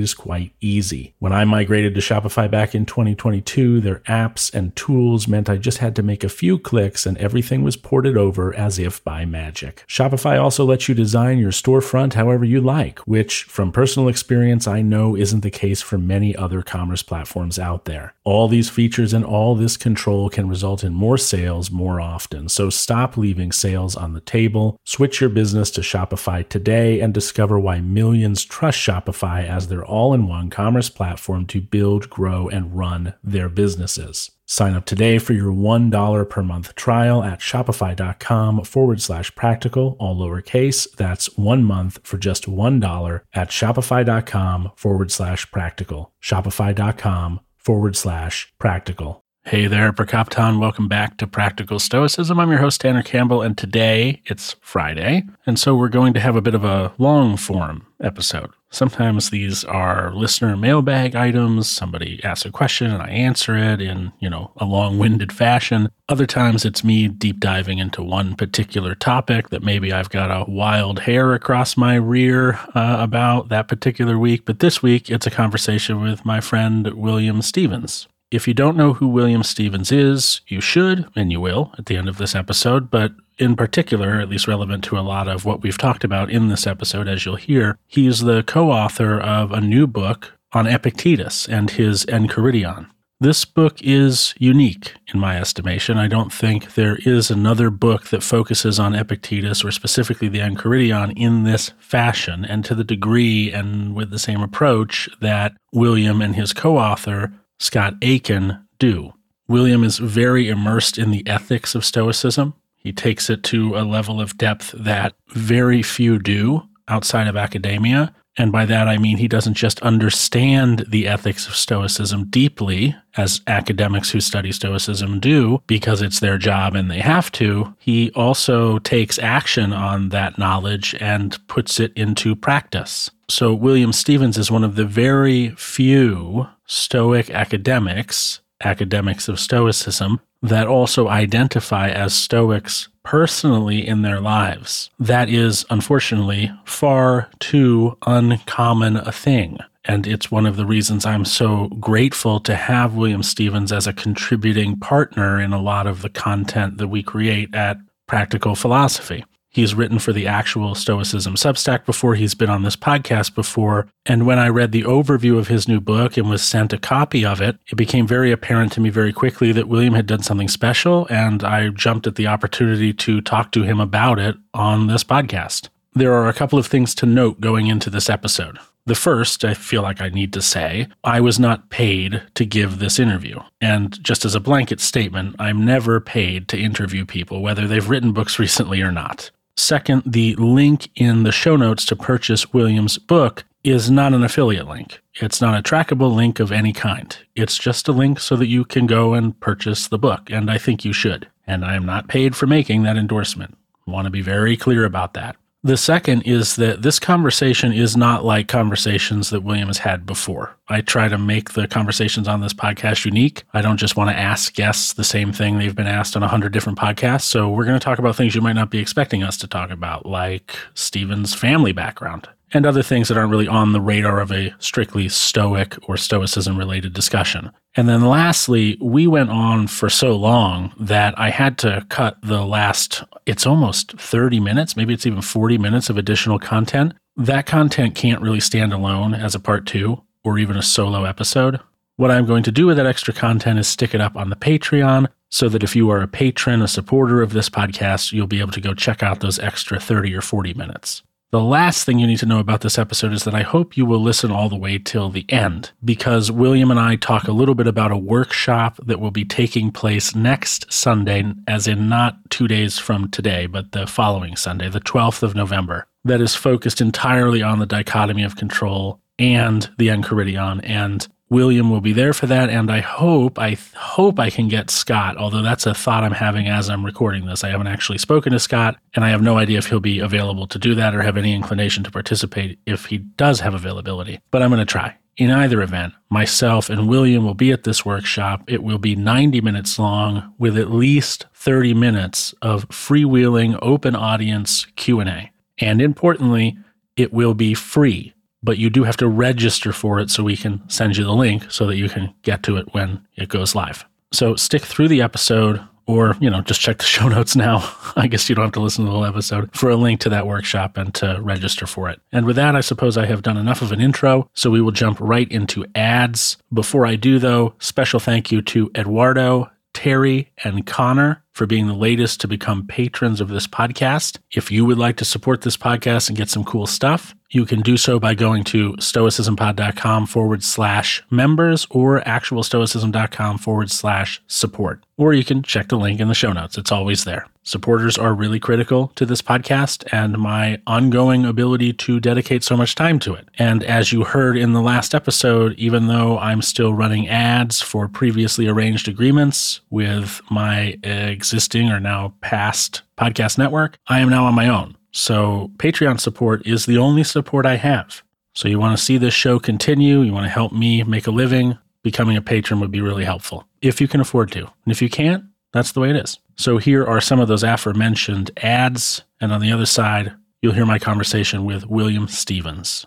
is 0.00 0.14
quite 0.14 0.52
easy. 0.60 1.14
When 1.18 1.32
I 1.32 1.44
migrated 1.44 1.94
to 1.94 2.00
Shopify 2.00 2.50
back 2.50 2.74
in 2.74 2.86
2022, 2.86 3.80
their 3.80 4.00
apps 4.00 4.52
and 4.52 4.74
tools 4.74 5.28
meant 5.28 5.48
I 5.48 5.56
just 5.56 5.78
had 5.78 5.94
to 5.96 6.02
make 6.02 6.24
a 6.24 6.28
few 6.28 6.58
clicks 6.58 7.06
and 7.06 7.16
everything 7.18 7.62
was 7.62 7.76
ported 7.76 8.16
over 8.16 8.54
as 8.54 8.78
if 8.78 9.02
by 9.04 9.24
magic. 9.24 9.84
Shopify 9.86 10.40
also 10.42 10.64
lets 10.64 10.88
you 10.88 10.94
design 10.94 11.38
your 11.38 11.52
storefront 11.52 12.14
however 12.14 12.44
you 12.44 12.60
like, 12.60 12.98
which 13.00 13.44
from 13.44 13.72
personal 13.72 14.08
experience 14.08 14.66
I 14.66 14.82
know 14.82 15.16
isn't 15.16 15.40
the 15.40 15.50
case 15.50 15.82
for 15.82 15.98
many 15.98 16.34
other 16.34 16.62
commerce 16.62 17.02
platforms 17.02 17.58
out 17.58 17.84
there. 17.84 18.14
All 18.30 18.46
these 18.46 18.70
features 18.70 19.12
and 19.12 19.24
all 19.24 19.56
this 19.56 19.76
control 19.76 20.30
can 20.30 20.48
result 20.48 20.84
in 20.84 20.94
more 20.94 21.18
sales 21.18 21.72
more 21.72 22.00
often. 22.00 22.48
So 22.48 22.70
stop 22.70 23.16
leaving 23.16 23.50
sales 23.50 23.96
on 23.96 24.12
the 24.12 24.20
table. 24.20 24.76
Switch 24.84 25.20
your 25.20 25.30
business 25.30 25.68
to 25.72 25.80
Shopify 25.80 26.48
today 26.48 27.00
and 27.00 27.12
discover 27.12 27.58
why 27.58 27.80
millions 27.80 28.44
trust 28.44 28.78
Shopify 28.78 29.44
as 29.44 29.66
their 29.66 29.84
all 29.84 30.14
in 30.14 30.28
one 30.28 30.48
commerce 30.48 30.88
platform 30.88 31.44
to 31.46 31.60
build, 31.60 32.08
grow, 32.08 32.48
and 32.48 32.78
run 32.78 33.14
their 33.24 33.48
businesses. 33.48 34.30
Sign 34.46 34.74
up 34.74 34.84
today 34.84 35.18
for 35.18 35.32
your 35.32 35.52
$1 35.52 36.30
per 36.30 36.42
month 36.44 36.76
trial 36.76 37.24
at 37.24 37.40
shopify.com 37.40 38.62
forward 38.62 39.02
slash 39.02 39.34
practical, 39.34 39.96
all 39.98 40.14
lowercase. 40.14 40.88
That's 40.92 41.36
one 41.36 41.64
month 41.64 41.98
for 42.04 42.16
just 42.16 42.46
$1 42.46 43.20
at 43.34 43.48
shopify.com 43.50 44.70
forward 44.76 45.10
slash 45.10 45.50
practical. 45.50 46.12
Shopify.com 46.22 47.40
forward 47.60 47.96
slash 47.96 48.52
practical. 48.58 49.24
Hey 49.44 49.66
there, 49.66 49.92
Prokopton. 49.92 50.60
Welcome 50.60 50.86
back 50.86 51.16
to 51.16 51.26
Practical 51.26 51.78
Stoicism. 51.78 52.38
I'm 52.38 52.50
your 52.50 52.60
host, 52.60 52.80
Tanner 52.82 53.02
Campbell, 53.02 53.42
and 53.42 53.56
today 53.56 54.22
it's 54.26 54.54
Friday. 54.60 55.24
And 55.46 55.58
so 55.58 55.74
we're 55.74 55.88
going 55.88 56.12
to 56.14 56.20
have 56.20 56.36
a 56.36 56.42
bit 56.42 56.54
of 56.54 56.64
a 56.64 56.92
long 56.98 57.36
form 57.36 57.86
episode. 58.00 58.50
Sometimes 58.72 59.30
these 59.30 59.64
are 59.64 60.14
listener 60.14 60.56
mailbag 60.56 61.16
items. 61.16 61.68
Somebody 61.68 62.20
asks 62.22 62.46
a 62.46 62.52
question 62.52 62.90
and 62.90 63.02
I 63.02 63.08
answer 63.08 63.56
it 63.56 63.80
in, 63.80 64.12
you 64.20 64.30
know, 64.30 64.52
a 64.58 64.64
long 64.64 64.96
winded 64.96 65.32
fashion. 65.32 65.88
Other 66.08 66.26
times 66.26 66.64
it's 66.64 66.84
me 66.84 67.08
deep 67.08 67.40
diving 67.40 67.78
into 67.78 68.02
one 68.02 68.36
particular 68.36 68.94
topic 68.94 69.48
that 69.50 69.64
maybe 69.64 69.92
I've 69.92 70.10
got 70.10 70.30
a 70.30 70.48
wild 70.48 71.00
hair 71.00 71.34
across 71.34 71.76
my 71.76 71.96
rear 71.96 72.60
uh, 72.74 72.96
about 73.00 73.48
that 73.48 73.66
particular 73.66 74.16
week. 74.18 74.44
But 74.44 74.60
this 74.60 74.82
week 74.82 75.10
it's 75.10 75.26
a 75.26 75.32
conversation 75.32 76.00
with 76.00 76.24
my 76.24 76.40
friend 76.40 76.86
William 76.94 77.42
Stephens. 77.42 78.06
If 78.30 78.46
you 78.46 78.54
don't 78.54 78.76
know 78.76 78.92
who 78.92 79.08
William 79.08 79.42
Stephens 79.42 79.90
is, 79.90 80.40
you 80.46 80.60
should, 80.60 81.08
and 81.16 81.32
you 81.32 81.40
will 81.40 81.74
at 81.76 81.86
the 81.86 81.96
end 81.96 82.08
of 82.08 82.18
this 82.18 82.36
episode. 82.36 82.88
But 82.88 83.10
in 83.40 83.56
particular, 83.56 84.20
at 84.20 84.28
least 84.28 84.46
relevant 84.46 84.84
to 84.84 84.98
a 84.98 85.00
lot 85.00 85.26
of 85.26 85.44
what 85.44 85.62
we've 85.62 85.78
talked 85.78 86.04
about 86.04 86.30
in 86.30 86.48
this 86.48 86.66
episode, 86.66 87.08
as 87.08 87.24
you'll 87.24 87.36
hear, 87.36 87.78
he's 87.86 88.20
the 88.20 88.42
co 88.42 88.70
author 88.70 89.18
of 89.18 89.50
a 89.50 89.60
new 89.60 89.86
book 89.86 90.32
on 90.52 90.66
Epictetus 90.66 91.48
and 91.48 91.70
his 91.70 92.04
Enchiridion. 92.06 92.86
This 93.22 93.44
book 93.44 93.82
is 93.82 94.34
unique 94.38 94.94
in 95.12 95.20
my 95.20 95.38
estimation. 95.38 95.98
I 95.98 96.08
don't 96.08 96.32
think 96.32 96.74
there 96.74 96.96
is 97.04 97.30
another 97.30 97.68
book 97.68 98.08
that 98.08 98.22
focuses 98.22 98.78
on 98.78 98.94
Epictetus 98.94 99.62
or 99.62 99.70
specifically 99.70 100.28
the 100.28 100.38
Enchiridion 100.38 101.12
in 101.16 101.44
this 101.44 101.72
fashion 101.78 102.46
and 102.46 102.64
to 102.64 102.74
the 102.74 102.84
degree 102.84 103.52
and 103.52 103.94
with 103.94 104.10
the 104.10 104.18
same 104.18 104.40
approach 104.40 105.08
that 105.20 105.52
William 105.72 106.22
and 106.22 106.34
his 106.34 106.52
co 106.52 106.78
author 106.78 107.32
Scott 107.58 108.00
Aikin 108.00 108.62
do. 108.78 109.12
William 109.48 109.84
is 109.84 109.98
very 109.98 110.48
immersed 110.48 110.96
in 110.96 111.10
the 111.10 111.26
ethics 111.26 111.74
of 111.74 111.84
Stoicism. 111.84 112.54
He 112.80 112.92
takes 112.92 113.28
it 113.28 113.42
to 113.44 113.76
a 113.76 113.84
level 113.84 114.20
of 114.20 114.38
depth 114.38 114.72
that 114.72 115.14
very 115.28 115.82
few 115.82 116.18
do 116.18 116.62
outside 116.88 117.28
of 117.28 117.36
academia. 117.36 118.14
And 118.38 118.50
by 118.50 118.64
that, 118.64 118.88
I 118.88 118.96
mean 118.96 119.18
he 119.18 119.28
doesn't 119.28 119.54
just 119.54 119.80
understand 119.82 120.86
the 120.88 121.06
ethics 121.06 121.46
of 121.46 121.56
Stoicism 121.56 122.30
deeply, 122.30 122.96
as 123.16 123.42
academics 123.46 124.10
who 124.10 124.20
study 124.20 124.50
Stoicism 124.50 125.20
do, 125.20 125.62
because 125.66 126.00
it's 126.00 126.20
their 126.20 126.38
job 126.38 126.74
and 126.74 126.90
they 126.90 127.00
have 127.00 127.30
to. 127.32 127.74
He 127.78 128.10
also 128.12 128.78
takes 128.78 129.18
action 129.18 129.74
on 129.74 130.08
that 130.08 130.38
knowledge 130.38 130.94
and 131.00 131.36
puts 131.48 131.78
it 131.80 131.92
into 131.94 132.34
practice. 132.34 133.10
So, 133.28 133.52
William 133.52 133.92
Stephens 133.92 134.38
is 134.38 134.50
one 134.50 134.64
of 134.64 134.74
the 134.74 134.86
very 134.86 135.50
few 135.50 136.48
Stoic 136.66 137.28
academics, 137.30 138.40
academics 138.62 139.28
of 139.28 139.38
Stoicism, 139.38 140.20
that 140.42 140.66
also 140.66 141.08
identify 141.08 141.90
as 141.90 142.14
Stoics 142.14 142.88
personally 143.02 143.86
in 143.86 144.02
their 144.02 144.20
lives. 144.20 144.90
That 144.98 145.28
is, 145.28 145.64
unfortunately, 145.70 146.52
far 146.64 147.28
too 147.38 147.96
uncommon 148.06 148.96
a 148.96 149.12
thing. 149.12 149.58
And 149.84 150.06
it's 150.06 150.30
one 150.30 150.46
of 150.46 150.56
the 150.56 150.66
reasons 150.66 151.06
I'm 151.06 151.24
so 151.24 151.68
grateful 151.80 152.40
to 152.40 152.54
have 152.54 152.94
William 152.94 153.22
Stephens 153.22 153.72
as 153.72 153.86
a 153.86 153.92
contributing 153.92 154.78
partner 154.78 155.40
in 155.40 155.52
a 155.52 155.60
lot 155.60 155.86
of 155.86 156.02
the 156.02 156.10
content 156.10 156.76
that 156.78 156.88
we 156.88 157.02
create 157.02 157.54
at 157.54 157.78
Practical 158.06 158.54
Philosophy. 158.54 159.24
He's 159.52 159.74
written 159.74 159.98
for 159.98 160.12
the 160.12 160.28
actual 160.28 160.76
Stoicism 160.76 161.34
Substack 161.34 161.84
before. 161.84 162.14
He's 162.14 162.36
been 162.36 162.48
on 162.48 162.62
this 162.62 162.76
podcast 162.76 163.34
before. 163.34 163.88
And 164.06 164.24
when 164.24 164.38
I 164.38 164.48
read 164.48 164.70
the 164.70 164.84
overview 164.84 165.38
of 165.38 165.48
his 165.48 165.66
new 165.66 165.80
book 165.80 166.16
and 166.16 166.30
was 166.30 166.42
sent 166.42 166.72
a 166.72 166.78
copy 166.78 167.24
of 167.24 167.40
it, 167.40 167.58
it 167.68 167.74
became 167.74 168.06
very 168.06 168.30
apparent 168.30 168.70
to 168.72 168.80
me 168.80 168.90
very 168.90 169.12
quickly 169.12 169.50
that 169.52 169.66
William 169.66 169.94
had 169.94 170.06
done 170.06 170.22
something 170.22 170.48
special. 170.48 171.08
And 171.10 171.42
I 171.42 171.70
jumped 171.70 172.06
at 172.06 172.14
the 172.14 172.28
opportunity 172.28 172.92
to 172.92 173.20
talk 173.20 173.50
to 173.52 173.64
him 173.64 173.80
about 173.80 174.20
it 174.20 174.36
on 174.54 174.86
this 174.86 175.02
podcast. 175.02 175.68
There 175.94 176.14
are 176.14 176.28
a 176.28 176.32
couple 176.32 176.58
of 176.58 176.68
things 176.68 176.94
to 176.96 177.06
note 177.06 177.40
going 177.40 177.66
into 177.66 177.90
this 177.90 178.08
episode. 178.08 178.58
The 178.86 178.94
first, 178.94 179.44
I 179.44 179.54
feel 179.54 179.82
like 179.82 180.00
I 180.00 180.08
need 180.08 180.32
to 180.34 180.42
say, 180.42 180.86
I 181.02 181.20
was 181.20 181.40
not 181.40 181.68
paid 181.70 182.22
to 182.34 182.46
give 182.46 182.78
this 182.78 183.00
interview. 183.00 183.40
And 183.60 184.02
just 184.02 184.24
as 184.24 184.36
a 184.36 184.40
blanket 184.40 184.80
statement, 184.80 185.34
I'm 185.40 185.64
never 185.64 186.00
paid 186.00 186.46
to 186.48 186.58
interview 186.58 187.04
people, 187.04 187.42
whether 187.42 187.66
they've 187.66 187.90
written 187.90 188.12
books 188.12 188.38
recently 188.38 188.80
or 188.80 188.92
not. 188.92 189.32
Second, 189.60 190.02
the 190.06 190.34
link 190.36 190.88
in 190.96 191.22
the 191.22 191.30
show 191.30 191.54
notes 191.54 191.84
to 191.84 191.94
purchase 191.94 192.52
William's 192.52 192.96
book 192.96 193.44
is 193.62 193.90
not 193.90 194.14
an 194.14 194.24
affiliate 194.24 194.66
link. 194.66 195.02
It's 195.20 195.42
not 195.42 195.56
a 195.56 195.62
trackable 195.62 196.14
link 196.14 196.40
of 196.40 196.50
any 196.50 196.72
kind. 196.72 197.14
It's 197.36 197.58
just 197.58 197.86
a 197.86 197.92
link 197.92 198.20
so 198.20 198.36
that 198.36 198.46
you 198.46 198.64
can 198.64 198.86
go 198.86 199.12
and 199.12 199.38
purchase 199.38 199.86
the 199.86 199.98
book, 199.98 200.30
and 200.30 200.50
I 200.50 200.56
think 200.56 200.82
you 200.84 200.94
should. 200.94 201.28
And 201.46 201.62
I 201.62 201.74
am 201.74 201.84
not 201.84 202.08
paid 202.08 202.34
for 202.34 202.46
making 202.46 202.84
that 202.84 202.96
endorsement. 202.96 203.58
I 203.86 203.90
want 203.90 204.06
to 204.06 204.10
be 204.10 204.22
very 204.22 204.56
clear 204.56 204.86
about 204.86 205.12
that. 205.12 205.36
The 205.62 205.76
second 205.76 206.22
is 206.22 206.56
that 206.56 206.80
this 206.80 206.98
conversation 206.98 207.74
is 207.74 207.94
not 207.94 208.24
like 208.24 208.48
conversations 208.48 209.28
that 209.28 209.42
William 209.42 209.66
has 209.66 209.76
had 209.76 210.06
before. 210.06 210.56
I 210.68 210.80
try 210.80 211.08
to 211.08 211.18
make 211.18 211.52
the 211.52 211.68
conversations 211.68 212.26
on 212.26 212.40
this 212.40 212.54
podcast 212.54 213.04
unique. 213.04 213.44
I 213.52 213.60
don't 213.60 213.76
just 213.76 213.94
want 213.94 214.08
to 214.08 214.16
ask 214.16 214.54
guests 214.54 214.94
the 214.94 215.04
same 215.04 215.32
thing 215.32 215.58
they've 215.58 215.76
been 215.76 215.86
asked 215.86 216.16
on 216.16 216.22
a 216.22 216.28
hundred 216.28 216.54
different 216.54 216.78
podcasts. 216.78 217.24
So 217.24 217.50
we're 217.50 217.66
going 217.66 217.78
to 217.78 217.84
talk 217.84 217.98
about 217.98 218.16
things 218.16 218.34
you 218.34 218.40
might 218.40 218.54
not 218.54 218.70
be 218.70 218.78
expecting 218.78 219.22
us 219.22 219.36
to 219.36 219.46
talk 219.46 219.70
about, 219.70 220.06
like 220.06 220.56
Stephens' 220.72 221.34
family 221.34 221.72
background 221.72 222.30
and 222.52 222.66
other 222.66 222.82
things 222.82 223.08
that 223.08 223.16
aren't 223.16 223.30
really 223.30 223.48
on 223.48 223.72
the 223.72 223.80
radar 223.80 224.20
of 224.20 224.32
a 224.32 224.54
strictly 224.58 225.08
Stoic 225.08 225.76
or 225.88 225.96
Stoicism 225.96 226.58
related 226.58 226.92
discussion. 226.92 227.50
And 227.76 227.88
then 227.88 228.04
lastly, 228.04 228.76
we 228.80 229.06
went 229.06 229.30
on 229.30 229.66
for 229.66 229.88
so 229.88 230.16
long 230.16 230.72
that 230.78 231.16
I 231.18 231.30
had 231.30 231.58
to 231.58 231.86
cut 231.88 232.18
the 232.22 232.44
last, 232.44 233.04
it's 233.26 233.46
almost 233.46 233.92
30 233.92 234.40
minutes, 234.40 234.76
maybe 234.76 234.94
it's 234.94 235.06
even 235.06 235.22
40 235.22 235.58
minutes 235.58 235.88
of 235.88 235.96
additional 235.96 236.38
content. 236.38 236.94
That 237.16 237.46
content 237.46 237.94
can't 237.94 238.22
really 238.22 238.40
stand 238.40 238.72
alone 238.72 239.14
as 239.14 239.34
a 239.34 239.40
part 239.40 239.66
two 239.66 240.02
or 240.24 240.38
even 240.38 240.56
a 240.56 240.62
solo 240.62 241.04
episode. 241.04 241.60
What 241.96 242.10
I'm 242.10 242.26
going 242.26 242.42
to 242.44 242.52
do 242.52 242.66
with 242.66 242.78
that 242.78 242.86
extra 242.86 243.12
content 243.12 243.58
is 243.58 243.68
stick 243.68 243.94
it 243.94 244.00
up 244.00 244.16
on 244.16 244.30
the 244.30 244.36
Patreon 244.36 245.08
so 245.28 245.48
that 245.48 245.62
if 245.62 245.76
you 245.76 245.90
are 245.90 246.00
a 246.00 246.08
patron, 246.08 246.62
a 246.62 246.68
supporter 246.68 247.22
of 247.22 247.32
this 247.32 247.48
podcast, 247.48 248.12
you'll 248.12 248.26
be 248.26 248.40
able 248.40 248.52
to 248.52 248.60
go 248.60 248.74
check 248.74 249.02
out 249.02 249.20
those 249.20 249.38
extra 249.38 249.78
30 249.78 250.14
or 250.14 250.20
40 250.20 250.54
minutes. 250.54 251.02
The 251.32 251.40
last 251.40 251.84
thing 251.84 252.00
you 252.00 252.08
need 252.08 252.18
to 252.18 252.26
know 252.26 252.40
about 252.40 252.62
this 252.62 252.76
episode 252.76 253.12
is 253.12 253.22
that 253.22 253.36
I 253.36 253.42
hope 253.42 253.76
you 253.76 253.86
will 253.86 254.02
listen 254.02 254.32
all 254.32 254.48
the 254.48 254.56
way 254.56 254.78
till 254.78 255.10
the 255.10 255.24
end 255.28 255.70
because 255.84 256.32
William 256.32 256.72
and 256.72 256.80
I 256.80 256.96
talk 256.96 257.28
a 257.28 257.32
little 257.32 257.54
bit 257.54 257.68
about 257.68 257.92
a 257.92 257.96
workshop 257.96 258.80
that 258.84 258.98
will 258.98 259.12
be 259.12 259.24
taking 259.24 259.70
place 259.70 260.12
next 260.12 260.72
Sunday, 260.72 261.22
as 261.46 261.68
in 261.68 261.88
not 261.88 262.18
two 262.30 262.48
days 262.48 262.80
from 262.80 263.12
today, 263.12 263.46
but 263.46 263.70
the 263.70 263.86
following 263.86 264.34
Sunday, 264.34 264.68
the 264.68 264.80
12th 264.80 265.22
of 265.22 265.36
November, 265.36 265.86
that 266.04 266.20
is 266.20 266.34
focused 266.34 266.80
entirely 266.80 267.42
on 267.44 267.60
the 267.60 267.66
dichotomy 267.66 268.24
of 268.24 268.34
control 268.34 269.00
and 269.16 269.70
the 269.78 269.86
Enchiridion. 269.86 270.60
And 270.64 271.06
William 271.30 271.70
will 271.70 271.80
be 271.80 271.92
there 271.92 272.12
for 272.12 272.26
that, 272.26 272.50
and 272.50 272.72
I 272.72 272.80
hope 272.80 273.38
I 273.38 273.56
hope 273.76 274.18
I 274.18 274.30
can 274.30 274.48
get 274.48 274.68
Scott. 274.68 275.16
Although 275.16 275.42
that's 275.42 275.64
a 275.64 275.74
thought 275.74 276.02
I'm 276.02 276.10
having 276.10 276.48
as 276.48 276.68
I'm 276.68 276.84
recording 276.84 277.26
this. 277.26 277.44
I 277.44 277.50
haven't 277.50 277.68
actually 277.68 277.98
spoken 277.98 278.32
to 278.32 278.40
Scott, 278.40 278.76
and 278.94 279.04
I 279.04 279.10
have 279.10 279.22
no 279.22 279.38
idea 279.38 279.58
if 279.58 279.66
he'll 279.66 279.78
be 279.78 280.00
available 280.00 280.48
to 280.48 280.58
do 280.58 280.74
that 280.74 280.94
or 280.94 281.02
have 281.02 281.16
any 281.16 281.32
inclination 281.32 281.84
to 281.84 281.90
participate 281.90 282.58
if 282.66 282.86
he 282.86 282.98
does 282.98 283.38
have 283.40 283.54
availability. 283.54 284.20
But 284.32 284.42
I'm 284.42 284.50
going 284.50 284.58
to 284.58 284.66
try. 284.66 284.96
In 285.16 285.30
either 285.30 285.60
event, 285.60 285.92
myself 286.08 286.70
and 286.70 286.88
William 286.88 287.24
will 287.24 287.34
be 287.34 287.52
at 287.52 287.64
this 287.64 287.84
workshop. 287.84 288.42
It 288.46 288.62
will 288.62 288.78
be 288.78 288.96
90 288.96 289.40
minutes 289.40 289.78
long 289.78 290.34
with 290.38 290.56
at 290.56 290.70
least 290.70 291.26
30 291.34 291.74
minutes 291.74 292.34
of 292.42 292.68
freewheeling 292.70 293.58
open 293.62 293.94
audience 293.94 294.66
Q&A. 294.76 295.30
And 295.58 295.82
importantly, 295.82 296.56
it 296.96 297.12
will 297.12 297.34
be 297.34 297.54
free 297.54 298.14
but 298.42 298.58
you 298.58 298.70
do 298.70 298.84
have 298.84 298.96
to 298.98 299.08
register 299.08 299.72
for 299.72 300.00
it 300.00 300.10
so 300.10 300.22
we 300.22 300.36
can 300.36 300.68
send 300.68 300.96
you 300.96 301.04
the 301.04 301.12
link 301.12 301.50
so 301.50 301.66
that 301.66 301.76
you 301.76 301.88
can 301.88 302.14
get 302.22 302.42
to 302.44 302.56
it 302.56 302.72
when 302.72 303.06
it 303.16 303.28
goes 303.28 303.54
live. 303.54 303.84
So 304.12 304.34
stick 304.36 304.62
through 304.62 304.88
the 304.88 305.02
episode 305.02 305.60
or, 305.86 306.16
you 306.20 306.30
know, 306.30 306.40
just 306.40 306.60
check 306.60 306.78
the 306.78 306.84
show 306.96 307.08
notes 307.08 307.36
now. 307.36 307.68
I 307.96 308.06
guess 308.06 308.28
you 308.28 308.34
don't 308.34 308.44
have 308.44 308.52
to 308.52 308.60
listen 308.60 308.84
to 308.84 308.90
the 308.90 308.96
whole 308.96 309.04
episode 309.04 309.50
for 309.54 309.70
a 309.70 309.76
link 309.76 310.00
to 310.00 310.08
that 310.10 310.26
workshop 310.26 310.76
and 310.76 310.94
to 310.94 311.18
register 311.20 311.66
for 311.66 311.88
it. 311.88 312.00
And 312.12 312.26
with 312.26 312.36
that, 312.36 312.56
I 312.56 312.60
suppose 312.60 312.96
I 312.96 313.06
have 313.06 313.22
done 313.22 313.36
enough 313.36 313.62
of 313.62 313.72
an 313.72 313.80
intro, 313.80 314.28
so 314.34 314.50
we 314.50 314.60
will 314.60 314.72
jump 314.72 314.98
right 315.00 315.30
into 315.30 315.66
ads. 315.74 316.36
Before 316.52 316.86
I 316.86 316.96
do 316.96 317.18
though, 317.18 317.54
special 317.58 318.00
thank 318.00 318.32
you 318.32 318.42
to 318.42 318.70
Eduardo, 318.74 319.50
Terry, 319.72 320.30
and 320.42 320.66
Connor 320.66 321.22
for 321.32 321.46
being 321.46 321.66
the 321.66 321.74
latest 321.74 322.20
to 322.20 322.28
become 322.28 322.66
patrons 322.66 323.20
of 323.20 323.28
this 323.28 323.46
podcast. 323.46 324.18
If 324.32 324.50
you 324.50 324.64
would 324.64 324.78
like 324.78 324.96
to 324.96 325.04
support 325.04 325.42
this 325.42 325.56
podcast 325.56 326.08
and 326.08 326.18
get 326.18 326.28
some 326.28 326.44
cool 326.44 326.66
stuff, 326.66 327.14
you 327.30 327.46
can 327.46 327.60
do 327.60 327.76
so 327.76 328.00
by 328.00 328.14
going 328.14 328.44
to 328.44 328.72
stoicismpod.com 328.74 330.06
forward 330.06 330.42
slash 330.42 331.02
members 331.10 331.66
or 331.70 332.00
actualstoicism.com 332.00 333.38
forward 333.38 333.70
slash 333.70 334.20
support. 334.26 334.84
Or 334.96 335.14
you 335.14 335.24
can 335.24 335.42
check 335.42 335.68
the 335.68 335.78
link 335.78 336.00
in 336.00 336.08
the 336.08 336.14
show 336.14 336.32
notes. 336.32 336.58
It's 336.58 336.72
always 336.72 337.04
there. 337.04 337.26
Supporters 337.42 337.96
are 337.96 338.12
really 338.12 338.38
critical 338.38 338.88
to 338.96 339.06
this 339.06 339.22
podcast 339.22 339.90
and 339.92 340.18
my 340.18 340.60
ongoing 340.66 341.24
ability 341.24 341.72
to 341.72 341.98
dedicate 341.98 342.44
so 342.44 342.56
much 342.56 342.74
time 342.74 342.98
to 343.00 343.14
it. 343.14 343.28
And 343.38 343.64
as 343.64 343.92
you 343.92 344.04
heard 344.04 344.36
in 344.36 344.52
the 344.52 344.60
last 344.60 344.94
episode, 344.94 345.54
even 345.54 345.86
though 345.86 346.18
I'm 346.18 346.42
still 346.42 346.74
running 346.74 347.08
ads 347.08 347.62
for 347.62 347.88
previously 347.88 348.46
arranged 348.46 348.88
agreements 348.88 349.62
with 349.70 350.20
my 350.30 350.78
existing 350.82 351.70
or 351.70 351.80
now 351.80 352.12
past 352.20 352.82
podcast 352.98 353.38
network, 353.38 353.78
I 353.86 354.00
am 354.00 354.10
now 354.10 354.26
on 354.26 354.34
my 354.34 354.48
own. 354.48 354.76
So 354.92 355.50
Patreon 355.56 356.00
support 356.00 356.46
is 356.46 356.66
the 356.66 356.78
only 356.78 357.04
support 357.04 357.46
I 357.46 357.56
have. 357.56 358.02
So 358.34 358.48
you 358.48 358.58
want 358.58 358.76
to 358.76 358.82
see 358.82 358.98
this 358.98 359.14
show 359.14 359.38
continue, 359.38 360.02
you 360.02 360.12
want 360.12 360.24
to 360.24 360.30
help 360.30 360.52
me 360.52 360.82
make 360.82 361.06
a 361.06 361.10
living, 361.10 361.58
becoming 361.82 362.16
a 362.16 362.22
patron 362.22 362.60
would 362.60 362.70
be 362.70 362.80
really 362.80 363.04
helpful 363.04 363.46
if 363.60 363.80
you 363.80 363.88
can 363.88 364.00
afford 364.00 364.30
to. 364.32 364.40
And 364.40 364.72
if 364.72 364.80
you 364.80 364.88
can't, 364.88 365.24
that's 365.52 365.72
the 365.72 365.80
way 365.80 365.90
it 365.90 365.96
is. 365.96 366.18
So 366.36 366.58
here 366.58 366.84
are 366.84 367.00
some 367.00 367.20
of 367.20 367.28
those 367.28 367.42
aforementioned 367.42 368.30
ads. 368.42 369.02
And 369.20 369.32
on 369.32 369.40
the 369.40 369.52
other 369.52 369.66
side, 369.66 370.14
you'll 370.40 370.54
hear 370.54 370.66
my 370.66 370.78
conversation 370.78 371.44
with 371.44 371.66
William 371.66 372.08
Stephens. 372.08 372.86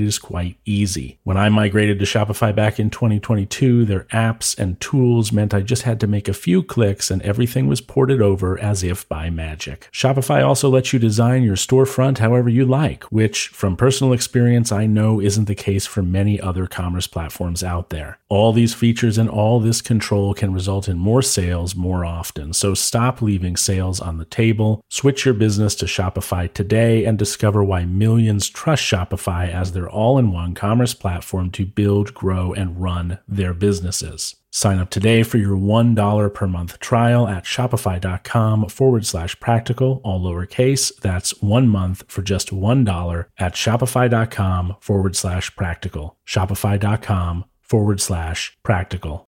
is 0.00 0.18
quite 0.18 0.56
easy. 0.64 1.18
When 1.24 1.36
I 1.36 1.48
migrated 1.48 1.98
to 1.98 2.04
Shopify 2.04 2.54
back 2.54 2.78
in 2.78 2.90
2022, 2.90 3.84
their 3.84 4.04
apps 4.04 4.56
and 4.58 4.80
tools 4.80 5.32
meant 5.32 5.52
I 5.52 5.60
just 5.60 5.82
had 5.82 6.00
to 6.00 6.06
make 6.06 6.28
a 6.28 6.32
few 6.32 6.62
clicks 6.62 7.10
and 7.10 7.20
everything 7.22 7.66
was 7.66 7.80
ported 7.80 8.22
over 8.22 8.58
as 8.58 8.82
if 8.82 9.08
by 9.08 9.30
magic. 9.30 9.88
Shopify 9.92 10.46
also 10.46 10.68
lets 10.68 10.92
you 10.92 10.98
design 10.98 11.42
your 11.42 11.56
storefront 11.56 12.18
however 12.18 12.48
you 12.48 12.64
like, 12.64 13.04
which 13.04 13.48
from 13.48 13.76
personal 13.76 14.12
experience 14.12 14.70
I 14.70 14.86
know 14.86 15.20
isn't 15.20 15.46
the 15.46 15.54
case 15.54 15.86
for 15.86 16.02
many 16.02 16.40
other 16.40 16.66
commerce 16.66 17.06
platforms 17.06 17.64
out 17.64 17.90
there. 17.90 18.19
All 18.30 18.52
these 18.52 18.74
features 18.74 19.18
and 19.18 19.28
all 19.28 19.58
this 19.58 19.82
control 19.82 20.34
can 20.34 20.52
result 20.52 20.88
in 20.88 20.98
more 20.98 21.20
sales 21.20 21.74
more 21.74 22.04
often. 22.04 22.52
So 22.52 22.74
stop 22.74 23.20
leaving 23.20 23.56
sales 23.56 23.98
on 23.98 24.18
the 24.18 24.24
table. 24.24 24.82
Switch 24.88 25.24
your 25.24 25.34
business 25.34 25.74
to 25.74 25.86
Shopify 25.86 26.50
today 26.52 27.04
and 27.04 27.18
discover 27.18 27.64
why 27.64 27.84
millions 27.84 28.48
trust 28.48 28.84
Shopify 28.84 29.52
as 29.52 29.72
their 29.72 29.90
all 29.90 30.16
in 30.16 30.30
one 30.30 30.54
commerce 30.54 30.94
platform 30.94 31.50
to 31.50 31.66
build, 31.66 32.14
grow, 32.14 32.52
and 32.52 32.80
run 32.80 33.18
their 33.26 33.52
businesses. 33.52 34.36
Sign 34.52 34.78
up 34.78 34.90
today 34.90 35.24
for 35.24 35.38
your 35.38 35.56
$1 35.56 36.34
per 36.34 36.46
month 36.46 36.78
trial 36.78 37.26
at 37.26 37.44
shopify.com 37.44 38.68
forward 38.68 39.06
slash 39.06 39.38
practical, 39.40 40.00
all 40.04 40.20
lowercase. 40.20 40.94
That's 41.00 41.40
one 41.42 41.68
month 41.68 42.04
for 42.06 42.22
just 42.22 42.50
$1 42.50 43.26
at 43.38 43.54
shopify.com 43.54 44.76
forward 44.80 45.16
slash 45.16 45.54
practical. 45.56 46.16
Shopify.com 46.26 47.44
forward 47.70 48.00
slash 48.00 48.58
practical. 48.64 49.24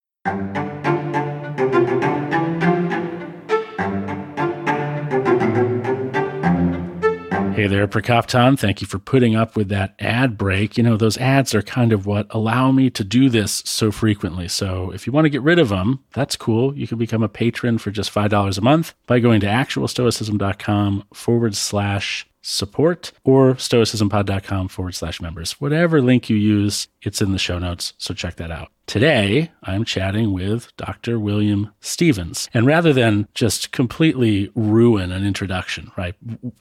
Hey 7.54 7.68
there, 7.68 7.86
Prokopton. 7.86 8.58
Thank 8.58 8.80
you 8.80 8.88
for 8.88 8.98
putting 8.98 9.36
up 9.36 9.54
with 9.54 9.68
that 9.68 9.94
ad 10.00 10.36
break. 10.36 10.76
You 10.76 10.82
know, 10.82 10.96
those 10.96 11.16
ads 11.18 11.54
are 11.54 11.62
kind 11.62 11.92
of 11.92 12.06
what 12.06 12.26
allow 12.30 12.72
me 12.72 12.90
to 12.90 13.04
do 13.04 13.28
this 13.28 13.62
so 13.64 13.92
frequently. 13.92 14.48
So 14.48 14.90
if 14.90 15.06
you 15.06 15.12
want 15.12 15.26
to 15.26 15.30
get 15.30 15.42
rid 15.42 15.60
of 15.60 15.68
them, 15.68 16.02
that's 16.12 16.34
cool. 16.34 16.76
You 16.76 16.88
can 16.88 16.98
become 16.98 17.22
a 17.22 17.28
patron 17.28 17.78
for 17.78 17.92
just 17.92 18.12
$5 18.12 18.58
a 18.58 18.60
month 18.62 18.94
by 19.06 19.20
going 19.20 19.40
to 19.42 19.46
actualstoicism.com 19.46 21.04
forward 21.14 21.54
slash 21.54 22.26
support 22.42 23.12
or 23.24 23.54
stoicismpod.com 23.54 24.68
forward 24.68 24.94
slash 24.94 25.20
members. 25.20 25.52
Whatever 25.60 26.02
link 26.02 26.28
you 26.28 26.36
use, 26.36 26.88
it's 27.00 27.22
in 27.22 27.32
the 27.32 27.38
show 27.38 27.58
notes. 27.58 27.94
So 27.98 28.12
check 28.12 28.36
that 28.36 28.50
out. 28.50 28.68
Today, 28.86 29.50
I'm 29.62 29.84
chatting 29.84 30.32
with 30.32 30.76
Dr. 30.76 31.18
William 31.18 31.72
Stephens. 31.80 32.50
And 32.52 32.66
rather 32.66 32.92
than 32.92 33.28
just 33.32 33.70
completely 33.70 34.50
ruin 34.54 35.12
an 35.12 35.24
introduction, 35.24 35.90
right, 35.96 36.14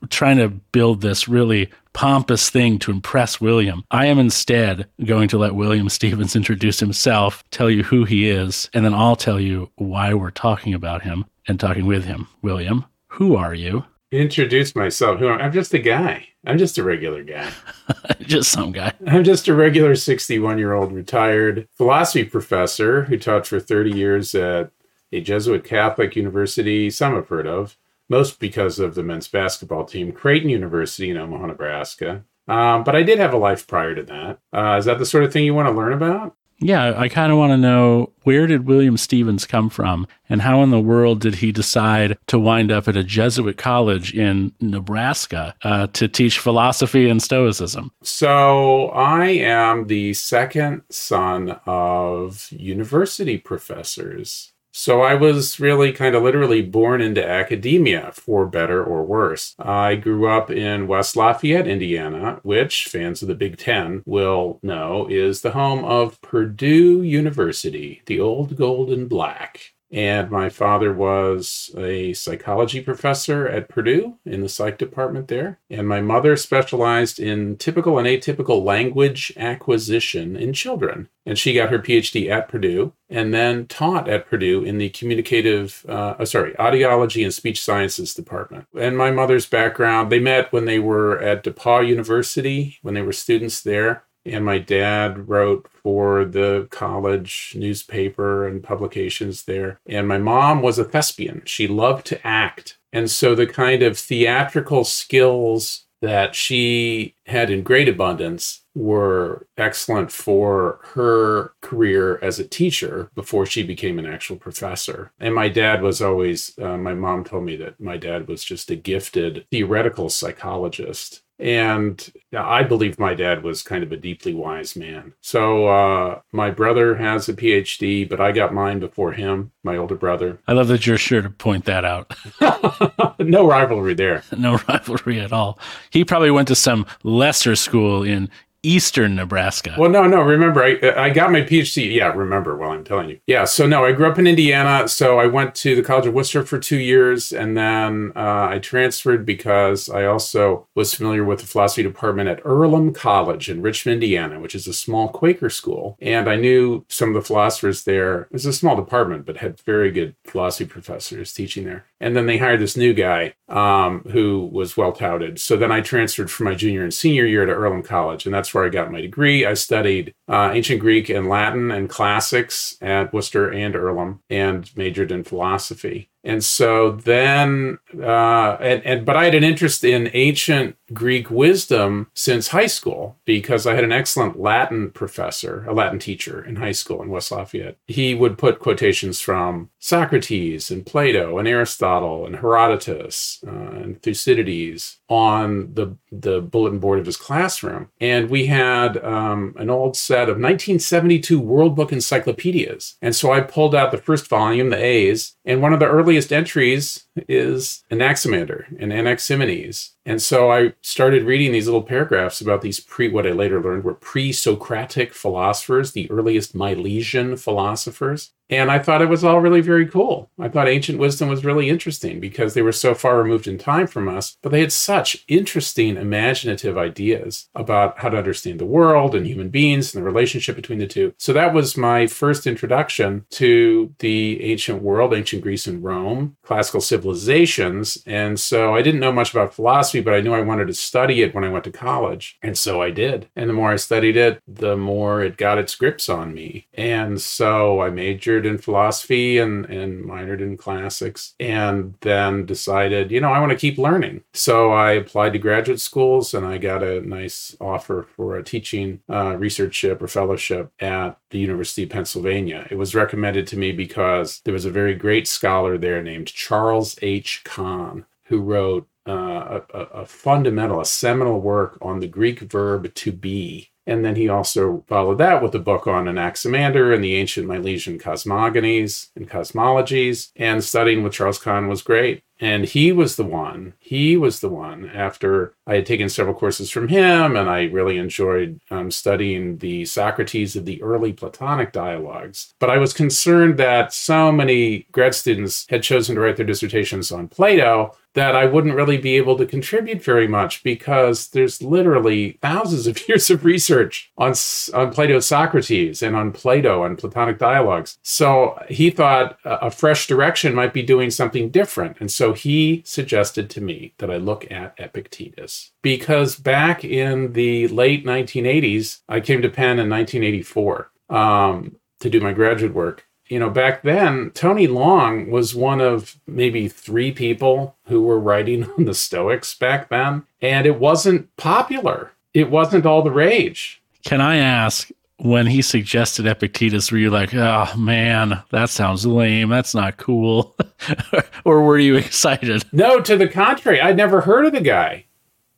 trying 0.10 0.38
to 0.38 0.50
build 0.50 1.02
this 1.02 1.28
really 1.28 1.70
pompous 1.94 2.50
thing 2.50 2.80
to 2.80 2.92
impress 2.92 3.42
William, 3.42 3.84
I 3.92 4.06
am 4.06 4.20
instead 4.20 4.88
going 5.04 5.28
to 5.30 5.38
let 5.38 5.56
William 5.56 5.90
Stephens 5.90 6.36
introduce 6.36 6.80
himself, 6.80 7.44
tell 7.52 7.70
you 7.70 7.84
who 7.84 8.06
he 8.06 8.30
is, 8.30 8.70
and 8.74 8.86
then 8.86 8.94
I'll 8.94 9.16
tell 9.16 9.40
you 9.40 9.70
why 9.76 10.14
we're 10.14 10.32
talking 10.32 10.74
about 10.74 11.02
him 11.02 11.26
and 11.48 11.60
talking 11.60 11.86
with 11.88 12.06
him. 12.06 12.28
William, 12.42 12.86
who 13.08 13.36
are 13.36 13.54
you? 13.54 13.84
Introduce 14.12 14.76
myself. 14.76 15.20
Who 15.20 15.30
I'm 15.30 15.52
just 15.52 15.74
a 15.74 15.80
guy. 15.80 16.28
I'm 16.46 16.58
just 16.58 16.78
a 16.78 16.84
regular 16.84 17.24
guy. 17.24 17.52
just 18.22 18.52
some 18.52 18.72
guy. 18.72 18.94
I'm 19.08 19.24
just 19.24 19.48
a 19.48 19.54
regular 19.54 19.96
61 19.96 20.58
year 20.58 20.74
old 20.74 20.92
retired 20.92 21.68
philosophy 21.78 22.26
professor 22.26 23.04
who 23.04 23.18
taught 23.18 23.48
for 23.48 23.60
30 23.60 23.92
years 23.92 24.36
at 24.36 24.72
a 25.12 25.22
Jesuit 25.22 25.64
Catholic 25.64 26.16
university, 26.16 26.90
some 26.90 27.16
have 27.16 27.28
heard 27.28 27.48
of, 27.48 27.78
most 28.10 28.40
because 28.40 28.80
of 28.80 28.96
the 28.96 29.04
men's 29.04 29.28
basketball 29.28 29.86
team, 29.86 30.12
Creighton 30.12 30.50
University 30.50 31.10
in 31.10 31.18
Omaha, 31.18 31.48
Nebraska. 31.48 32.24
Um, 32.48 32.84
but 32.84 32.96
I 32.96 33.04
did 33.04 33.20
have 33.20 33.34
a 33.34 33.38
life 33.38 33.68
prior 33.68 33.94
to 33.94 34.04
that. 34.04 34.40
Uh, 34.54 34.78
is 34.78 34.86
that 34.86 35.00
the 35.00 35.06
sort 35.06 35.24
of 35.24 35.32
thing 35.32 35.46
you 35.46 35.54
want 35.54 35.68
to 35.68 35.74
learn 35.74 35.94
about? 35.94 36.36
Yeah, 36.62 36.94
I 36.96 37.10
kind 37.10 37.32
of 37.32 37.40
want 37.40 37.52
to 37.52 37.58
know 37.58 38.14
where 38.24 38.46
did 38.46 38.68
William 38.68 38.96
Stephens 38.96 39.48
come 39.48 39.70
from 39.70 40.06
and 40.30 40.44
how 40.44 40.62
in 40.62 40.70
the 40.70 40.80
world 40.80 41.20
did 41.20 41.36
he 41.36 41.52
decide 41.52 42.18
to 42.28 42.40
wind 42.40 42.72
up 42.72 42.88
at 42.88 42.96
a 42.96 43.04
Jesuit 43.04 43.58
college 43.58 44.14
in 44.14 44.54
Nebraska 44.62 45.56
uh, 45.64 45.88
to 45.88 46.08
teach 46.08 46.38
philosophy 46.38 47.10
and 47.10 47.22
Stoicism? 47.22 47.92
So 48.04 48.90
I 48.90 49.26
am 49.30 49.88
the 49.88 50.14
second 50.14 50.84
son 50.90 51.60
of 51.66 52.48
university 52.52 53.40
professors. 53.40 54.54
So 54.74 55.02
I 55.02 55.16
was 55.16 55.60
really 55.60 55.92
kind 55.92 56.16
of 56.16 56.24
literally 56.24 56.62
born 56.62 57.02
into 57.02 57.26
academia, 57.28 58.12
for 58.14 58.46
better 58.46 58.84
or 58.84 59.04
worse. 59.04 59.54
I 59.60 59.96
grew 59.96 60.28
up 60.28 60.50
in 60.50 60.88
West 60.88 61.16
Lafayette, 61.18 61.68
Indiana, 61.68 62.40
which 62.44 62.86
fans 62.86 63.22
of 63.22 63.28
the 63.28 63.36
Big 63.36 63.58
Ten 63.58 64.02
will 64.06 64.60
know 64.64 65.08
is 65.10 65.42
the 65.42 65.52
home 65.52 65.84
of 65.84 66.22
Purdue 66.22 67.04
University, 67.04 68.02
the 68.06 68.20
old 68.22 68.56
gold 68.56 68.92
and 68.92 69.10
black. 69.10 69.74
And 69.92 70.32
my 70.32 70.50
father 70.50 70.94
was 70.94 71.70
a 71.78 72.14
psychology 72.14 72.80
professor 72.80 73.48
at 73.48 73.68
Purdue 73.68 74.16
in 74.26 74.42
the 74.42 74.48
psych 74.48 74.78
department 74.78 75.28
there. 75.28 75.60
And 75.70 75.88
my 75.88 76.00
mother 76.00 76.38
specialized 76.38 77.20
in 77.20 77.58
typical 77.58 78.00
and 78.00 78.08
atypical 78.08 78.64
language 78.64 79.34
acquisition 79.36 80.38
in 80.38 80.54
children. 80.54 81.10
And 81.26 81.38
she 81.38 81.54
got 81.54 81.70
her 81.70 81.80
PhD 81.80 82.30
at 82.30 82.48
Purdue 82.48 82.94
and 83.10 83.34
then 83.34 83.68
taught 83.68 84.08
at 84.08 84.28
Purdue 84.28 84.64
in 84.64 84.78
the 84.78 84.90
communicative, 84.90 85.86
uh, 85.88 86.16
uh 86.18 86.26
sorry, 86.26 86.54
audiology 86.54 87.24
and 87.24 87.34
speech 87.34 87.62
sciences 87.62 88.14
department. 88.14 88.68
And 88.78 88.98
my 88.98 89.12
mother's 89.12 89.46
background, 89.46 90.12
they 90.12 90.20
met 90.20 90.54
when 90.54 90.66
they 90.66 90.80
were 90.80 91.20
at 91.20 91.44
DePauw 91.44 91.86
University, 91.86 92.80
when 92.82 92.94
they 92.94 93.02
were 93.02 93.12
students 93.12 93.62
there 93.62 94.04
and 94.26 94.46
my 94.46 94.58
dad 94.58 95.28
wrote 95.30 95.68
for 95.84 96.26
the 96.26 96.68
college 96.72 97.54
newspaper 97.58 98.48
and 98.48 98.64
publications 98.64 99.46
there. 99.46 99.80
And 99.86 100.08
my 100.08 100.18
mom 100.18 100.62
was 100.62 100.80
a 100.80 100.84
thespian. 100.84 101.44
She 101.46 101.68
loved 101.68 102.06
to 102.08 102.28
act. 102.28 102.78
And 102.94 103.10
so 103.10 103.36
the 103.36 103.48
kind 103.48 103.84
of 103.84 103.98
theatrical 103.98 104.84
skills 104.84 105.86
that 106.02 106.36
she 106.36 107.14
had 107.28 107.50
in 107.50 107.62
great 107.62 107.88
abundance 107.88 108.64
were 108.74 109.48
excellent 109.58 110.12
for 110.12 110.80
her 110.94 111.54
career 111.62 112.18
as 112.22 112.40
a 112.40 112.48
teacher 112.48 113.10
before 113.14 113.46
she 113.46 113.64
became 113.64 114.00
an 114.00 114.06
actual 114.06 114.36
professor. 114.36 115.12
And 115.20 115.36
my 115.36 115.48
dad 115.50 115.82
was 115.82 116.02
always, 116.02 116.58
uh, 116.60 116.78
my 116.78 116.94
mom 116.94 117.24
told 117.24 117.44
me 117.44 117.56
that 117.58 117.80
my 117.80 117.98
dad 117.98 118.28
was 118.28 118.44
just 118.44 118.72
a 118.72 118.76
gifted 118.76 119.46
theoretical 119.52 120.10
psychologist. 120.10 121.22
And 121.42 122.12
I 122.32 122.62
believe 122.62 123.00
my 123.00 123.16
dad 123.16 123.44
was 123.44 123.64
kind 123.64 123.84
of 123.84 123.92
a 123.92 123.98
deeply 123.98 124.34
wise 124.34 124.76
man. 124.76 125.14
So 125.22 125.68
uh, 125.68 126.22
my 126.32 126.52
brother 126.52 126.96
has 126.96 127.28
a 127.28 127.34
PhD, 127.34 128.08
but 128.08 128.22
I 128.22 128.32
got 128.32 128.54
mine 128.54 128.80
before 128.80 129.12
him, 129.14 129.52
my 129.64 129.76
older 129.76 129.96
brother. 129.96 130.40
I 130.48 130.54
love 130.54 130.68
that 130.68 130.86
you're 130.86 131.00
sure 131.00 131.24
to 131.24 131.30
point 131.32 131.66
that 131.66 131.84
out. 131.84 132.14
no 133.20 133.48
rivalry 133.48 133.96
there. 133.96 134.24
No 134.38 134.60
rivalry 134.68 135.20
at 135.20 135.34
all. 135.34 135.58
He 135.90 136.06
probably 136.06 136.32
went 136.32 136.48
to 136.50 136.56
some 136.56 136.86
lesser 137.04 137.56
school 137.56 138.04
in 138.04 138.30
eastern 138.64 139.16
Nebraska. 139.16 139.76
Well, 139.78 139.90
no, 139.90 140.08
no. 140.08 140.22
Remember, 140.22 140.64
I 140.64 140.78
I 140.98 141.10
got 141.10 141.32
my 141.32 141.42
PhD. 141.42 141.94
Yeah, 141.94 142.14
remember. 142.14 142.56
Well, 142.56 142.72
I'm 142.72 142.84
telling 142.84 143.10
you. 143.10 143.20
Yeah. 143.28 143.46
So 143.46 143.66
no, 143.66 143.86
I 143.86 143.92
grew 143.92 144.08
up 144.08 144.20
in 144.20 144.28
Indiana. 144.28 144.88
So 144.88 145.20
I 145.20 145.28
went 145.28 145.56
to 145.56 145.76
the 145.76 145.84
College 145.84 146.08
of 146.08 146.14
Wooster 146.14 146.44
for 146.46 146.60
two 146.60 146.78
years, 146.78 147.32
and 147.32 147.58
then 147.58 148.12
uh, 148.16 148.48
I 148.52 148.60
transferred 148.60 149.26
because 149.26 149.90
I 149.90 150.06
also 150.06 150.68
was 150.76 150.94
familiar 150.94 151.24
with 151.24 151.40
the 151.40 151.48
philosophy 151.48 151.84
department 151.84 152.30
at 152.30 152.42
Earlham 152.46 152.94
College 152.94 153.50
in 153.50 153.62
Richmond, 153.62 154.02
Indiana, 154.02 154.40
which 154.40 154.56
is 154.56 154.68
a 154.68 154.74
small 154.74 155.10
Quaker 155.10 155.50
school, 155.50 155.98
and 156.02 156.30
I 156.30 156.36
knew 156.36 156.86
some 156.90 157.10
of 157.10 157.16
the 157.16 157.22
philosophers 157.22 157.84
there. 157.84 158.22
It 158.24 158.34
was 158.34 158.46
a 158.46 158.54
small 158.54 158.76
department, 158.76 159.26
but 159.26 159.38
had 159.38 159.60
very 159.62 159.92
good 159.92 160.16
philosophy 160.26 160.66
professors 160.66 161.34
teaching 161.34 161.66
there. 161.66 161.86
And 162.00 162.16
then 162.16 162.26
they 162.26 162.38
hired 162.38 162.60
this 162.60 162.78
new 162.78 162.94
guy 162.94 163.34
um, 163.48 164.02
who 164.12 164.50
was 164.52 164.76
well 164.76 164.92
touted. 164.92 165.40
So 165.40 165.56
then 165.56 165.72
I 165.72 165.82
transferred 165.82 166.32
for 166.32 166.44
my 166.44 166.56
junior 166.56 166.84
and 166.84 166.94
senior 166.94 167.26
year 167.26 167.46
to 167.46 167.52
Earlham 167.52 167.84
College, 167.84 168.26
and 168.26 168.34
that's 168.34 168.51
where 168.54 168.66
I 168.66 168.70
got 168.70 168.92
my 168.92 169.02
degree. 169.02 169.46
I 169.46 169.56
studied 169.56 170.14
uh, 170.28 170.52
ancient 170.54 170.80
Greek 170.80 171.10
and 171.10 171.28
Latin 171.28 171.72
and 171.72 171.90
classics 171.90 172.78
at 172.82 173.14
Wooster 173.14 173.52
and 173.52 173.76
Earlham, 173.76 174.22
and 174.30 174.70
majored 174.78 175.12
in 175.12 175.24
philosophy. 175.24 176.11
And 176.24 176.44
so 176.44 176.92
then, 176.92 177.80
uh, 178.00 178.58
and, 178.60 178.86
and 178.86 179.06
but 179.06 179.18
I 179.18 179.26
had 179.26 179.36
an 179.36 179.44
interest 179.44 179.84
in 179.84 180.10
ancient 180.14 180.76
Greek 180.94 181.32
wisdom 181.32 182.12
since 182.14 182.50
high 182.50 182.68
school 182.68 183.18
because 183.26 183.66
I 183.66 183.76
had 183.76 183.84
an 183.84 183.92
excellent 183.92 184.40
Latin 184.40 184.92
professor, 184.92 185.66
a 185.68 185.74
Latin 185.74 186.00
teacher 186.00 186.44
in 186.44 186.58
high 186.58 186.74
school 186.74 187.02
in 187.02 187.10
West 187.10 187.32
Lafayette. 187.32 187.78
He 187.88 188.14
would 188.14 188.38
put 188.38 188.60
quotations 188.60 189.20
from 189.20 189.70
Socrates 189.80 190.70
and 190.70 190.86
Plato 190.86 191.38
and 191.38 191.48
Aristotle 191.48 192.26
and 192.26 192.38
Herodotus 192.38 193.44
uh, 193.46 193.52
and 193.52 194.02
Thucydides 194.02 195.00
on 195.10 195.74
the 195.74 195.96
the 196.12 196.42
bulletin 196.42 196.80
board 196.80 197.00
of 197.00 197.06
his 197.06 197.18
classroom, 197.18 197.90
and 198.00 198.30
we 198.30 198.48
had 198.48 198.98
um, 199.04 199.56
an 199.58 199.70
old 199.70 199.96
set 199.96 200.24
of 200.24 200.36
1972 200.36 201.40
World 201.40 201.76
Book 201.76 201.94
encyclopedias. 201.94 202.96
And 203.02 203.16
so 203.16 203.32
I 203.32 203.40
pulled 203.40 203.74
out 203.74 203.92
the 203.92 203.98
first 203.98 204.28
volume, 204.28 204.70
the 204.70 204.84
A's, 204.84 205.36
and 205.46 205.62
one 205.62 205.74
of 205.74 205.80
the 205.80 205.88
earliest 206.12 206.34
entries 206.34 207.06
is 207.28 207.84
Anaximander 207.92 208.68
and 208.80 208.92
Anaximenes. 208.92 209.92
And 210.06 210.22
so 210.22 210.52
I 210.52 210.74
started 210.82 211.24
reading 211.24 211.52
these 211.52 211.68
little 211.68 211.84
paragraphs 211.84 212.42
about 212.42 212.62
these 212.62 212.80
pre, 212.80 213.08
what 213.08 213.28
I 213.28 213.32
later 213.32 213.62
learned 213.62 213.84
were 213.84 213.94
pre 213.94 214.32
Socratic 214.32 215.14
philosophers, 215.14 215.92
the 215.92 216.10
earliest 216.10 216.56
Milesian 216.56 217.40
philosophers. 217.40 218.32
And 218.50 218.70
I 218.70 218.80
thought 218.80 219.02
it 219.02 219.08
was 219.08 219.24
all 219.24 219.40
really 219.40 219.62
very 219.62 219.88
cool. 219.88 220.30
I 220.38 220.50
thought 220.50 220.68
ancient 220.68 221.00
wisdom 221.00 221.30
was 221.30 221.46
really 221.46 221.70
interesting 221.70 222.20
because 222.20 222.54
they 222.54 222.62
were 222.62 222.74
so 222.74 222.94
far 222.94 223.22
removed 223.22 223.48
in 223.48 223.58
time 223.58 223.88
from 223.88 224.10
us, 224.10 224.36
but 224.42 224.52
they 224.52 224.60
had 224.60 224.74
such 224.74 225.24
interesting 225.30 225.96
imaginative 225.96 226.78
ideas 226.78 227.48
about 227.56 228.00
how 228.00 228.10
to 228.10 228.18
understand 228.18 228.60
the 228.60 228.66
world 228.66 229.16
and 229.16 229.26
human 229.26 229.48
beings 229.50 229.96
and 229.96 230.02
the 230.02 230.06
relationship 230.06 230.58
between 230.58 230.80
the 230.80 230.88
two. 230.88 231.14
So 231.18 231.32
that 231.32 231.54
was 231.54 231.78
my 231.78 232.08
first 232.08 232.46
introduction 232.46 233.26
to 233.32 233.94
the 234.00 234.44
ancient 234.44 234.82
world, 234.82 235.14
ancient 235.14 235.44
Greece 235.44 235.66
and 235.66 235.82
Rome, 235.82 236.36
classical 236.44 236.82
civilizations. 237.14 238.02
And 238.06 238.40
so 238.40 238.76
I 238.76 238.82
didn't 238.82 239.00
know 239.00 239.12
much 239.12 239.32
about 239.32 239.54
philosophy, 239.54 240.02
but 240.02 240.14
I 240.14 240.22
knew 240.22 240.34
I 240.34 240.42
wanted 240.42 240.68
to 240.68 240.74
study 240.74 241.22
it 241.22 241.34
when 241.34 241.44
I 241.44 241.50
went 241.50 241.64
to 241.66 241.72
college. 241.72 242.38
And 242.42 242.58
so 242.58 242.82
I 242.82 242.92
did. 242.92 243.28
And 243.36 243.50
the 243.50 243.54
more 243.54 243.72
I 243.72 243.76
studied 243.76 244.18
it, 244.18 244.42
the 244.48 244.78
more 244.78 245.22
it 245.22 245.38
got 245.38 245.58
its 245.58 245.76
grips 245.76 246.10
on 246.10 246.34
me. 246.34 246.68
And 246.74 247.22
so 247.22 247.82
I 247.82 247.90
majored 247.90 248.46
in 248.46 248.58
philosophy 248.58 249.38
and, 249.38 249.66
and 249.66 250.06
minored 250.06 250.42
in 250.42 250.58
classics, 250.58 251.34
and 251.40 251.96
then 252.02 252.46
decided, 252.46 253.12
you 253.12 253.22
know, 253.22 253.32
I 253.32 253.40
want 253.40 253.52
to 253.52 253.58
keep 253.58 253.78
learning. 253.78 254.24
So 254.34 254.72
I 254.72 254.94
applied 254.94 255.34
to 255.34 255.40
graduate 255.40 255.80
schools 255.80 256.34
and 256.34 256.46
I 256.46 256.58
got 256.58 256.84
a 256.84 257.02
nice 257.02 257.56
offer 257.60 258.08
for 258.16 258.38
a 258.38 258.44
teaching 258.44 259.02
uh, 259.10 259.34
researchship 259.34 260.02
or 260.02 260.08
fellowship 260.08 260.72
at 260.80 261.18
the 261.32 261.40
University 261.40 261.84
of 261.84 261.90
Pennsylvania. 261.90 262.68
It 262.70 262.78
was 262.78 262.96
recommended 262.96 263.48
to 263.48 263.58
me 263.58 263.72
because 263.72 264.42
there 264.46 264.54
was 264.54 264.66
a 264.66 264.72
very 264.72 264.96
great 264.96 265.28
scholar 265.28 265.78
there 265.78 266.04
named 266.04 266.28
Charles 266.28 266.98
H. 267.02 267.42
Kahn 267.44 268.06
who 268.26 268.40
wrote 268.40 268.88
uh, 269.08 269.62
a, 269.74 269.80
a, 269.80 270.06
fundamental, 270.06 270.80
a 270.80 270.86
seminal 270.86 271.42
work 271.42 271.78
on 271.82 272.00
the 272.00 272.08
Greek 272.08 272.40
verb 272.40 272.94
to 272.94 273.12
be. 273.12 273.70
And 273.88 274.06
then 274.06 274.16
he 274.16 274.30
also 274.30 274.86
followed 274.88 275.18
that 275.18 275.42
with 275.42 275.56
a 275.56 275.60
book 275.60 275.88
on 275.88 276.08
Anaximander 276.08 276.94
and 276.94 277.04
the 277.04 277.16
ancient 277.16 277.48
Milesian 277.48 278.00
cosmogonies 278.00 279.10
and 279.16 279.30
cosmologies. 279.30 280.32
And 280.36 280.64
studying 280.64 281.04
with 281.04 281.14
Charles 281.14 281.40
Kahn 281.40 281.68
was 281.68 281.82
great. 281.82 282.24
And 282.42 282.66
he 282.66 282.92
was 282.92 283.16
the 283.16 283.24
one, 283.24 283.76
he 283.80 284.18
was 284.18 284.40
the 284.40 284.50
one 284.50 284.90
after 284.90 285.54
I 285.68 285.76
had 285.76 285.86
taken 285.86 286.10
several 286.10 286.34
courses 286.34 286.72
from 286.72 286.88
him 286.88 287.36
and 287.36 287.48
I 287.48 287.66
really 287.66 288.00
enjoyed 288.00 288.60
um, 288.72 288.90
studying 288.90 289.60
the 289.60 289.86
Socrates 289.86 290.56
of 290.56 290.66
the 290.66 290.82
early 290.82 291.14
Platonic 291.14 291.72
dialogues. 291.72 292.56
But 292.58 292.72
I 292.72 292.80
was 292.80 292.94
concerned 292.94 293.58
that 293.58 293.94
so 293.94 294.32
many 294.32 294.88
grad 294.92 295.14
students 295.14 295.68
had 295.70 295.84
chosen 295.84 296.16
to 296.16 296.22
write 296.22 296.36
their 296.36 296.46
dissertations 296.46 297.12
on 297.12 297.28
Plato 297.28 297.96
that 298.14 298.36
I 298.36 298.46
wouldn't 298.46 298.76
really 298.76 298.98
be 298.98 299.18
able 299.18 299.38
to 299.38 299.46
contribute 299.46 300.04
very 300.04 300.28
much 300.28 300.64
because 300.64 301.30
there's 301.30 301.62
literally 301.62 302.38
thousands 302.42 302.88
of 302.88 303.08
years 303.08 303.30
of 303.30 303.46
research 303.46 304.12
on, 304.18 304.34
on 304.74 304.92
Plato's 304.92 305.26
Socrates 305.26 306.02
and 306.02 306.16
on 306.16 306.32
Plato 306.32 306.84
and 306.84 306.98
Platonic 306.98 307.38
dialogues. 307.38 307.98
So 308.04 308.62
he 308.70 308.90
thought 308.90 309.38
a 309.46 309.72
fresh 309.72 310.08
direction 310.08 310.54
might 310.54 310.74
be 310.74 310.84
doing 310.84 311.10
something 311.10 311.50
different. 311.50 311.98
And 312.00 312.12
so 312.12 312.34
he 312.34 312.84
suggested 312.86 313.50
to 313.52 313.62
me 313.62 313.94
that 314.00 314.12
I 314.12 314.18
look 314.18 314.50
at 314.52 314.76
Epictetus 314.78 315.72
because 315.82 316.36
back 316.36 316.84
in 316.84 317.34
the 317.34 317.68
late 317.70 318.06
1980s, 318.06 319.02
I 319.08 319.20
came 319.20 319.42
to 319.42 319.50
Penn 319.50 319.80
in 319.80 319.90
1984 319.90 320.92
um, 321.10 321.78
to 322.00 322.10
do 322.10 322.20
my 322.20 322.34
graduate 322.34 322.74
work 322.74 323.06
you 323.32 323.40
know, 323.40 323.50
back 323.50 323.82
then, 323.84 324.32
Tony 324.32 324.68
Long 324.68 325.32
was 325.32 325.56
one 325.56 325.80
of 325.80 326.20
maybe 326.28 326.68
three 326.68 327.14
people 327.14 327.78
who 327.86 328.02
were 328.02 328.20
writing 328.20 328.66
on 328.78 328.84
the 328.84 328.94
Stoics 328.94 329.56
back 329.56 329.88
then, 329.88 330.24
and 330.42 330.68
it 330.68 330.78
wasn't 330.78 331.34
popular. 331.38 332.12
It 332.34 332.52
wasn't 332.52 332.86
all 332.86 333.02
the 333.02 333.10
rage. 333.10 333.82
Can 334.04 334.20
I 334.20 334.36
ask, 334.36 334.92
when 335.16 335.48
he 335.48 335.62
suggested 335.62 336.28
Epictetus, 336.28 336.92
were 336.92 336.98
you 336.98 337.10
like, 337.10 337.34
oh 337.34 337.74
man, 337.78 338.44
that 338.50 338.70
sounds 338.70 339.06
lame. 339.06 339.48
That's 339.48 339.74
not 339.74 339.96
cool? 339.96 340.54
or 341.46 341.64
were 341.64 341.80
you 341.80 341.96
excited? 341.96 342.66
No, 342.74 343.00
to 343.00 343.16
the 343.16 343.30
contrary. 343.30 343.80
I'd 343.80 343.96
never 343.96 344.22
heard 344.22 344.46
of 344.46 344.52
the 344.52 344.60
guy. 344.60 345.06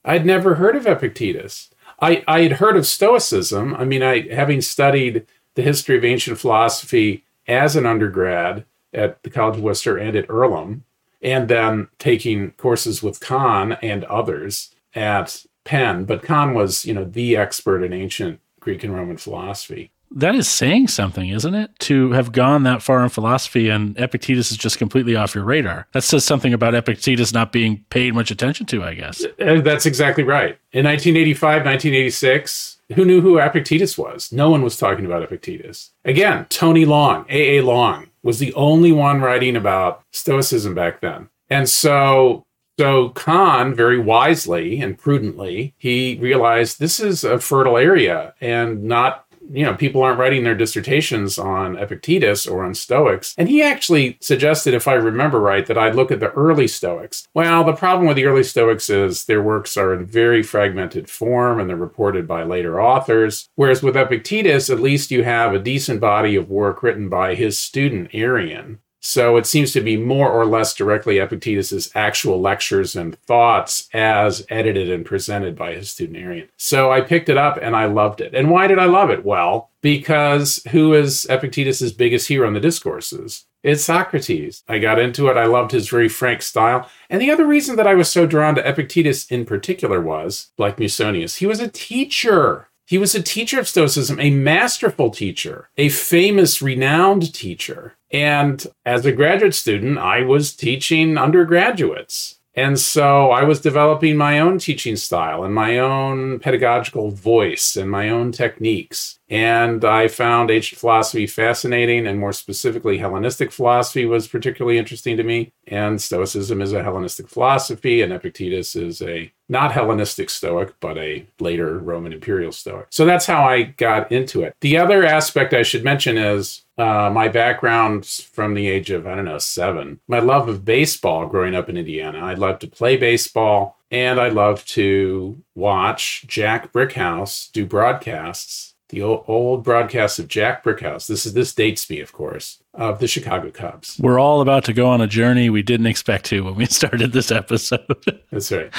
I'd 0.05 0.27
never 0.27 0.55
heard 0.55 0.75
of 0.75 0.85
Epictetus. 0.85 1.71
I, 1.99 2.23
I 2.27 2.41
had 2.41 2.53
heard 2.53 2.77
of 2.77 2.85
Stoicism. 2.85 3.73
I 3.73 3.83
mean, 3.83 4.03
I 4.03 4.31
having 4.31 4.61
studied 4.61 5.25
the 5.55 5.63
history 5.63 5.97
of 5.97 6.05
ancient 6.05 6.37
philosophy 6.37 7.23
as 7.47 7.75
an 7.75 7.85
undergrad 7.85 8.65
at 8.93 9.21
the 9.23 9.29
College 9.29 9.57
of 9.57 9.63
Wooster 9.63 9.97
and 9.97 10.15
at 10.15 10.29
Earlham, 10.29 10.83
and 11.21 11.47
then 11.47 11.87
taking 11.99 12.51
courses 12.51 13.01
with 13.01 13.19
Kahn 13.19 13.73
and 13.81 14.03
others 14.05 14.73
at 14.93 15.45
Penn. 15.63 16.05
But 16.05 16.21
Kahn 16.21 16.53
was, 16.53 16.85
you 16.85 16.93
know, 16.93 17.05
the 17.05 17.37
expert 17.37 17.83
in 17.83 17.93
ancient 17.93 18.39
Greek 18.59 18.83
and 18.83 18.93
Roman 18.93 19.17
philosophy. 19.17 19.91
That 20.15 20.35
is 20.35 20.47
saying 20.47 20.89
something, 20.89 21.29
isn't 21.29 21.55
it? 21.55 21.71
To 21.79 22.11
have 22.11 22.31
gone 22.31 22.63
that 22.63 22.83
far 22.83 23.01
in 23.01 23.09
philosophy 23.09 23.69
and 23.69 23.97
Epictetus 23.97 24.51
is 24.51 24.57
just 24.57 24.77
completely 24.77 25.15
off 25.15 25.33
your 25.33 25.43
radar. 25.43 25.87
That 25.93 26.03
says 26.03 26.23
something 26.23 26.53
about 26.53 26.75
Epictetus 26.75 27.33
not 27.33 27.51
being 27.51 27.83
paid 27.89 28.13
much 28.13 28.29
attention 28.29 28.67
to, 28.67 28.83
I 28.83 28.93
guess. 28.93 29.25
Uh, 29.39 29.61
that's 29.61 29.87
exactly 29.87 30.23
right. 30.23 30.57
In 30.71 30.85
1985, 30.85 31.65
1986, 31.65 32.72
who 32.95 33.05
knew 33.05 33.21
who 33.21 33.37
Epictetus 33.37 33.97
was? 33.97 34.31
No 34.31 34.49
one 34.49 34.61
was 34.61 34.77
talking 34.77 35.05
about 35.05 35.23
Epictetus. 35.23 35.91
Again, 36.05 36.45
Tony 36.49 36.85
Long, 36.85 37.25
A.A. 37.29 37.61
Long, 37.63 38.09
was 38.21 38.39
the 38.39 38.53
only 38.53 38.91
one 38.91 39.21
writing 39.21 39.55
about 39.55 40.03
Stoicism 40.11 40.73
back 40.75 41.01
then. 41.01 41.29
And 41.49 41.69
so 41.69 42.45
so 42.79 43.09
Kahn, 43.09 43.75
very 43.75 43.99
wisely 43.99 44.81
and 44.81 44.97
prudently, 44.97 45.75
he 45.77 46.17
realized 46.19 46.79
this 46.79 46.99
is 46.99 47.23
a 47.23 47.39
fertile 47.39 47.77
area 47.77 48.33
and 48.41 48.83
not 48.83 49.27
you 49.51 49.63
know, 49.63 49.73
people 49.73 50.01
aren't 50.01 50.19
writing 50.19 50.43
their 50.43 50.55
dissertations 50.55 51.37
on 51.37 51.77
Epictetus 51.77 52.47
or 52.47 52.63
on 52.63 52.73
Stoics. 52.73 53.33
And 53.37 53.49
he 53.49 53.61
actually 53.61 54.17
suggested, 54.21 54.73
if 54.73 54.87
I 54.87 54.93
remember 54.93 55.39
right, 55.39 55.65
that 55.65 55.77
I 55.77 55.91
look 55.91 56.11
at 56.11 56.19
the 56.19 56.31
early 56.31 56.67
Stoics. 56.67 57.27
Well, 57.33 57.63
the 57.63 57.73
problem 57.73 58.07
with 58.07 58.15
the 58.15 58.25
early 58.25 58.43
Stoics 58.43 58.89
is 58.89 59.25
their 59.25 59.41
works 59.41 59.77
are 59.77 59.93
in 59.93 60.05
very 60.05 60.43
fragmented 60.43 61.09
form 61.09 61.59
and 61.59 61.69
they're 61.69 61.77
reported 61.77 62.27
by 62.27 62.43
later 62.43 62.81
authors. 62.81 63.49
Whereas 63.55 63.83
with 63.83 63.97
Epictetus, 63.97 64.69
at 64.69 64.79
least 64.79 65.11
you 65.11 65.23
have 65.23 65.53
a 65.53 65.59
decent 65.59 65.99
body 65.99 66.35
of 66.35 66.49
work 66.49 66.83
written 66.83 67.09
by 67.09 67.35
his 67.35 67.57
student 67.57 68.11
Arrian. 68.13 68.79
So 69.05 69.35
it 69.35 69.45
seems 69.45 69.73
to 69.73 69.81
be 69.81 69.97
more 69.97 70.31
or 70.31 70.45
less 70.45 70.73
directly 70.73 71.19
Epictetus's 71.19 71.91
actual 71.93 72.39
lectures 72.39 72.95
and 72.95 73.19
thoughts 73.19 73.89
as 73.93 74.45
edited 74.49 74.89
and 74.89 75.05
presented 75.05 75.57
by 75.57 75.73
his 75.73 75.89
student 75.89 76.17
Arrian. 76.17 76.47
So 76.55 76.89
I 76.89 77.01
picked 77.01 77.27
it 77.27 77.37
up 77.37 77.59
and 77.61 77.75
I 77.75 77.85
loved 77.85 78.21
it. 78.21 78.33
And 78.33 78.49
why 78.49 78.67
did 78.67 78.79
I 78.79 78.85
love 78.85 79.09
it? 79.09 79.25
Well, 79.25 79.69
because 79.81 80.61
who 80.71 80.93
is 80.93 81.27
Epictetus's 81.29 81.91
biggest 81.91 82.29
hero 82.29 82.47
in 82.47 82.53
the 82.53 82.61
discourses? 82.61 83.43
It's 83.61 83.83
Socrates. 83.83 84.63
I 84.69 84.79
got 84.79 84.99
into 84.99 85.27
it. 85.27 85.35
I 85.35 85.45
loved 85.45 85.71
his 85.71 85.89
very 85.89 86.07
frank 86.07 86.41
style. 86.41 86.89
And 87.09 87.21
the 87.21 87.31
other 87.31 87.45
reason 87.45 87.75
that 87.75 87.87
I 87.87 87.95
was 87.95 88.09
so 88.09 88.25
drawn 88.25 88.55
to 88.55 88.67
Epictetus 88.67 89.25
in 89.27 89.45
particular 89.45 89.99
was, 89.99 90.51
like 90.57 90.77
Musonius, 90.77 91.37
he 91.37 91.45
was 91.45 91.59
a 91.59 91.67
teacher. 91.67 92.69
He 92.85 92.97
was 92.97 93.15
a 93.15 93.23
teacher 93.23 93.59
of 93.59 93.67
Stoicism, 93.67 94.19
a 94.19 94.29
masterful 94.29 95.09
teacher, 95.09 95.69
a 95.77 95.89
famous, 95.89 96.61
renowned 96.61 97.33
teacher. 97.33 97.95
And 98.11 98.65
as 98.85 99.05
a 99.05 99.11
graduate 99.11 99.55
student, 99.55 99.97
I 99.97 100.21
was 100.21 100.53
teaching 100.53 101.17
undergraduates. 101.17 102.39
And 102.55 102.79
so 102.79 103.31
I 103.31 103.43
was 103.43 103.59
developing 103.59 104.15
my 104.15 104.39
own 104.39 104.59
teaching 104.59 104.95
style 104.95 105.43
and 105.43 105.55
my 105.55 105.79
own 105.79 106.39
pedagogical 106.39 107.09
voice 107.09 107.75
and 107.75 107.89
my 107.89 108.09
own 108.09 108.31
techniques. 108.31 109.19
And 109.27 109.83
I 109.83 110.07
found 110.07 110.51
ancient 110.51 110.79
philosophy 110.79 111.25
fascinating, 111.25 112.05
and 112.05 112.19
more 112.19 112.33
specifically, 112.33 112.99
Hellenistic 112.99 113.51
philosophy 113.51 114.05
was 114.05 114.27
particularly 114.27 114.77
interesting 114.77 115.17
to 115.17 115.23
me. 115.23 115.51
And 115.65 115.99
Stoicism 115.99 116.61
is 116.61 116.73
a 116.73 116.83
Hellenistic 116.83 117.27
philosophy, 117.27 118.03
and 118.03 118.13
Epictetus 118.13 118.75
is 118.75 119.01
a 119.01 119.31
not 119.49 119.71
Hellenistic 119.71 120.29
Stoic, 120.29 120.79
but 120.79 120.97
a 120.97 121.25
later 121.39 121.79
Roman 121.79 122.13
imperial 122.13 122.51
Stoic. 122.51 122.87
So 122.91 123.05
that's 123.05 123.25
how 123.25 123.43
I 123.43 123.63
got 123.63 124.11
into 124.11 124.43
it. 124.43 124.55
The 124.61 124.77
other 124.77 125.03
aspect 125.03 125.53
I 125.53 125.63
should 125.63 125.83
mention 125.83 126.17
is 126.17 126.62
uh, 126.77 127.09
my 127.13 127.27
background 127.27 128.05
from 128.05 128.53
the 128.53 128.67
age 128.67 128.89
of, 128.89 129.05
I 129.05 129.15
don't 129.15 129.25
know, 129.25 129.37
seven. 129.37 129.99
My 130.07 130.19
love 130.19 130.47
of 130.49 130.65
baseball 130.65 131.27
growing 131.27 131.55
up 131.55 131.69
in 131.69 131.77
Indiana. 131.77 132.19
I 132.19 132.33
loved 132.33 132.61
to 132.61 132.67
play 132.67 132.97
baseball, 132.97 133.77
and 133.91 134.19
I 134.19 134.29
loved 134.29 134.67
to 134.69 135.41
watch 135.55 136.25
Jack 136.27 136.73
Brickhouse 136.73 137.51
do 137.51 137.65
broadcasts 137.65 138.72
the 138.93 139.01
old, 139.01 139.23
old 139.27 139.63
broadcast 139.63 140.19
of 140.19 140.27
Jack 140.27 140.63
Brickhouse. 140.63 141.07
This 141.07 141.25
is 141.25 141.33
this 141.33 141.53
dates 141.53 141.89
me, 141.89 141.99
of 141.99 142.13
course, 142.13 142.61
of 142.75 142.99
the 142.99 143.07
Chicago 143.07 143.49
Cubs. 143.49 143.99
We're 143.99 144.19
all 144.19 144.39
about 144.39 144.63
to 144.65 144.73
go 144.73 144.87
on 144.87 145.01
a 145.01 145.07
journey 145.07 145.49
we 145.49 145.63
didn't 145.63 145.87
expect 145.87 146.25
to 146.25 146.41
when 146.41 146.55
we 146.55 146.65
started 146.67 147.11
this 147.11 147.31
episode. 147.31 148.21
That's 148.31 148.51
right. 148.51 148.71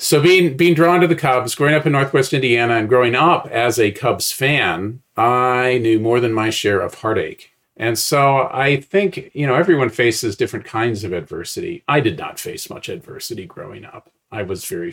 so 0.00 0.20
being 0.20 0.56
being 0.56 0.74
drawn 0.74 1.00
to 1.00 1.06
the 1.06 1.14
Cubs, 1.14 1.54
growing 1.54 1.74
up 1.74 1.86
in 1.86 1.92
Northwest 1.92 2.32
Indiana, 2.32 2.74
and 2.74 2.88
growing 2.88 3.14
up 3.14 3.46
as 3.46 3.78
a 3.78 3.92
Cubs 3.92 4.32
fan, 4.32 5.00
I 5.16 5.78
knew 5.78 6.00
more 6.00 6.18
than 6.18 6.32
my 6.32 6.50
share 6.50 6.80
of 6.80 6.94
heartache. 6.94 7.52
And 7.76 7.98
so 7.98 8.50
I 8.52 8.80
think, 8.80 9.30
you 9.32 9.46
know, 9.46 9.54
everyone 9.54 9.88
faces 9.88 10.36
different 10.36 10.66
kinds 10.66 11.02
of 11.02 11.12
adversity. 11.12 11.82
I 11.88 12.00
did 12.00 12.18
not 12.18 12.38
face 12.38 12.68
much 12.68 12.88
adversity 12.90 13.46
growing 13.46 13.86
up. 13.86 14.10
I 14.32 14.42
was 14.42 14.64
very, 14.64 14.92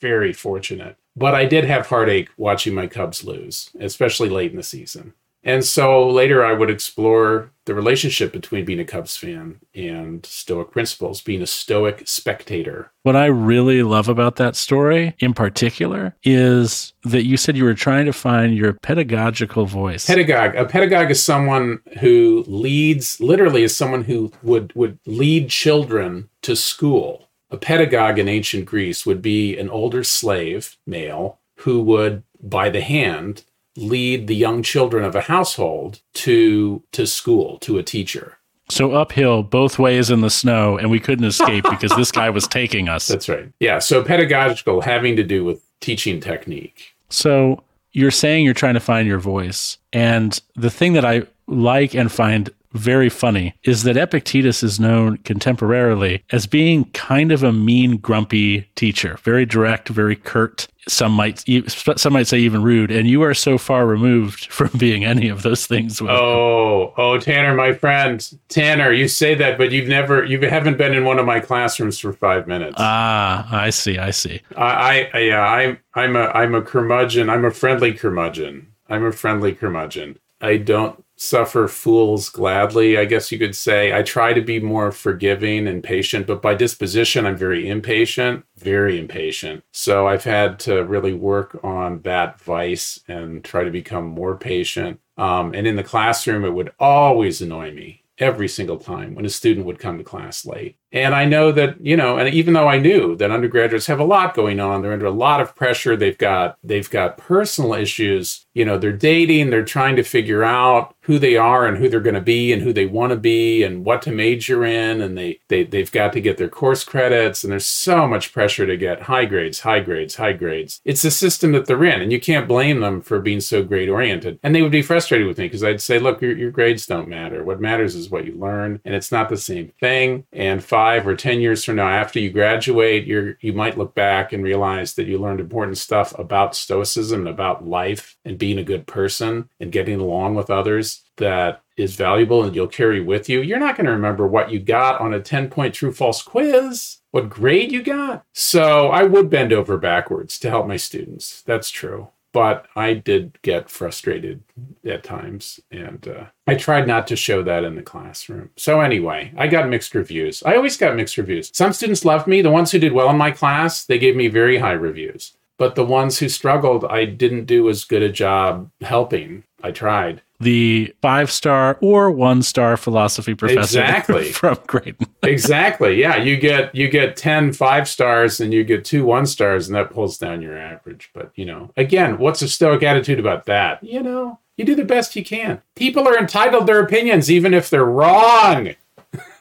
very 0.00 0.32
fortunate. 0.32 0.96
But 1.16 1.34
I 1.34 1.46
did 1.46 1.64
have 1.64 1.86
heartache 1.86 2.30
watching 2.36 2.74
my 2.74 2.86
Cubs 2.86 3.24
lose, 3.24 3.70
especially 3.80 4.28
late 4.28 4.50
in 4.50 4.56
the 4.56 4.62
season. 4.62 5.14
And 5.44 5.64
so 5.64 6.08
later 6.08 6.44
I 6.44 6.52
would 6.52 6.68
explore 6.68 7.50
the 7.64 7.74
relationship 7.74 8.32
between 8.32 8.64
being 8.64 8.80
a 8.80 8.84
Cubs 8.84 9.16
fan 9.16 9.60
and 9.74 10.24
Stoic 10.26 10.70
principles, 10.72 11.20
being 11.20 11.42
a 11.42 11.46
Stoic 11.46 12.08
spectator. 12.08 12.90
What 13.02 13.14
I 13.14 13.26
really 13.26 13.82
love 13.82 14.08
about 14.08 14.36
that 14.36 14.56
story 14.56 15.14
in 15.20 15.34
particular 15.34 16.14
is 16.24 16.92
that 17.04 17.24
you 17.24 17.36
said 17.36 17.56
you 17.56 17.64
were 17.64 17.74
trying 17.74 18.06
to 18.06 18.12
find 18.12 18.56
your 18.56 18.72
pedagogical 18.74 19.66
voice. 19.66 20.06
Pedagogue. 20.06 20.56
A 20.56 20.64
pedagogue 20.64 21.10
is 21.10 21.22
someone 21.22 21.80
who 22.00 22.44
leads, 22.46 23.20
literally, 23.20 23.62
is 23.62 23.76
someone 23.76 24.04
who 24.04 24.32
would, 24.42 24.74
would 24.74 24.98
lead 25.06 25.50
children 25.50 26.28
to 26.42 26.56
school 26.56 27.27
a 27.50 27.56
pedagogue 27.56 28.18
in 28.18 28.28
ancient 28.28 28.66
Greece 28.66 29.06
would 29.06 29.22
be 29.22 29.56
an 29.56 29.70
older 29.70 30.04
slave, 30.04 30.76
male, 30.86 31.38
who 31.60 31.80
would, 31.82 32.22
by 32.40 32.68
the 32.68 32.80
hand, 32.80 33.44
lead 33.76 34.26
the 34.26 34.34
young 34.34 34.62
children 34.62 35.04
of 35.04 35.14
a 35.14 35.22
household 35.22 36.00
to, 36.12 36.82
to 36.92 37.06
school, 37.06 37.58
to 37.58 37.78
a 37.78 37.82
teacher. 37.82 38.38
So 38.70 38.92
uphill, 38.92 39.42
both 39.42 39.78
ways 39.78 40.10
in 40.10 40.20
the 40.20 40.30
snow, 40.30 40.76
and 40.76 40.90
we 40.90 41.00
couldn't 41.00 41.24
escape 41.24 41.64
because 41.70 41.94
this 41.96 42.12
guy 42.12 42.28
was 42.30 42.46
taking 42.46 42.88
us. 42.88 43.06
That's 43.06 43.28
right. 43.28 43.50
Yeah. 43.60 43.78
So 43.78 44.04
pedagogical 44.04 44.82
having 44.82 45.16
to 45.16 45.24
do 45.24 45.44
with 45.44 45.62
teaching 45.80 46.20
technique. 46.20 46.94
So 47.08 47.62
you're 47.92 48.10
saying 48.10 48.44
you're 48.44 48.54
trying 48.54 48.74
to 48.74 48.80
find 48.80 49.08
your 49.08 49.18
voice. 49.18 49.78
And 49.92 50.38
the 50.54 50.70
thing 50.70 50.92
that 50.92 51.04
I 51.04 51.22
like 51.46 51.94
and 51.94 52.12
find 52.12 52.50
very 52.72 53.08
funny 53.08 53.54
is 53.64 53.82
that 53.84 53.96
Epictetus 53.96 54.62
is 54.62 54.78
known 54.78 55.18
contemporarily 55.18 56.22
as 56.30 56.46
being 56.46 56.84
kind 56.86 57.32
of 57.32 57.42
a 57.42 57.52
mean, 57.52 57.96
grumpy 57.96 58.68
teacher, 58.74 59.18
very 59.22 59.46
direct, 59.46 59.88
very 59.88 60.16
curt. 60.16 60.68
Some 60.86 61.12
might 61.12 61.44
some 61.68 62.12
might 62.14 62.26
say 62.26 62.38
even 62.38 62.62
rude, 62.62 62.90
and 62.90 63.06
you 63.06 63.22
are 63.22 63.34
so 63.34 63.58
far 63.58 63.86
removed 63.86 64.46
from 64.52 64.70
being 64.78 65.04
any 65.04 65.28
of 65.28 65.42
those 65.42 65.66
things. 65.66 66.00
oh, 66.00 66.94
oh, 66.96 67.18
Tanner, 67.18 67.54
my 67.54 67.74
friend, 67.74 68.26
Tanner, 68.48 68.92
you 68.92 69.06
say 69.06 69.34
that, 69.34 69.58
but 69.58 69.70
you've 69.70 69.88
never, 69.88 70.24
you 70.24 70.40
haven't 70.40 70.78
been 70.78 70.94
in 70.94 71.04
one 71.04 71.18
of 71.18 71.26
my 71.26 71.40
classrooms 71.40 71.98
for 71.98 72.12
five 72.12 72.46
minutes. 72.46 72.76
Ah, 72.78 73.46
I 73.50 73.70
see, 73.70 73.98
I 73.98 74.12
see. 74.12 74.40
I, 74.56 75.10
I 75.12 75.18
yeah, 75.18 75.42
I'm, 75.42 75.78
I'm 75.94 76.16
a, 76.16 76.26
I'm 76.28 76.54
a 76.54 76.62
curmudgeon. 76.62 77.28
I'm 77.28 77.44
a 77.44 77.50
friendly 77.50 77.92
curmudgeon. 77.92 78.68
I'm 78.88 79.04
a 79.04 79.12
friendly 79.12 79.54
curmudgeon. 79.54 80.18
I 80.40 80.56
don't 80.56 81.04
suffer 81.18 81.66
fools 81.66 82.30
gladly, 82.30 82.96
I 82.96 83.04
guess 83.04 83.30
you 83.30 83.38
could 83.38 83.56
say. 83.56 83.92
I 83.92 84.02
try 84.02 84.32
to 84.32 84.40
be 84.40 84.60
more 84.60 84.92
forgiving 84.92 85.66
and 85.66 85.82
patient, 85.82 86.26
but 86.26 86.40
by 86.40 86.54
disposition, 86.54 87.26
I'm 87.26 87.36
very 87.36 87.68
impatient, 87.68 88.44
very 88.56 88.98
impatient. 88.98 89.64
So 89.72 90.06
I've 90.06 90.24
had 90.24 90.60
to 90.60 90.84
really 90.84 91.12
work 91.12 91.58
on 91.62 92.02
that 92.02 92.40
vice 92.40 93.00
and 93.08 93.44
try 93.44 93.64
to 93.64 93.70
become 93.70 94.06
more 94.06 94.36
patient. 94.36 95.00
Um, 95.16 95.52
and 95.54 95.66
in 95.66 95.76
the 95.76 95.82
classroom, 95.82 96.44
it 96.44 96.54
would 96.54 96.72
always 96.78 97.42
annoy 97.42 97.72
me 97.72 98.04
every 98.18 98.48
single 98.48 98.78
time 98.78 99.14
when 99.14 99.24
a 99.24 99.30
student 99.30 99.66
would 99.66 99.78
come 99.78 99.98
to 99.98 100.04
class 100.04 100.46
late. 100.46 100.76
And 100.92 101.14
I 101.14 101.26
know 101.26 101.52
that, 101.52 101.80
you 101.84 101.96
know, 101.96 102.16
and 102.16 102.32
even 102.32 102.54
though 102.54 102.68
I 102.68 102.78
knew 102.78 103.14
that 103.16 103.30
undergraduates 103.30 103.86
have 103.86 104.00
a 104.00 104.04
lot 104.04 104.34
going 104.34 104.58
on, 104.58 104.80
they're 104.80 104.92
under 104.92 105.06
a 105.06 105.10
lot 105.10 105.40
of 105.40 105.54
pressure. 105.54 105.96
They've 105.96 106.16
got 106.16 106.56
they've 106.64 106.88
got 106.88 107.18
personal 107.18 107.74
issues. 107.74 108.46
You 108.54 108.64
know, 108.64 108.78
they're 108.78 108.92
dating, 108.92 109.50
they're 109.50 109.64
trying 109.64 109.96
to 109.96 110.02
figure 110.02 110.42
out 110.42 110.94
who 111.08 111.18
they 111.18 111.38
are 111.38 111.66
and 111.66 111.78
who 111.78 111.88
they're 111.88 112.00
going 112.00 112.14
to 112.14 112.20
be 112.20 112.52
and 112.52 112.60
who 112.60 112.70
they 112.70 112.84
want 112.84 113.10
to 113.10 113.16
be 113.16 113.62
and 113.62 113.82
what 113.82 114.02
to 114.02 114.12
major 114.12 114.62
in 114.62 115.00
and 115.00 115.16
they, 115.16 115.40
they 115.48 115.64
they've 115.64 115.90
got 115.90 116.12
to 116.12 116.20
get 116.20 116.36
their 116.36 116.50
course 116.50 116.84
credits 116.84 117.42
and 117.42 117.50
there's 117.50 117.64
so 117.64 118.06
much 118.06 118.30
pressure 118.30 118.66
to 118.66 118.76
get 118.76 119.00
high 119.00 119.24
grades 119.24 119.60
high 119.60 119.80
grades 119.80 120.16
high 120.16 120.34
grades 120.34 120.82
it's 120.84 121.00
the 121.00 121.10
system 121.10 121.52
that 121.52 121.64
they're 121.64 121.82
in 121.82 122.02
and 122.02 122.12
you 122.12 122.20
can't 122.20 122.46
blame 122.46 122.80
them 122.80 123.00
for 123.00 123.20
being 123.20 123.40
so 123.40 123.62
grade 123.62 123.88
oriented 123.88 124.38
and 124.42 124.54
they 124.54 124.60
would 124.60 124.70
be 124.70 124.82
frustrated 124.82 125.26
with 125.26 125.38
me 125.38 125.46
because 125.46 125.64
i'd 125.64 125.80
say 125.80 125.98
look 125.98 126.20
your, 126.20 126.36
your 126.36 126.50
grades 126.50 126.84
don't 126.84 127.08
matter 127.08 127.42
what 127.42 127.58
matters 127.58 127.94
is 127.94 128.10
what 128.10 128.26
you 128.26 128.34
learn 128.34 128.78
and 128.84 128.94
it's 128.94 129.10
not 129.10 129.30
the 129.30 129.36
same 129.38 129.72
thing 129.80 130.26
and 130.30 130.62
five 130.78 131.08
or 131.08 131.16
ten 131.16 131.40
years 131.40 131.64
from 131.64 131.74
now 131.74 131.88
after 131.88 132.20
you 132.20 132.30
graduate 132.30 133.04
you're 133.04 133.36
you 133.40 133.52
might 133.52 133.76
look 133.76 133.96
back 133.96 134.32
and 134.32 134.44
realize 134.44 134.94
that 134.94 135.08
you 135.08 135.18
learned 135.18 135.40
important 135.40 135.76
stuff 135.76 136.16
about 136.16 136.54
stoicism 136.54 137.20
and 137.20 137.28
about 137.28 137.66
life 137.66 138.16
and 138.24 138.38
being 138.38 138.58
a 138.58 138.62
good 138.62 138.86
person 138.86 139.48
and 139.58 139.72
getting 139.72 139.98
along 139.98 140.36
with 140.36 140.50
others 140.50 141.02
that 141.16 141.62
is 141.76 141.96
valuable 141.96 142.42
and 142.42 142.54
you'll 142.54 142.66
carry 142.66 143.00
with 143.00 143.28
you, 143.28 143.40
you're 143.40 143.58
not 143.58 143.76
going 143.76 143.86
to 143.86 143.92
remember 143.92 144.26
what 144.26 144.50
you 144.50 144.58
got 144.58 145.00
on 145.00 145.14
a 145.14 145.20
10 145.20 145.48
point 145.48 145.74
true 145.74 145.92
false 145.92 146.22
quiz, 146.22 146.98
what 147.10 147.28
grade 147.30 147.72
you 147.72 147.82
got. 147.82 148.24
So 148.32 148.88
I 148.88 149.04
would 149.04 149.30
bend 149.30 149.52
over 149.52 149.78
backwards 149.78 150.38
to 150.40 150.50
help 150.50 150.66
my 150.66 150.76
students. 150.76 151.42
That's 151.42 151.70
true. 151.70 152.08
But 152.38 152.68
I 152.76 152.94
did 152.94 153.36
get 153.42 153.68
frustrated 153.68 154.44
at 154.84 155.02
times, 155.02 155.58
and 155.72 156.06
uh, 156.06 156.26
I 156.46 156.54
tried 156.54 156.86
not 156.86 157.08
to 157.08 157.16
show 157.16 157.42
that 157.42 157.64
in 157.64 157.74
the 157.74 157.82
classroom. 157.82 158.50
So, 158.56 158.80
anyway, 158.80 159.32
I 159.36 159.48
got 159.48 159.68
mixed 159.68 159.92
reviews. 159.92 160.44
I 160.44 160.54
always 160.54 160.76
got 160.76 160.94
mixed 160.94 161.18
reviews. 161.18 161.50
Some 161.52 161.72
students 161.72 162.04
loved 162.04 162.28
me. 162.28 162.40
The 162.40 162.52
ones 162.52 162.70
who 162.70 162.78
did 162.78 162.92
well 162.92 163.10
in 163.10 163.16
my 163.16 163.32
class, 163.32 163.84
they 163.84 163.98
gave 163.98 164.14
me 164.14 164.28
very 164.28 164.58
high 164.58 164.70
reviews. 164.70 165.36
But 165.56 165.74
the 165.74 165.84
ones 165.84 166.20
who 166.20 166.28
struggled, 166.28 166.84
I 166.84 167.06
didn't 167.06 167.46
do 167.46 167.68
as 167.68 167.82
good 167.82 168.02
a 168.02 168.08
job 168.08 168.70
helping. 168.82 169.42
I 169.60 169.72
tried 169.72 170.22
the 170.40 170.94
five 171.02 171.30
star 171.30 171.78
or 171.80 172.10
one 172.10 172.42
star 172.42 172.76
philosophy 172.76 173.34
professor 173.34 173.80
exactly. 173.80 174.32
from 174.32 174.56
Creighton. 174.56 175.06
exactly. 175.22 176.00
Yeah. 176.00 176.16
You 176.16 176.36
get 176.36 176.74
you 176.74 176.88
get 176.88 177.16
10 177.16 177.52
five 177.52 177.88
stars 177.88 178.40
and 178.40 178.52
you 178.52 178.64
get 178.64 178.84
two 178.84 179.04
one 179.04 179.26
stars, 179.26 179.66
and 179.68 179.74
that 179.76 179.90
pulls 179.90 180.18
down 180.18 180.42
your 180.42 180.56
average. 180.56 181.10
But 181.12 181.32
you 181.34 181.44
know, 181.44 181.70
again, 181.76 182.18
what's 182.18 182.42
a 182.42 182.48
stoic 182.48 182.82
attitude 182.82 183.18
about 183.18 183.46
that? 183.46 183.82
You 183.82 184.02
know, 184.02 184.38
you 184.56 184.64
do 184.64 184.74
the 184.74 184.84
best 184.84 185.16
you 185.16 185.24
can. 185.24 185.62
People 185.74 186.06
are 186.06 186.18
entitled 186.18 186.66
their 186.66 186.80
opinions, 186.80 187.30
even 187.30 187.54
if 187.54 187.70
they're 187.70 187.84
wrong. 187.84 188.74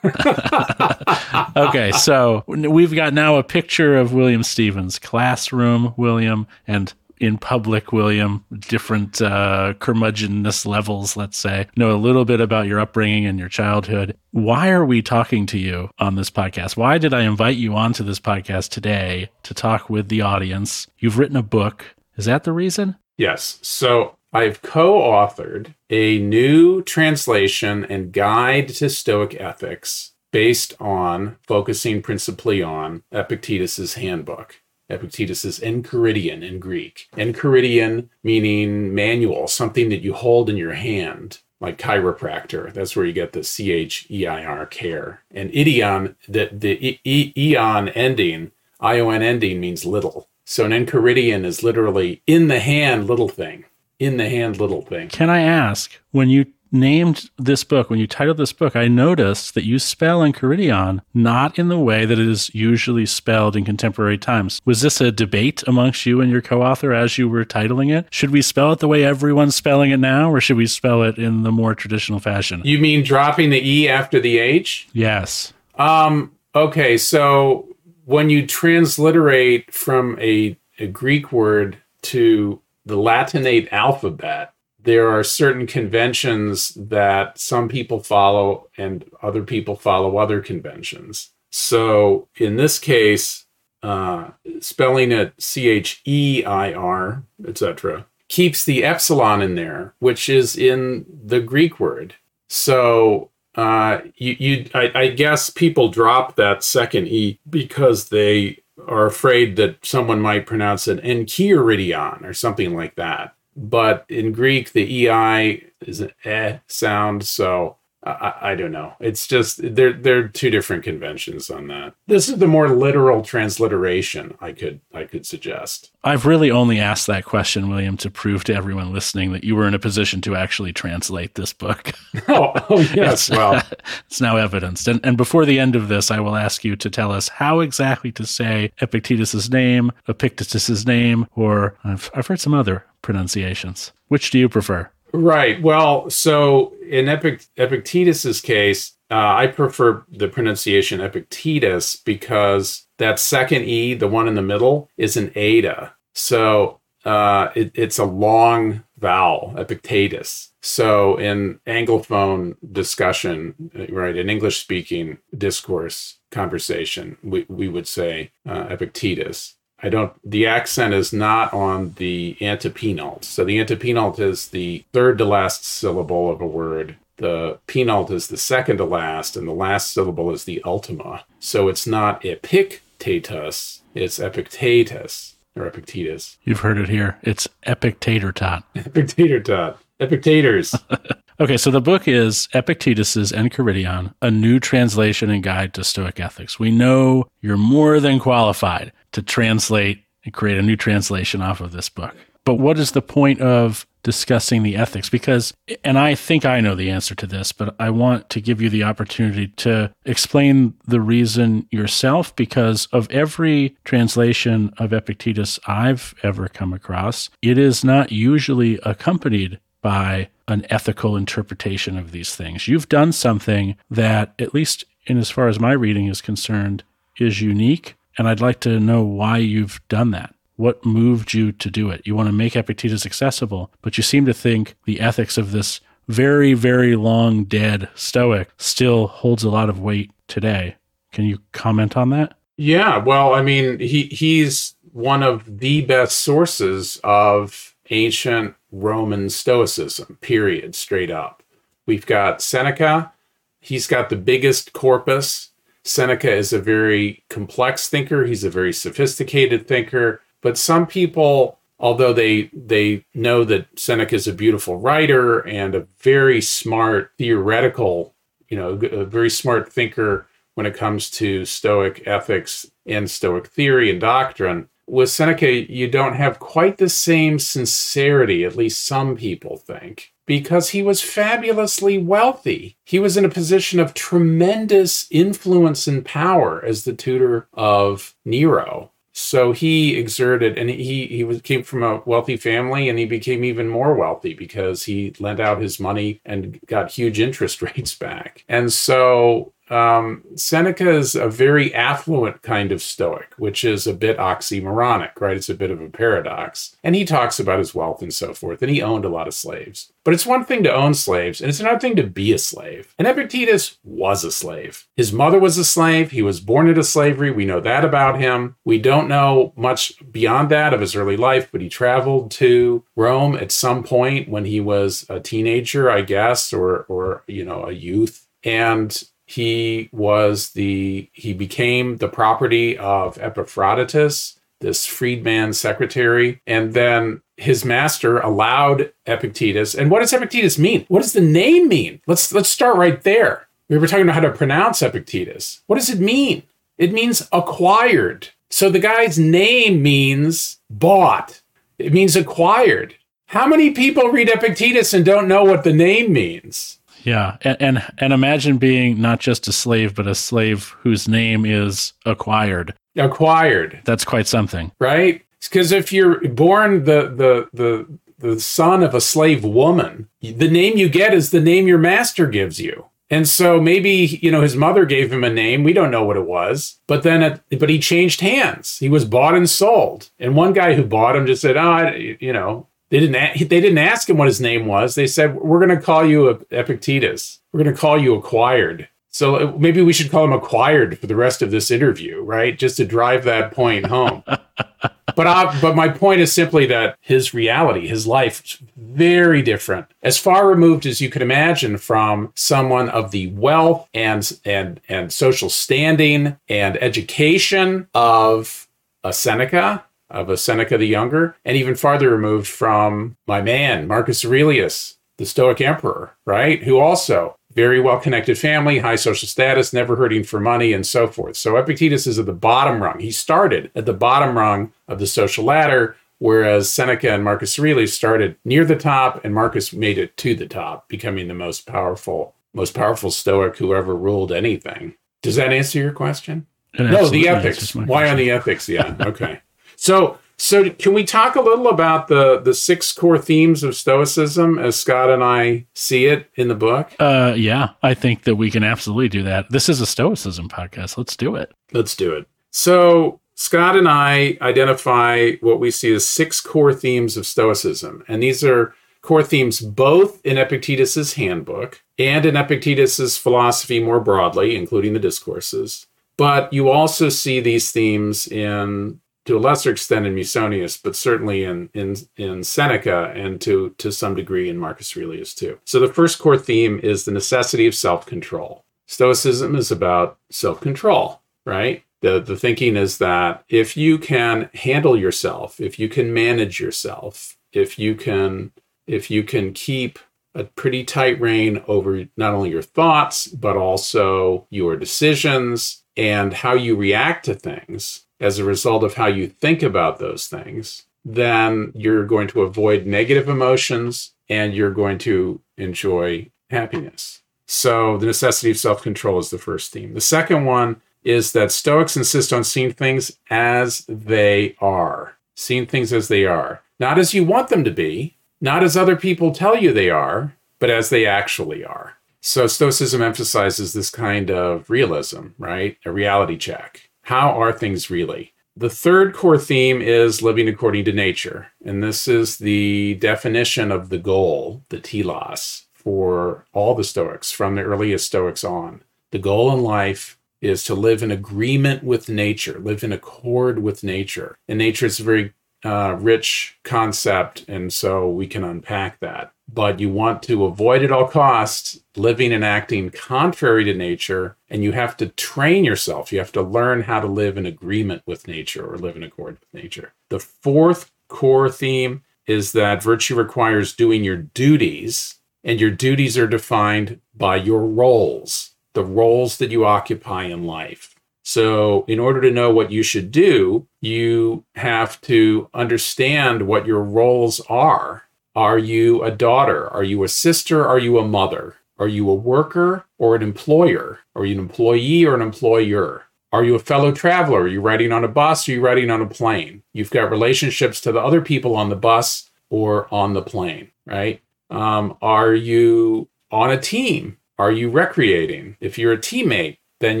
okay, 1.56 1.90
so 1.92 2.44
we've 2.46 2.94
got 2.94 3.12
now 3.12 3.36
a 3.36 3.42
picture 3.42 3.96
of 3.96 4.12
William 4.12 4.42
Stephens, 4.42 4.98
classroom 4.98 5.94
William, 5.96 6.46
and 6.66 6.94
in 7.18 7.38
public, 7.38 7.92
William, 7.92 8.44
different 8.58 9.20
uh, 9.22 9.74
curmudgeonness 9.78 10.66
levels, 10.66 11.16
let's 11.16 11.38
say, 11.38 11.66
know 11.76 11.92
a 11.92 11.96
little 11.96 12.24
bit 12.24 12.40
about 12.40 12.66
your 12.66 12.80
upbringing 12.80 13.26
and 13.26 13.38
your 13.38 13.48
childhood. 13.48 14.16
Why 14.30 14.70
are 14.70 14.84
we 14.84 15.02
talking 15.02 15.46
to 15.46 15.58
you 15.58 15.90
on 15.98 16.16
this 16.16 16.30
podcast? 16.30 16.76
Why 16.76 16.98
did 16.98 17.14
I 17.14 17.22
invite 17.22 17.56
you 17.56 17.74
onto 17.74 18.04
this 18.04 18.20
podcast 18.20 18.70
today 18.70 19.30
to 19.44 19.54
talk 19.54 19.88
with 19.88 20.08
the 20.08 20.20
audience? 20.20 20.86
You've 20.98 21.18
written 21.18 21.36
a 21.36 21.42
book. 21.42 21.84
Is 22.16 22.26
that 22.26 22.44
the 22.44 22.52
reason? 22.52 22.96
Yes. 23.16 23.58
So 23.62 24.16
I've 24.32 24.60
co 24.62 25.00
authored 25.00 25.74
a 25.88 26.18
new 26.18 26.82
translation 26.82 27.84
and 27.84 28.12
guide 28.12 28.68
to 28.68 28.90
Stoic 28.90 29.34
ethics 29.40 30.12
based 30.32 30.74
on 30.78 31.36
focusing 31.46 32.02
principally 32.02 32.62
on 32.62 33.02
Epictetus's 33.12 33.94
handbook. 33.94 34.60
Epictetus 34.88 35.44
is 35.44 35.58
enchiridion 35.60 36.42
in 36.42 36.58
Greek. 36.58 37.08
Enchiridion 37.16 38.08
meaning 38.22 38.94
manual, 38.94 39.48
something 39.48 39.88
that 39.88 40.02
you 40.02 40.14
hold 40.14 40.48
in 40.48 40.56
your 40.56 40.74
hand, 40.74 41.38
like 41.60 41.78
chiropractor. 41.78 42.72
That's 42.72 42.94
where 42.94 43.04
you 43.04 43.12
get 43.12 43.32
the 43.32 43.42
C 43.42 43.72
H 43.72 44.06
E 44.10 44.26
I 44.26 44.44
R 44.44 44.66
care. 44.66 45.22
And 45.30 45.50
idion, 45.50 46.14
the, 46.28 46.50
the 46.52 47.00
e- 47.04 47.32
eon 47.36 47.88
ending, 47.90 48.52
ion 48.80 49.22
ending 49.22 49.60
means 49.60 49.84
little. 49.84 50.28
So 50.44 50.64
an 50.64 50.70
enchiridion 50.70 51.44
is 51.44 51.64
literally 51.64 52.22
in 52.26 52.48
the 52.48 52.60
hand 52.60 53.08
little 53.08 53.28
thing. 53.28 53.64
In 53.98 54.18
the 54.18 54.28
hand 54.28 54.60
little 54.60 54.82
thing. 54.82 55.08
Can 55.08 55.30
I 55.30 55.40
ask, 55.40 55.98
when 56.10 56.28
you 56.28 56.46
named 56.72 57.30
this 57.38 57.64
book, 57.64 57.90
when 57.90 57.98
you 57.98 58.06
titled 58.06 58.36
this 58.36 58.52
book, 58.52 58.76
I 58.76 58.88
noticed 58.88 59.54
that 59.54 59.64
you 59.64 59.78
spell 59.78 60.20
enchiridion 60.20 61.00
not 61.14 61.58
in 61.58 61.68
the 61.68 61.78
way 61.78 62.04
that 62.04 62.18
it 62.18 62.28
is 62.28 62.54
usually 62.54 63.06
spelled 63.06 63.56
in 63.56 63.64
contemporary 63.64 64.18
times. 64.18 64.60
Was 64.64 64.80
this 64.80 65.00
a 65.00 65.12
debate 65.12 65.62
amongst 65.66 66.06
you 66.06 66.20
and 66.20 66.30
your 66.30 66.42
co 66.42 66.62
author 66.62 66.92
as 66.92 67.18
you 67.18 67.28
were 67.28 67.44
titling 67.44 67.96
it? 67.96 68.06
Should 68.10 68.30
we 68.30 68.42
spell 68.42 68.72
it 68.72 68.80
the 68.80 68.88
way 68.88 69.04
everyone's 69.04 69.56
spelling 69.56 69.90
it 69.90 69.98
now, 69.98 70.30
or 70.30 70.40
should 70.40 70.56
we 70.56 70.66
spell 70.66 71.02
it 71.02 71.18
in 71.18 71.42
the 71.42 71.52
more 71.52 71.74
traditional 71.74 72.20
fashion? 72.20 72.62
You 72.64 72.78
mean 72.78 73.04
dropping 73.04 73.50
the 73.50 73.68
E 73.68 73.88
after 73.88 74.20
the 74.20 74.38
H? 74.38 74.88
Yes. 74.92 75.52
Um, 75.76 76.32
okay, 76.54 76.96
so 76.96 77.68
when 78.04 78.30
you 78.30 78.46
transliterate 78.46 79.72
from 79.72 80.18
a, 80.20 80.56
a 80.78 80.86
Greek 80.86 81.32
word 81.32 81.78
to 82.02 82.60
the 82.84 82.96
Latinate 82.96 83.70
alphabet, 83.72 84.52
there 84.86 85.10
are 85.10 85.24
certain 85.24 85.66
conventions 85.66 86.68
that 86.76 87.38
some 87.38 87.68
people 87.68 87.98
follow 88.00 88.68
and 88.78 89.04
other 89.20 89.42
people 89.42 89.74
follow 89.74 90.16
other 90.16 90.40
conventions. 90.40 91.32
So 91.50 92.28
in 92.36 92.56
this 92.56 92.78
case, 92.78 93.46
uh, 93.82 94.30
spelling 94.60 95.10
it 95.10 95.34
C 95.38 95.68
H 95.68 96.02
E 96.04 96.44
I 96.44 96.72
R, 96.72 97.24
etc., 97.46 98.06
keeps 98.28 98.64
the 98.64 98.84
epsilon 98.84 99.42
in 99.42 99.56
there, 99.56 99.94
which 99.98 100.28
is 100.28 100.56
in 100.56 101.04
the 101.24 101.40
Greek 101.40 101.80
word. 101.80 102.14
So 102.48 103.30
uh, 103.56 103.98
you, 104.14 104.36
you 104.38 104.70
I, 104.72 104.92
I 104.94 105.08
guess 105.08 105.50
people 105.50 105.88
drop 105.88 106.36
that 106.36 106.62
second 106.62 107.08
E 107.08 107.40
because 107.50 108.08
they 108.08 108.62
are 108.86 109.06
afraid 109.06 109.56
that 109.56 109.84
someone 109.84 110.20
might 110.20 110.46
pronounce 110.46 110.86
it 110.86 111.02
enchiridion 111.02 112.22
or 112.22 112.32
something 112.32 112.76
like 112.76 112.94
that 112.94 113.34
but 113.56 114.04
in 114.08 114.32
Greek, 114.32 114.72
the 114.72 115.08
EI 115.08 115.64
is 115.80 116.00
an 116.00 116.12
eh 116.24 116.58
sound. 116.68 117.24
So 117.24 117.78
I, 118.06 118.52
I, 118.52 118.54
don't 118.54 118.70
know. 118.70 118.94
It's 119.00 119.26
just 119.26 119.60
they're 119.74 119.92
they're 119.92 120.28
two 120.28 120.50
different 120.50 120.84
conventions 120.84 121.50
on 121.50 121.66
that. 121.68 121.94
This 122.06 122.28
is 122.28 122.38
the 122.38 122.46
more 122.46 122.68
literal 122.68 123.22
transliteration 123.22 124.36
I 124.40 124.52
could 124.52 124.80
I 124.94 125.04
could 125.04 125.26
suggest. 125.26 125.90
I've 126.04 126.24
really 126.24 126.50
only 126.50 126.78
asked 126.78 127.08
that 127.08 127.24
question, 127.24 127.68
William, 127.68 127.96
to 127.98 128.10
prove 128.10 128.44
to 128.44 128.54
everyone 128.54 128.92
listening 128.92 129.32
that 129.32 129.42
you 129.42 129.56
were 129.56 129.66
in 129.66 129.74
a 129.74 129.80
position 129.80 130.20
to 130.20 130.36
actually 130.36 130.72
translate 130.72 131.34
this 131.34 131.52
book. 131.52 131.92
oh, 132.28 132.52
oh 132.70 132.80
yes, 132.94 133.28
it's, 133.28 133.36
well, 133.36 133.60
it's 134.06 134.20
now 134.20 134.36
evidenced. 134.36 134.86
And 134.86 135.00
and 135.04 135.16
before 135.16 135.44
the 135.44 135.58
end 135.58 135.74
of 135.74 135.88
this, 135.88 136.10
I 136.10 136.20
will 136.20 136.36
ask 136.36 136.64
you 136.64 136.76
to 136.76 136.88
tell 136.88 137.10
us 137.10 137.28
how 137.28 137.58
exactly 137.60 138.12
to 138.12 138.24
say 138.24 138.72
Epictetus's 138.80 139.50
name, 139.50 139.90
Epictetus's 140.08 140.86
name, 140.86 141.26
or 141.34 141.76
I've 141.82 142.10
I've 142.14 142.28
heard 142.28 142.40
some 142.40 142.54
other 142.54 142.84
pronunciations. 143.02 143.92
Which 144.08 144.30
do 144.30 144.38
you 144.38 144.48
prefer? 144.48 144.90
Right. 145.16 145.62
Well, 145.62 146.10
so 146.10 146.74
in 146.86 147.08
Epic, 147.08 147.46
Epictetus's 147.56 148.42
case, 148.42 148.92
uh, 149.10 149.14
I 149.14 149.46
prefer 149.46 150.04
the 150.10 150.28
pronunciation 150.28 151.00
Epictetus 151.00 151.96
because 151.96 152.86
that 152.98 153.18
second 153.18 153.62
E, 153.62 153.94
the 153.94 154.08
one 154.08 154.28
in 154.28 154.34
the 154.34 154.42
middle, 154.42 154.90
is 154.98 155.16
an 155.16 155.32
eta. 155.34 155.94
So 156.14 156.80
uh, 157.06 157.48
it, 157.54 157.70
it's 157.74 157.98
a 157.98 158.04
long 158.04 158.82
vowel, 158.98 159.54
Epictetus. 159.56 160.52
So 160.60 161.16
in 161.16 161.60
Anglophone 161.66 162.56
discussion, 162.72 163.70
right, 163.88 164.16
in 164.16 164.28
English 164.28 164.60
speaking 164.60 165.18
discourse 165.36 166.18
conversation, 166.30 167.16
we, 167.22 167.46
we 167.48 167.68
would 167.68 167.86
say 167.86 168.32
uh, 168.46 168.66
Epictetus. 168.68 169.55
I 169.80 169.88
don't, 169.88 170.12
the 170.24 170.46
accent 170.46 170.94
is 170.94 171.12
not 171.12 171.52
on 171.52 171.94
the 171.96 172.36
antepenult. 172.40 173.24
So 173.24 173.44
the 173.44 173.58
antepenult 173.58 174.18
is 174.18 174.48
the 174.48 174.84
third 174.92 175.18
to 175.18 175.24
last 175.24 175.64
syllable 175.64 176.30
of 176.30 176.40
a 176.40 176.46
word. 176.46 176.96
The 177.18 177.58
penult 177.66 178.10
is 178.10 178.28
the 178.28 178.36
second 178.36 178.78
to 178.78 178.84
last, 178.84 179.36
and 179.36 179.48
the 179.48 179.52
last 179.52 179.92
syllable 179.92 180.30
is 180.32 180.44
the 180.44 180.62
ultima. 180.64 181.24
So 181.40 181.68
it's 181.68 181.86
not 181.86 182.24
epictetus, 182.24 183.82
it's 183.94 184.18
epictetus 184.18 185.36
or 185.54 185.66
epictetus. 185.66 186.36
You've 186.44 186.60
heard 186.60 186.78
it 186.78 186.88
here. 186.88 187.18
It's 187.22 187.48
epictator 187.64 188.32
tot. 188.32 188.64
epictator 188.74 189.40
tot. 189.40 189.78
Epictators. 190.00 190.74
okay, 191.40 191.56
so 191.56 191.70
the 191.70 191.80
book 191.80 192.08
is 192.08 192.48
Epictetus's 192.52 193.32
Enchiridion, 193.32 194.14
a 194.22 194.30
new 194.30 194.60
translation 194.60 195.30
and 195.30 195.42
guide 195.42 195.74
to 195.74 195.84
Stoic 195.84 196.20
ethics. 196.20 196.58
We 196.58 196.70
know 196.70 197.26
you're 197.40 197.56
more 197.56 198.00
than 198.00 198.18
qualified 198.18 198.92
to 199.12 199.22
translate 199.22 200.04
and 200.24 200.34
create 200.34 200.58
a 200.58 200.62
new 200.62 200.76
translation 200.76 201.42
off 201.42 201.60
of 201.60 201.72
this 201.72 201.88
book. 201.88 202.14
But 202.44 202.54
what 202.54 202.78
is 202.78 202.92
the 202.92 203.02
point 203.02 203.40
of 203.40 203.86
discussing 204.06 204.62
the 204.62 204.76
ethics 204.76 205.10
because, 205.10 205.52
and 205.82 205.98
I 205.98 206.14
think 206.14 206.44
I 206.44 206.60
know 206.60 206.76
the 206.76 206.90
answer 206.90 207.16
to 207.16 207.26
this, 207.26 207.50
but 207.50 207.74
I 207.80 207.90
want 207.90 208.30
to 208.30 208.40
give 208.40 208.62
you 208.62 208.70
the 208.70 208.84
opportunity 208.84 209.48
to 209.48 209.92
explain 210.04 210.74
the 210.86 211.00
reason 211.00 211.66
yourself 211.72 212.34
because 212.36 212.86
of 212.92 213.10
every 213.10 213.76
translation 213.84 214.72
of 214.78 214.92
Epictetus 214.92 215.58
I've 215.66 216.14
ever 216.22 216.46
come 216.46 216.72
across, 216.72 217.30
it 217.42 217.58
is 217.58 217.82
not 217.82 218.12
usually 218.12 218.78
accompanied 218.84 219.58
by 219.86 220.28
an 220.48 220.66
ethical 220.68 221.16
interpretation 221.16 221.96
of 221.96 222.10
these 222.10 222.34
things. 222.34 222.66
You've 222.66 222.88
done 222.88 223.12
something 223.12 223.76
that, 223.88 224.34
at 224.36 224.52
least 224.52 224.82
in 225.06 225.16
as 225.16 225.30
far 225.30 225.46
as 225.46 225.60
my 225.60 225.70
reading 225.70 226.08
is 226.08 226.20
concerned, 226.20 226.82
is 227.20 227.40
unique. 227.40 227.94
And 228.18 228.26
I'd 228.26 228.40
like 228.40 228.58
to 228.62 228.80
know 228.80 229.04
why 229.04 229.38
you've 229.38 229.80
done 229.88 230.10
that. 230.10 230.34
What 230.56 230.84
moved 230.84 231.34
you 231.34 231.52
to 231.52 231.70
do 231.70 231.88
it? 231.90 232.04
You 232.04 232.16
want 232.16 232.26
to 232.28 232.32
make 232.32 232.56
Epictetus 232.56 233.06
accessible, 233.06 233.70
but 233.80 233.96
you 233.96 234.02
seem 234.02 234.26
to 234.26 234.34
think 234.34 234.74
the 234.86 235.00
ethics 235.00 235.38
of 235.38 235.52
this 235.52 235.80
very, 236.08 236.52
very 236.54 236.96
long 236.96 237.44
dead 237.44 237.88
Stoic 237.94 238.50
still 238.56 239.06
holds 239.06 239.44
a 239.44 239.50
lot 239.50 239.68
of 239.68 239.78
weight 239.78 240.10
today. 240.26 240.74
Can 241.12 241.26
you 241.26 241.38
comment 241.52 241.96
on 241.96 242.10
that? 242.10 242.34
Yeah, 242.56 242.98
well, 242.98 243.34
I 243.34 243.40
mean, 243.40 243.78
he 243.78 244.06
he's 244.06 244.74
one 244.92 245.22
of 245.22 245.60
the 245.60 245.82
best 245.82 246.18
sources 246.18 246.98
of 247.04 247.76
ancient 247.90 248.56
Roman 248.72 249.30
Stoicism, 249.30 250.18
period, 250.20 250.74
straight 250.74 251.10
up. 251.10 251.42
We've 251.86 252.06
got 252.06 252.42
Seneca. 252.42 253.12
He's 253.60 253.86
got 253.86 254.10
the 254.10 254.16
biggest 254.16 254.72
corpus. 254.72 255.50
Seneca 255.84 256.32
is 256.32 256.52
a 256.52 256.58
very 256.58 257.22
complex 257.28 257.88
thinker. 257.88 258.24
He's 258.24 258.44
a 258.44 258.50
very 258.50 258.72
sophisticated 258.72 259.68
thinker. 259.68 260.20
But 260.40 260.58
some 260.58 260.86
people, 260.86 261.58
although 261.78 262.12
they 262.12 262.50
they 262.52 263.04
know 263.14 263.44
that 263.44 263.66
Seneca 263.78 264.14
is 264.14 264.26
a 264.26 264.32
beautiful 264.32 264.76
writer 264.76 265.46
and 265.46 265.74
a 265.74 265.86
very 265.98 266.40
smart 266.40 267.12
theoretical, 267.18 268.14
you 268.48 268.56
know, 268.56 268.70
a 268.70 269.04
very 269.04 269.30
smart 269.30 269.72
thinker 269.72 270.26
when 270.54 270.66
it 270.66 270.76
comes 270.76 271.10
to 271.10 271.44
Stoic 271.44 272.02
ethics 272.06 272.66
and 272.86 273.10
Stoic 273.10 273.46
theory 273.46 273.90
and 273.90 274.00
doctrine, 274.00 274.68
with 274.86 275.10
Seneca, 275.10 275.50
you 275.50 275.88
don't 275.88 276.14
have 276.14 276.38
quite 276.38 276.78
the 276.78 276.88
same 276.88 277.38
sincerity, 277.38 278.44
at 278.44 278.56
least 278.56 278.84
some 278.84 279.16
people 279.16 279.56
think, 279.56 280.12
because 280.26 280.70
he 280.70 280.82
was 280.82 281.02
fabulously 281.02 281.98
wealthy. 281.98 282.76
He 282.84 282.98
was 282.98 283.16
in 283.16 283.24
a 283.24 283.30
position 283.30 283.80
of 283.80 283.94
tremendous 283.94 285.06
influence 285.10 285.86
and 285.86 286.04
power 286.04 286.64
as 286.64 286.84
the 286.84 286.94
tutor 286.94 287.48
of 287.52 288.14
Nero. 288.24 288.92
So 289.18 289.52
he 289.52 289.96
exerted, 289.96 290.58
and 290.58 290.68
he 290.68 291.06
he 291.06 291.24
was 291.24 291.40
came 291.40 291.62
from 291.62 291.82
a 291.82 292.02
wealthy 292.04 292.36
family, 292.36 292.90
and 292.90 292.98
he 292.98 293.06
became 293.06 293.44
even 293.44 293.66
more 293.66 293.94
wealthy 293.94 294.34
because 294.34 294.84
he 294.84 295.14
lent 295.18 295.40
out 295.40 295.62
his 295.62 295.80
money 295.80 296.20
and 296.26 296.60
got 296.66 296.90
huge 296.90 297.18
interest 297.18 297.62
rates 297.62 297.94
back. 297.94 298.44
And 298.46 298.70
so 298.70 299.54
um, 299.70 300.22
Seneca 300.36 300.90
is 300.90 301.14
a 301.14 301.28
very 301.28 301.74
affluent 301.74 302.42
kind 302.42 302.72
of 302.72 302.82
Stoic, 302.82 303.34
which 303.36 303.64
is 303.64 303.86
a 303.86 303.94
bit 303.94 304.18
oxymoronic, 304.18 305.20
right? 305.20 305.36
It's 305.36 305.48
a 305.48 305.54
bit 305.54 305.70
of 305.70 305.80
a 305.80 305.88
paradox. 305.88 306.76
And 306.84 306.94
he 306.94 307.04
talks 307.04 307.40
about 307.40 307.58
his 307.58 307.74
wealth 307.74 308.02
and 308.02 308.14
so 308.14 308.32
forth, 308.32 308.62
and 308.62 308.70
he 308.70 308.82
owned 308.82 309.04
a 309.04 309.08
lot 309.08 309.26
of 309.26 309.34
slaves. 309.34 309.92
But 310.04 310.14
it's 310.14 310.26
one 310.26 310.44
thing 310.44 310.62
to 310.62 310.72
own 310.72 310.94
slaves, 310.94 311.40
and 311.40 311.48
it's 311.48 311.58
another 311.58 311.80
thing 311.80 311.96
to 311.96 312.04
be 312.04 312.32
a 312.32 312.38
slave. 312.38 312.94
And 312.96 313.08
Epictetus 313.08 313.78
was 313.82 314.22
a 314.22 314.30
slave. 314.30 314.86
His 314.96 315.12
mother 315.12 315.40
was 315.40 315.58
a 315.58 315.64
slave. 315.64 316.12
He 316.12 316.22
was 316.22 316.38
born 316.38 316.68
into 316.68 316.84
slavery. 316.84 317.32
We 317.32 317.44
know 317.44 317.60
that 317.60 317.84
about 317.84 318.20
him. 318.20 318.56
We 318.64 318.78
don't 318.78 319.08
know 319.08 319.52
much 319.56 319.94
beyond 320.12 320.48
that 320.50 320.72
of 320.72 320.80
his 320.80 320.94
early 320.94 321.16
life, 321.16 321.48
but 321.50 321.60
he 321.60 321.68
traveled 321.68 322.30
to 322.32 322.84
Rome 322.94 323.34
at 323.34 323.50
some 323.50 323.82
point 323.82 324.28
when 324.28 324.44
he 324.44 324.60
was 324.60 325.06
a 325.08 325.18
teenager, 325.18 325.90
I 325.90 326.02
guess, 326.02 326.52
or, 326.52 326.84
or 326.84 327.24
you 327.26 327.44
know, 327.44 327.64
a 327.64 327.72
youth. 327.72 328.28
And 328.44 329.02
he 329.26 329.88
was 329.92 330.50
the 330.50 331.10
he 331.12 331.32
became 331.32 331.96
the 331.96 332.08
property 332.08 332.78
of 332.78 333.18
Epaphroditus, 333.18 334.38
this 334.60 334.86
freedman 334.86 335.52
secretary, 335.52 336.40
and 336.46 336.74
then 336.74 337.20
his 337.36 337.64
master 337.64 338.18
allowed 338.18 338.92
Epictetus. 339.04 339.74
And 339.74 339.90
what 339.90 340.00
does 340.00 340.12
Epictetus 340.12 340.58
mean? 340.58 340.86
What 340.88 341.02
does 341.02 341.12
the 341.12 341.20
name 341.20 341.68
mean? 341.68 342.00
Let's 342.06 342.32
let's 342.32 342.48
start 342.48 342.76
right 342.76 343.02
there. 343.02 343.48
We 343.68 343.78
were 343.78 343.88
talking 343.88 344.04
about 344.04 344.14
how 344.14 344.20
to 344.20 344.30
pronounce 344.30 344.80
Epictetus. 344.80 345.62
What 345.66 345.76
does 345.76 345.90
it 345.90 345.98
mean? 345.98 346.44
It 346.78 346.92
means 346.92 347.28
acquired. 347.32 348.28
So 348.48 348.70
the 348.70 348.78
guy's 348.78 349.18
name 349.18 349.82
means 349.82 350.58
bought. 350.70 351.42
It 351.78 351.92
means 351.92 352.14
acquired. 352.14 352.94
How 353.26 353.46
many 353.46 353.72
people 353.72 354.10
read 354.10 354.28
Epictetus 354.28 354.94
and 354.94 355.04
don't 355.04 355.26
know 355.26 355.44
what 355.44 355.64
the 355.64 355.72
name 355.72 356.12
means? 356.12 356.78
Yeah, 357.06 357.36
and, 357.42 357.56
and, 357.62 357.92
and 357.98 358.12
imagine 358.12 358.58
being 358.58 359.00
not 359.00 359.20
just 359.20 359.46
a 359.46 359.52
slave, 359.52 359.94
but 359.94 360.08
a 360.08 360.14
slave 360.14 360.74
whose 360.80 361.06
name 361.06 361.46
is 361.46 361.92
acquired. 362.04 362.74
Acquired. 362.96 363.80
That's 363.84 364.04
quite 364.04 364.26
something, 364.26 364.72
right? 364.80 365.22
Because 365.40 365.70
if 365.70 365.92
you're 365.92 366.28
born 366.28 366.84
the 366.84 367.02
the 367.08 367.48
the 367.52 367.98
the 368.18 368.40
son 368.40 368.82
of 368.82 368.92
a 368.92 369.00
slave 369.00 369.44
woman, 369.44 370.08
the 370.20 370.50
name 370.50 370.76
you 370.76 370.88
get 370.88 371.14
is 371.14 371.30
the 371.30 371.40
name 371.40 371.68
your 371.68 371.78
master 371.78 372.26
gives 372.26 372.60
you. 372.60 372.86
And 373.08 373.28
so 373.28 373.60
maybe 373.60 374.18
you 374.20 374.32
know 374.32 374.40
his 374.40 374.56
mother 374.56 374.84
gave 374.84 375.12
him 375.12 375.22
a 375.22 375.30
name. 375.30 375.62
We 375.62 375.72
don't 375.72 375.92
know 375.92 376.02
what 376.02 376.16
it 376.16 376.26
was, 376.26 376.80
but 376.88 377.04
then 377.04 377.22
it, 377.22 377.40
but 377.60 377.70
he 377.70 377.78
changed 377.78 378.20
hands. 378.20 378.78
He 378.78 378.88
was 378.88 379.04
bought 379.04 379.36
and 379.36 379.48
sold. 379.48 380.10
And 380.18 380.34
one 380.34 380.52
guy 380.52 380.74
who 380.74 380.82
bought 380.84 381.14
him 381.14 381.26
just 381.26 381.42
said, 381.42 381.56
"Oh, 381.56 381.92
you 381.94 382.32
know, 382.32 382.66
they 382.90 383.00
didn't. 383.00 383.16
A- 383.16 383.44
they 383.44 383.60
didn't 383.60 383.78
ask 383.78 384.08
him 384.08 384.16
what 384.16 384.28
his 384.28 384.40
name 384.40 384.66
was. 384.66 384.94
They 384.94 385.06
said, 385.06 385.36
"We're 385.36 385.64
going 385.64 385.76
to 385.76 385.84
call 385.84 386.04
you 386.04 386.28
Epictetus. 386.50 387.40
We're 387.52 387.62
going 387.62 387.74
to 387.74 387.80
call 387.80 388.00
you 388.00 388.14
Acquired." 388.14 388.88
So 389.16 389.36
uh, 389.36 389.52
maybe 389.56 389.80
we 389.80 389.94
should 389.94 390.10
call 390.10 390.24
him 390.24 390.32
Acquired 390.34 390.98
for 390.98 391.06
the 391.06 391.16
rest 391.16 391.40
of 391.40 391.50
this 391.50 391.70
interview, 391.70 392.20
right? 392.20 392.58
Just 392.58 392.76
to 392.76 392.84
drive 392.84 393.24
that 393.24 393.50
point 393.50 393.86
home. 393.86 394.22
but 394.26 395.26
uh, 395.26 395.56
but 395.62 395.74
my 395.74 395.88
point 395.88 396.20
is 396.20 396.32
simply 396.32 396.66
that 396.66 396.98
his 397.00 397.32
reality, 397.32 397.88
his 397.88 398.06
life, 398.06 398.44
is 398.44 398.58
very 398.76 399.40
different, 399.40 399.86
as 400.02 400.18
far 400.18 400.46
removed 400.46 400.84
as 400.84 401.00
you 401.00 401.08
could 401.08 401.22
imagine 401.22 401.78
from 401.78 402.30
someone 402.34 402.90
of 402.90 403.10
the 403.10 403.28
wealth 403.28 403.88
and 403.94 404.38
and 404.44 404.82
and 404.86 405.10
social 405.10 405.48
standing 405.48 406.36
and 406.48 406.76
education 406.82 407.88
of 407.94 408.68
a 409.02 409.14
Seneca 409.14 409.85
of 410.10 410.28
a 410.28 410.36
Seneca 410.36 410.78
the 410.78 410.86
Younger, 410.86 411.36
and 411.44 411.56
even 411.56 411.74
farther 411.74 412.10
removed 412.10 412.48
from 412.48 413.16
my 413.26 413.42
man, 413.42 413.86
Marcus 413.86 414.24
Aurelius, 414.24 414.96
the 415.18 415.26
Stoic 415.26 415.60
emperor, 415.60 416.16
right? 416.24 416.62
Who 416.62 416.78
also 416.78 417.36
very 417.56 417.80
well 417.80 417.98
connected 417.98 418.38
family, 418.38 418.78
high 418.78 418.96
social 418.96 419.26
status, 419.26 419.72
never 419.72 419.96
hurting 419.96 420.24
for 420.24 420.38
money, 420.38 420.72
and 420.72 420.86
so 420.86 421.08
forth. 421.08 421.36
So 421.36 421.56
Epictetus 421.56 422.06
is 422.06 422.18
at 422.18 422.26
the 422.26 422.32
bottom 422.32 422.82
rung. 422.82 423.00
He 423.00 423.10
started 423.10 423.70
at 423.74 423.86
the 423.86 423.94
bottom 423.94 424.36
rung 424.36 424.72
of 424.86 424.98
the 424.98 425.06
social 425.06 425.44
ladder, 425.44 425.96
whereas 426.18 426.70
Seneca 426.70 427.10
and 427.12 427.24
Marcus 427.24 427.58
Aurelius 427.58 427.94
started 427.94 428.36
near 428.44 428.64
the 428.64 428.76
top, 428.76 429.24
and 429.24 429.34
Marcus 429.34 429.72
made 429.72 429.96
it 429.96 430.16
to 430.18 430.34
the 430.34 430.46
top, 430.46 430.86
becoming 430.88 431.28
the 431.28 431.34
most 431.34 431.66
powerful, 431.66 432.34
most 432.52 432.74
powerful 432.74 433.10
Stoic 433.10 433.56
who 433.56 433.74
ever 433.74 433.96
ruled 433.96 434.32
anything. 434.32 434.94
Does 435.22 435.36
that 435.36 435.52
answer 435.52 435.78
your 435.78 435.92
question? 435.92 436.46
no, 436.78 437.08
the 437.08 437.28
ethics. 437.28 437.74
Why 437.74 438.08
on 438.08 438.18
the 438.18 438.30
ethics? 438.30 438.68
Yeah. 438.68 438.94
Okay. 439.00 439.40
So, 439.76 440.18
so 440.36 440.68
can 440.70 440.92
we 440.92 441.04
talk 441.04 441.36
a 441.36 441.40
little 441.40 441.68
about 441.68 442.08
the 442.08 442.40
the 442.40 442.54
six 442.54 442.92
core 442.92 443.18
themes 443.18 443.62
of 443.62 443.76
Stoicism 443.76 444.58
as 444.58 444.76
Scott 444.76 445.10
and 445.10 445.22
I 445.22 445.66
see 445.74 446.06
it 446.06 446.28
in 446.34 446.48
the 446.48 446.54
book? 446.54 446.92
Uh, 446.98 447.34
yeah, 447.36 447.70
I 447.82 447.94
think 447.94 448.24
that 448.24 448.36
we 448.36 448.50
can 448.50 448.64
absolutely 448.64 449.08
do 449.08 449.22
that. 449.22 449.46
This 449.50 449.68
is 449.68 449.80
a 449.80 449.86
Stoicism 449.86 450.48
podcast. 450.48 450.98
Let's 450.98 451.16
do 451.16 451.36
it. 451.36 451.52
Let's 451.72 451.94
do 451.94 452.12
it. 452.12 452.28
So. 452.50 453.20
Scott 453.38 453.76
and 453.76 453.86
I 453.86 454.38
identify 454.40 455.32
what 455.42 455.60
we 455.60 455.70
see 455.70 455.92
as 455.92 456.08
six 456.08 456.40
core 456.40 456.72
themes 456.72 457.18
of 457.18 457.26
Stoicism. 457.26 458.02
And 458.08 458.22
these 458.22 458.42
are 458.42 458.74
core 459.02 459.22
themes 459.22 459.60
both 459.60 460.24
in 460.24 460.38
Epictetus's 460.38 461.12
handbook 461.12 461.82
and 461.98 462.24
in 462.24 462.34
Epictetus's 462.34 463.18
philosophy 463.18 463.78
more 463.78 464.00
broadly, 464.00 464.56
including 464.56 464.94
the 464.94 464.98
discourses. 464.98 465.86
But 466.16 466.50
you 466.50 466.70
also 466.70 467.10
see 467.10 467.40
these 467.40 467.70
themes 467.72 468.26
in 468.26 469.00
to 469.26 469.36
a 469.36 469.40
lesser 469.40 469.70
extent 469.70 470.06
in 470.06 470.14
Musonius, 470.14 470.80
but 470.82 470.96
certainly 470.96 471.44
in 471.44 471.68
in 471.74 471.96
in 472.16 472.42
Seneca 472.42 473.12
and 473.14 473.40
to 473.42 473.70
to 473.78 473.92
some 473.92 474.14
degree 474.14 474.48
in 474.48 474.56
Marcus 474.56 474.96
Aurelius 474.96 475.34
too. 475.34 475.58
So 475.64 475.78
the 475.78 475.92
first 475.92 476.18
core 476.18 476.38
theme 476.38 476.80
is 476.82 477.04
the 477.04 477.12
necessity 477.12 477.66
of 477.66 477.74
self-control. 477.74 478.64
Stoicism 478.86 479.56
is 479.56 479.70
about 479.70 480.18
self-control, 480.30 481.20
right? 481.44 481.84
The 482.00 482.20
the 482.20 482.36
thinking 482.36 482.76
is 482.76 482.98
that 482.98 483.44
if 483.48 483.76
you 483.76 483.98
can 483.98 484.48
handle 484.54 484.96
yourself, 484.96 485.60
if 485.60 485.78
you 485.78 485.88
can 485.88 486.14
manage 486.14 486.60
yourself, 486.60 487.36
if 487.52 487.78
you 487.78 487.94
can 487.94 488.52
if 488.86 489.10
you 489.10 489.24
can 489.24 489.52
keep 489.52 489.98
a 490.34 490.44
pretty 490.44 490.84
tight 490.84 491.20
rein 491.20 491.64
over 491.66 492.06
not 492.16 492.34
only 492.34 492.50
your 492.50 492.62
thoughts 492.62 493.26
but 493.26 493.56
also 493.56 494.46
your 494.50 494.76
decisions 494.76 495.82
and 495.96 496.34
how 496.34 496.52
you 496.52 496.76
react 496.76 497.24
to 497.24 497.34
things 497.34 498.05
as 498.20 498.38
a 498.38 498.44
result 498.44 498.82
of 498.82 498.94
how 498.94 499.06
you 499.06 499.28
think 499.28 499.62
about 499.62 499.98
those 499.98 500.26
things, 500.26 500.82
then 501.04 501.72
you're 501.74 502.04
going 502.04 502.28
to 502.28 502.42
avoid 502.42 502.86
negative 502.86 503.28
emotions 503.28 504.12
and 504.28 504.54
you're 504.54 504.72
going 504.72 504.98
to 504.98 505.40
enjoy 505.56 506.28
happiness. 506.50 507.22
So, 507.46 507.96
the 507.96 508.06
necessity 508.06 508.50
of 508.50 508.58
self 508.58 508.82
control 508.82 509.18
is 509.18 509.30
the 509.30 509.38
first 509.38 509.72
theme. 509.72 509.94
The 509.94 510.00
second 510.00 510.44
one 510.44 510.82
is 511.04 511.32
that 511.32 511.52
Stoics 511.52 511.96
insist 511.96 512.32
on 512.32 512.42
seeing 512.42 512.72
things 512.72 513.16
as 513.30 513.84
they 513.88 514.56
are, 514.60 515.16
seeing 515.36 515.66
things 515.66 515.92
as 515.92 516.08
they 516.08 516.26
are, 516.26 516.62
not 516.80 516.98
as 516.98 517.14
you 517.14 517.24
want 517.24 517.48
them 517.48 517.62
to 517.62 517.70
be, 517.70 518.16
not 518.40 518.64
as 518.64 518.76
other 518.76 518.96
people 518.96 519.30
tell 519.30 519.56
you 519.56 519.72
they 519.72 519.90
are, 519.90 520.34
but 520.58 520.70
as 520.70 520.90
they 520.90 521.06
actually 521.06 521.64
are. 521.64 521.98
So, 522.20 522.48
Stoicism 522.48 523.00
emphasizes 523.00 523.72
this 523.72 523.90
kind 523.90 524.32
of 524.32 524.68
realism, 524.68 525.28
right? 525.38 525.78
A 525.84 525.92
reality 525.92 526.36
check. 526.36 526.85
How 527.06 527.40
are 527.40 527.52
things 527.52 527.88
really? 527.88 528.34
The 528.56 528.68
third 528.68 529.14
core 529.14 529.38
theme 529.38 529.80
is 529.80 530.22
living 530.22 530.48
according 530.48 530.86
to 530.86 530.92
nature. 530.92 531.52
And 531.64 531.80
this 531.80 532.08
is 532.08 532.38
the 532.38 532.94
definition 532.94 533.70
of 533.70 533.90
the 533.90 533.98
goal, 533.98 534.64
the 534.70 534.80
telos, 534.80 535.66
for 535.72 536.46
all 536.52 536.74
the 536.74 536.82
Stoics 536.82 537.30
from 537.30 537.54
the 537.54 537.62
earliest 537.62 538.06
Stoics 538.06 538.42
on. 538.42 538.82
The 539.12 539.20
goal 539.20 539.52
in 539.52 539.62
life 539.62 540.18
is 540.40 540.64
to 540.64 540.74
live 540.74 541.00
in 541.00 541.12
agreement 541.12 541.84
with 541.84 542.08
nature, 542.08 542.58
live 542.58 542.82
in 542.82 542.92
accord 542.92 543.60
with 543.62 543.84
nature. 543.84 544.36
And 544.48 544.58
nature 544.58 544.86
is 544.86 544.98
a 544.98 545.04
very 545.04 545.32
uh, 545.64 545.96
rich 546.00 546.58
concept, 546.64 547.44
and 547.46 547.72
so 547.72 548.10
we 548.10 548.26
can 548.26 548.42
unpack 548.42 548.98
that. 548.98 549.32
But 549.48 549.78
you 549.78 549.88
want 549.90 550.22
to 550.24 550.44
avoid 550.44 550.82
at 550.82 550.90
all 550.90 551.06
costs 551.06 551.78
living 551.96 552.32
and 552.32 552.44
acting 552.44 552.90
contrary 552.90 553.64
to 553.64 553.74
nature, 553.74 554.36
and 554.50 554.64
you 554.64 554.72
have 554.72 554.96
to 554.98 555.08
train 555.08 555.64
yourself. 555.64 556.12
You 556.12 556.18
have 556.18 556.32
to 556.32 556.42
learn 556.42 556.82
how 556.82 557.00
to 557.00 557.06
live 557.06 557.36
in 557.38 557.46
agreement 557.46 558.02
with 558.06 558.26
nature 558.26 558.66
or 558.66 558.76
live 558.76 558.96
in 558.96 559.02
accord 559.02 559.38
with 559.40 559.62
nature. 559.62 559.92
The 560.08 560.20
fourth 560.20 560.90
core 561.08 561.50
theme 561.50 562.02
is 562.26 562.52
that 562.52 562.82
virtue 562.82 563.14
requires 563.14 563.74
doing 563.74 564.02
your 564.02 564.16
duties, 564.16 565.16
and 565.44 565.60
your 565.60 565.70
duties 565.70 566.18
are 566.18 566.26
defined 566.26 567.00
by 567.14 567.36
your 567.36 567.64
roles 567.64 568.56
the 568.76 568.84
roles 568.84 569.38
that 569.38 569.50
you 569.50 569.64
occupy 569.64 570.24
in 570.24 570.44
life. 570.44 570.94
So, 571.24 571.84
in 571.88 571.98
order 571.98 572.20
to 572.20 572.30
know 572.30 572.52
what 572.52 572.70
you 572.70 572.84
should 572.84 573.10
do, 573.10 573.66
you 573.80 574.44
have 574.54 575.00
to 575.00 575.48
understand 575.54 576.46
what 576.46 576.66
your 576.66 576.82
roles 576.82 577.40
are. 577.48 578.04
Are 578.36 578.58
you 578.58 579.02
a 579.02 579.10
daughter? 579.10 579.66
Are 579.70 579.82
you 579.82 580.04
a 580.04 580.08
sister? 580.08 580.66
Are 580.66 580.78
you 580.78 580.98
a 580.98 581.08
mother? 581.08 581.56
Are 581.78 581.88
you 581.88 582.10
a 582.10 582.14
worker 582.14 582.84
or 582.98 583.16
an 583.16 583.22
employer? 583.22 584.00
Are 584.14 584.26
you 584.26 584.34
an 584.34 584.40
employee 584.40 585.06
or 585.06 585.14
an 585.14 585.22
employer? 585.22 586.02
Are 586.32 586.44
you 586.44 586.54
a 586.54 586.58
fellow 586.58 586.92
traveler? 586.92 587.42
Are 587.42 587.48
you 587.48 587.62
riding 587.62 587.92
on 587.92 588.04
a 588.04 588.08
bus? 588.08 588.46
Are 588.46 588.52
you 588.52 588.60
riding 588.60 588.90
on 588.90 589.00
a 589.00 589.06
plane? 589.06 589.62
You've 589.72 589.90
got 589.90 590.10
relationships 590.10 590.82
to 590.82 590.92
the 590.92 591.00
other 591.00 591.22
people 591.22 591.56
on 591.56 591.70
the 591.70 591.76
bus 591.76 592.30
or 592.50 592.92
on 592.92 593.14
the 593.14 593.22
plane, 593.22 593.70
right? 593.86 594.20
Um, 594.50 594.98
are 595.00 595.34
you 595.34 596.10
on 596.30 596.50
a 596.50 596.60
team? 596.60 597.16
Are 597.38 597.52
you 597.52 597.70
recreating? 597.70 598.58
If 598.60 598.76
you're 598.76 598.92
a 598.92 598.98
teammate, 598.98 599.56
then 599.80 600.00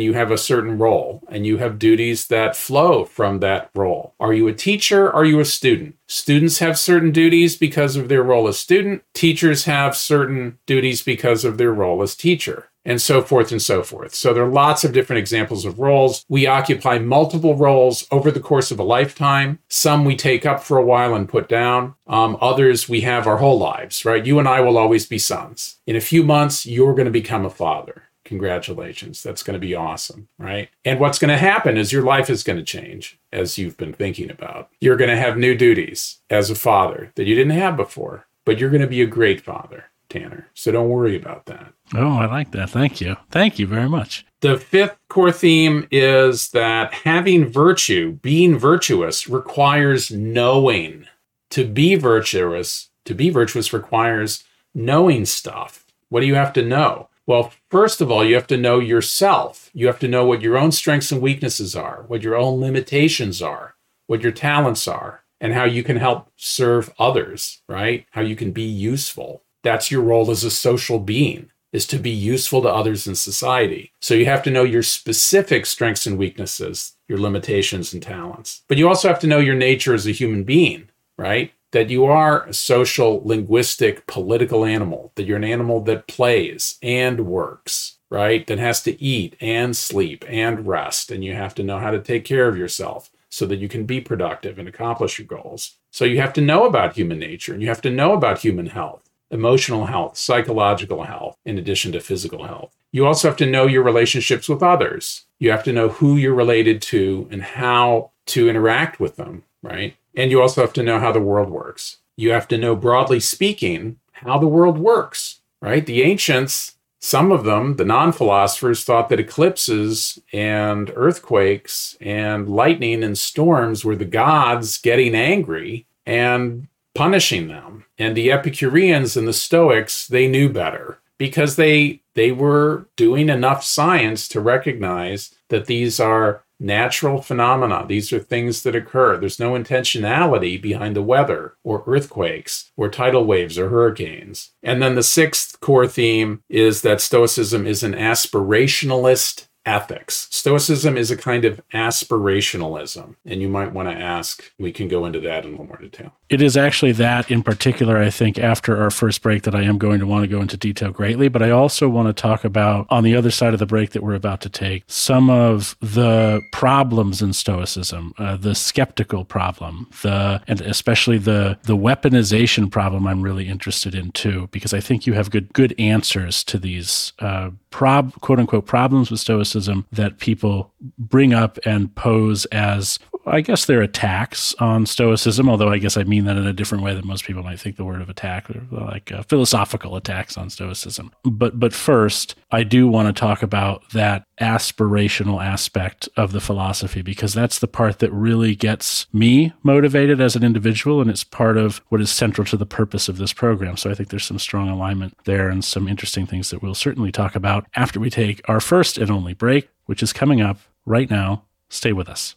you 0.00 0.14
have 0.14 0.30
a 0.30 0.38
certain 0.38 0.78
role 0.78 1.22
and 1.28 1.46
you 1.46 1.58
have 1.58 1.78
duties 1.78 2.28
that 2.28 2.56
flow 2.56 3.04
from 3.04 3.40
that 3.40 3.70
role. 3.74 4.14
Are 4.18 4.32
you 4.32 4.48
a 4.48 4.54
teacher? 4.54 5.12
Are 5.12 5.24
you 5.24 5.40
a 5.40 5.44
student? 5.44 5.96
Students 6.08 6.58
have 6.58 6.78
certain 6.78 7.10
duties 7.10 7.56
because 7.56 7.96
of 7.96 8.08
their 8.08 8.22
role 8.22 8.48
as 8.48 8.58
student. 8.58 9.02
Teachers 9.12 9.64
have 9.64 9.96
certain 9.96 10.58
duties 10.66 11.02
because 11.02 11.44
of 11.44 11.58
their 11.58 11.72
role 11.72 12.02
as 12.02 12.14
teacher 12.14 12.70
and 12.86 13.02
so 13.02 13.20
forth 13.20 13.50
and 13.50 13.60
so 13.60 13.82
forth. 13.82 14.14
So 14.14 14.32
there 14.32 14.44
are 14.44 14.50
lots 14.50 14.84
of 14.84 14.92
different 14.92 15.18
examples 15.18 15.64
of 15.64 15.80
roles. 15.80 16.24
We 16.28 16.46
occupy 16.46 16.98
multiple 17.00 17.56
roles 17.56 18.06
over 18.10 18.30
the 18.30 18.40
course 18.40 18.70
of 18.70 18.78
a 18.78 18.84
lifetime. 18.84 19.58
Some 19.68 20.04
we 20.04 20.14
take 20.16 20.46
up 20.46 20.62
for 20.62 20.78
a 20.78 20.84
while 20.84 21.14
and 21.14 21.28
put 21.28 21.48
down. 21.48 21.96
Um, 22.06 22.38
others 22.40 22.88
we 22.88 23.00
have 23.00 23.26
our 23.26 23.38
whole 23.38 23.58
lives, 23.58 24.04
right? 24.04 24.24
You 24.24 24.38
and 24.38 24.46
I 24.46 24.60
will 24.60 24.78
always 24.78 25.04
be 25.04 25.18
sons. 25.18 25.78
In 25.86 25.96
a 25.96 26.00
few 26.00 26.22
months, 26.22 26.64
you're 26.64 26.94
going 26.94 27.06
to 27.06 27.10
become 27.10 27.44
a 27.44 27.50
father. 27.50 28.04
Congratulations. 28.26 29.22
That's 29.22 29.42
going 29.42 29.54
to 29.54 29.66
be 29.66 29.74
awesome, 29.74 30.28
right? 30.38 30.68
And 30.84 31.00
what's 31.00 31.18
going 31.18 31.30
to 31.30 31.38
happen 31.38 31.76
is 31.76 31.92
your 31.92 32.02
life 32.02 32.28
is 32.28 32.42
going 32.42 32.58
to 32.58 32.64
change 32.64 33.18
as 33.32 33.56
you've 33.56 33.76
been 33.76 33.92
thinking 33.92 34.30
about. 34.30 34.68
You're 34.80 34.96
going 34.96 35.10
to 35.10 35.16
have 35.16 35.38
new 35.38 35.56
duties 35.56 36.18
as 36.28 36.50
a 36.50 36.56
father 36.56 37.12
that 37.14 37.26
you 37.26 37.34
didn't 37.34 37.58
have 37.58 37.76
before, 37.76 38.26
but 38.44 38.58
you're 38.58 38.70
going 38.70 38.82
to 38.82 38.88
be 38.88 39.00
a 39.00 39.06
great 39.06 39.40
father, 39.40 39.84
Tanner. 40.08 40.48
So 40.54 40.72
don't 40.72 40.88
worry 40.88 41.16
about 41.16 41.46
that. 41.46 41.72
Oh, 41.94 42.18
I 42.18 42.26
like 42.26 42.50
that. 42.50 42.70
Thank 42.70 43.00
you. 43.00 43.16
Thank 43.30 43.58
you 43.60 43.66
very 43.68 43.88
much. 43.88 44.26
The 44.40 44.58
fifth 44.58 44.98
core 45.08 45.32
theme 45.32 45.86
is 45.90 46.50
that 46.50 46.92
having 46.92 47.46
virtue, 47.46 48.12
being 48.22 48.58
virtuous, 48.58 49.28
requires 49.28 50.10
knowing. 50.10 51.06
To 51.50 51.64
be 51.64 51.94
virtuous, 51.94 52.90
to 53.04 53.14
be 53.14 53.30
virtuous 53.30 53.72
requires 53.72 54.42
knowing 54.74 55.24
stuff. 55.26 55.86
What 56.08 56.20
do 56.20 56.26
you 56.26 56.34
have 56.34 56.52
to 56.54 56.62
know? 56.62 57.08
Well, 57.26 57.52
first 57.70 58.00
of 58.00 58.10
all, 58.10 58.24
you 58.24 58.34
have 58.36 58.46
to 58.48 58.56
know 58.56 58.78
yourself. 58.78 59.70
You 59.74 59.88
have 59.88 59.98
to 59.98 60.08
know 60.08 60.24
what 60.24 60.42
your 60.42 60.56
own 60.56 60.70
strengths 60.70 61.10
and 61.10 61.20
weaknesses 61.20 61.74
are, 61.74 62.04
what 62.06 62.22
your 62.22 62.36
own 62.36 62.60
limitations 62.60 63.42
are, 63.42 63.74
what 64.06 64.22
your 64.22 64.32
talents 64.32 64.86
are, 64.86 65.24
and 65.40 65.52
how 65.52 65.64
you 65.64 65.82
can 65.82 65.96
help 65.96 66.30
serve 66.36 66.92
others, 66.98 67.62
right? 67.68 68.06
How 68.12 68.20
you 68.20 68.36
can 68.36 68.52
be 68.52 68.62
useful. 68.62 69.42
That's 69.64 69.90
your 69.90 70.02
role 70.02 70.30
as 70.30 70.44
a 70.44 70.50
social 70.50 71.00
being 71.00 71.50
is 71.72 71.86
to 71.88 71.98
be 71.98 72.10
useful 72.10 72.62
to 72.62 72.68
others 72.68 73.06
in 73.06 73.14
society. 73.14 73.92
So 74.00 74.14
you 74.14 74.24
have 74.26 74.42
to 74.44 74.50
know 74.50 74.62
your 74.62 74.84
specific 74.84 75.66
strengths 75.66 76.06
and 76.06 76.16
weaknesses, 76.16 76.96
your 77.08 77.18
limitations 77.18 77.92
and 77.92 78.02
talents. 78.02 78.62
But 78.68 78.78
you 78.78 78.88
also 78.88 79.08
have 79.08 79.18
to 79.20 79.26
know 79.26 79.40
your 79.40 79.56
nature 79.56 79.92
as 79.92 80.06
a 80.06 80.12
human 80.12 80.44
being, 80.44 80.88
right? 81.18 81.52
That 81.72 81.90
you 81.90 82.04
are 82.04 82.44
a 82.44 82.54
social, 82.54 83.22
linguistic, 83.24 84.06
political 84.06 84.64
animal, 84.64 85.12
that 85.14 85.24
you're 85.24 85.36
an 85.36 85.44
animal 85.44 85.80
that 85.82 86.06
plays 86.06 86.78
and 86.82 87.26
works, 87.26 87.98
right? 88.10 88.46
That 88.46 88.58
has 88.58 88.82
to 88.84 89.02
eat 89.02 89.36
and 89.40 89.76
sleep 89.76 90.24
and 90.28 90.66
rest, 90.66 91.10
and 91.10 91.24
you 91.24 91.34
have 91.34 91.54
to 91.56 91.62
know 91.62 91.78
how 91.78 91.90
to 91.90 92.00
take 92.00 92.24
care 92.24 92.48
of 92.48 92.56
yourself 92.56 93.10
so 93.28 93.46
that 93.46 93.58
you 93.58 93.68
can 93.68 93.84
be 93.84 94.00
productive 94.00 94.58
and 94.58 94.68
accomplish 94.68 95.18
your 95.18 95.26
goals. 95.26 95.76
So 95.90 96.04
you 96.04 96.20
have 96.20 96.32
to 96.34 96.40
know 96.40 96.64
about 96.64 96.94
human 96.94 97.18
nature 97.18 97.52
and 97.52 97.60
you 97.60 97.68
have 97.68 97.82
to 97.82 97.90
know 97.90 98.12
about 98.12 98.38
human 98.38 98.66
health, 98.66 99.02
emotional 99.30 99.86
health, 99.86 100.16
psychological 100.16 101.04
health, 101.04 101.36
in 101.44 101.58
addition 101.58 101.92
to 101.92 102.00
physical 102.00 102.44
health. 102.44 102.74
You 102.92 103.06
also 103.06 103.28
have 103.28 103.36
to 103.38 103.46
know 103.46 103.66
your 103.66 103.82
relationships 103.82 104.48
with 104.48 104.62
others. 104.62 105.26
You 105.38 105.50
have 105.50 105.64
to 105.64 105.72
know 105.72 105.88
who 105.88 106.16
you're 106.16 106.34
related 106.34 106.80
to 106.82 107.28
and 107.30 107.42
how 107.42 108.12
to 108.26 108.48
interact 108.48 109.00
with 109.00 109.16
them, 109.16 109.42
right? 109.62 109.96
And 110.16 110.30
you 110.30 110.40
also 110.40 110.62
have 110.62 110.72
to 110.74 110.82
know 110.82 110.98
how 110.98 111.12
the 111.12 111.20
world 111.20 111.50
works. 111.50 111.98
You 112.16 112.32
have 112.32 112.48
to 112.48 112.58
know, 112.58 112.74
broadly 112.74 113.20
speaking, 113.20 113.98
how 114.12 114.38
the 114.38 114.48
world 114.48 114.78
works, 114.78 115.40
right? 115.60 115.84
The 115.84 116.02
ancients, 116.02 116.76
some 117.00 117.30
of 117.30 117.44
them, 117.44 117.76
the 117.76 117.84
non 117.84 118.12
philosophers, 118.12 118.82
thought 118.82 119.10
that 119.10 119.20
eclipses 119.20 120.18
and 120.32 120.90
earthquakes 120.96 121.96
and 122.00 122.48
lightning 122.48 123.04
and 123.04 123.18
storms 123.18 123.84
were 123.84 123.96
the 123.96 124.06
gods 124.06 124.78
getting 124.78 125.14
angry 125.14 125.86
and 126.06 126.68
punishing 126.94 127.48
them. 127.48 127.84
And 127.98 128.16
the 128.16 128.32
Epicureans 128.32 129.16
and 129.16 129.28
the 129.28 129.34
Stoics, 129.34 130.06
they 130.08 130.26
knew 130.26 130.48
better 130.48 130.98
because 131.18 131.56
they 131.56 132.00
they 132.14 132.32
were 132.32 132.88
doing 132.96 133.28
enough 133.28 133.62
science 133.62 134.26
to 134.28 134.40
recognize 134.40 135.34
that 135.48 135.66
these 135.66 136.00
are 136.00 136.42
natural 136.58 137.20
phenomena. 137.22 137.84
These 137.86 138.12
are 138.12 138.18
things 138.18 138.62
that 138.62 138.74
occur. 138.74 139.18
There's 139.18 139.40
no 139.40 139.52
intentionality 139.52 140.60
behind 140.60 140.96
the 140.96 141.02
weather 141.02 141.54
or 141.62 141.84
earthquakes 141.86 142.70
or 142.76 142.88
tidal 142.88 143.24
waves 143.24 143.58
or 143.58 143.68
hurricanes. 143.68 144.52
And 144.62 144.82
then 144.82 144.94
the 144.94 145.02
sixth 145.02 145.60
core 145.60 145.86
theme 145.86 146.42
is 146.48 146.82
that 146.82 147.00
Stoicism 147.00 147.66
is 147.66 147.82
an 147.82 147.92
aspirationalist 147.92 149.45
ethics. 149.66 150.28
Stoicism 150.30 150.96
is 150.96 151.10
a 151.10 151.16
kind 151.16 151.44
of 151.44 151.60
aspirationalism, 151.74 153.16
and 153.24 153.42
you 153.42 153.48
might 153.48 153.72
want 153.72 153.88
to 153.88 153.94
ask, 153.94 154.52
we 154.58 154.70
can 154.70 154.86
go 154.86 155.04
into 155.04 155.20
that 155.20 155.44
in 155.44 155.48
a 155.48 155.50
little 155.50 155.66
more 155.66 155.78
detail. 155.78 156.12
It 156.28 156.40
is 156.40 156.56
actually 156.56 156.92
that 156.92 157.30
in 157.30 157.42
particular, 157.42 157.98
I 157.98 158.10
think, 158.10 158.38
after 158.38 158.80
our 158.80 158.90
first 158.90 159.22
break, 159.22 159.42
that 159.42 159.54
I 159.54 159.62
am 159.62 159.76
going 159.76 159.98
to 159.98 160.06
want 160.06 160.22
to 160.22 160.28
go 160.28 160.40
into 160.40 160.56
detail 160.56 160.92
greatly. 160.92 161.28
But 161.28 161.42
I 161.42 161.50
also 161.50 161.88
want 161.88 162.08
to 162.08 162.12
talk 162.12 162.44
about, 162.44 162.86
on 162.90 163.02
the 163.02 163.16
other 163.16 163.30
side 163.30 163.54
of 163.54 163.58
the 163.58 163.66
break 163.66 163.90
that 163.90 164.02
we're 164.02 164.14
about 164.14 164.40
to 164.42 164.48
take, 164.48 164.84
some 164.86 165.30
of 165.30 165.76
the 165.80 166.40
problems 166.52 167.20
in 167.20 167.32
Stoicism, 167.32 168.14
uh, 168.18 168.36
the 168.36 168.54
skeptical 168.54 169.24
problem, 169.24 169.88
the 170.02 170.40
and 170.46 170.60
especially 170.60 171.18
the 171.18 171.58
the 171.64 171.76
weaponization 171.76 172.70
problem. 172.70 173.06
I'm 173.06 173.22
really 173.22 173.48
interested 173.48 173.94
in 173.94 174.12
too, 174.12 174.48
because 174.52 174.72
I 174.72 174.80
think 174.80 175.06
you 175.06 175.14
have 175.14 175.30
good 175.30 175.52
good 175.52 175.74
answers 175.78 176.44
to 176.44 176.58
these 176.58 177.12
uh, 177.18 177.50
prob 177.70 178.12
quote 178.20 178.38
unquote 178.38 178.66
problems 178.66 179.10
with 179.10 179.20
Stoicism 179.20 179.55
that 179.92 180.18
people 180.18 180.72
bring 180.98 181.32
up 181.32 181.58
and 181.64 181.94
pose 181.94 182.44
as 182.46 182.98
I 183.26 183.40
guess 183.40 183.64
they're 183.64 183.82
attacks 183.82 184.54
on 184.60 184.86
Stoicism, 184.86 185.48
although 185.48 185.68
I 185.68 185.78
guess 185.78 185.96
I 185.96 186.04
mean 186.04 186.26
that 186.26 186.36
in 186.36 186.46
a 186.46 186.52
different 186.52 186.84
way 186.84 186.94
than 186.94 187.06
most 187.06 187.24
people 187.24 187.42
might 187.42 187.58
think 187.58 187.76
the 187.76 187.84
word 187.84 188.00
of 188.00 188.08
attack, 188.08 188.46
like 188.70 189.10
uh, 189.10 189.22
philosophical 189.24 189.96
attacks 189.96 190.38
on 190.38 190.48
Stoicism. 190.48 191.12
But 191.24 191.58
but 191.58 191.72
first, 191.72 192.36
I 192.52 192.62
do 192.62 192.86
want 192.86 193.08
to 193.08 193.18
talk 193.18 193.42
about 193.42 193.82
that 193.90 194.24
aspirational 194.40 195.44
aspect 195.44 196.08
of 196.16 196.32
the 196.32 196.40
philosophy 196.40 197.02
because 197.02 197.34
that's 197.34 197.58
the 197.58 197.66
part 197.66 197.98
that 197.98 198.12
really 198.12 198.54
gets 198.54 199.06
me 199.12 199.52
motivated 199.62 200.20
as 200.20 200.36
an 200.36 200.44
individual, 200.44 201.00
and 201.00 201.10
it's 201.10 201.24
part 201.24 201.56
of 201.56 201.80
what 201.88 202.00
is 202.00 202.10
central 202.10 202.44
to 202.46 202.56
the 202.56 202.66
purpose 202.66 203.08
of 203.08 203.18
this 203.18 203.32
program. 203.32 203.76
So 203.76 203.90
I 203.90 203.94
think 203.94 204.10
there's 204.10 204.24
some 204.24 204.38
strong 204.38 204.68
alignment 204.68 205.16
there 205.24 205.48
and 205.48 205.64
some 205.64 205.88
interesting 205.88 206.26
things 206.26 206.50
that 206.50 206.62
we'll 206.62 206.74
certainly 206.74 207.10
talk 207.10 207.34
about 207.34 207.66
after 207.74 207.98
we 207.98 208.08
take 208.08 208.40
our 208.48 208.60
first 208.60 208.98
and 208.98 209.10
only 209.10 209.34
break, 209.34 209.68
which 209.86 210.02
is 210.02 210.12
coming 210.12 210.40
up 210.40 210.58
right 210.84 211.10
now. 211.10 211.42
Stay 211.68 211.92
with 211.92 212.08
us. 212.08 212.36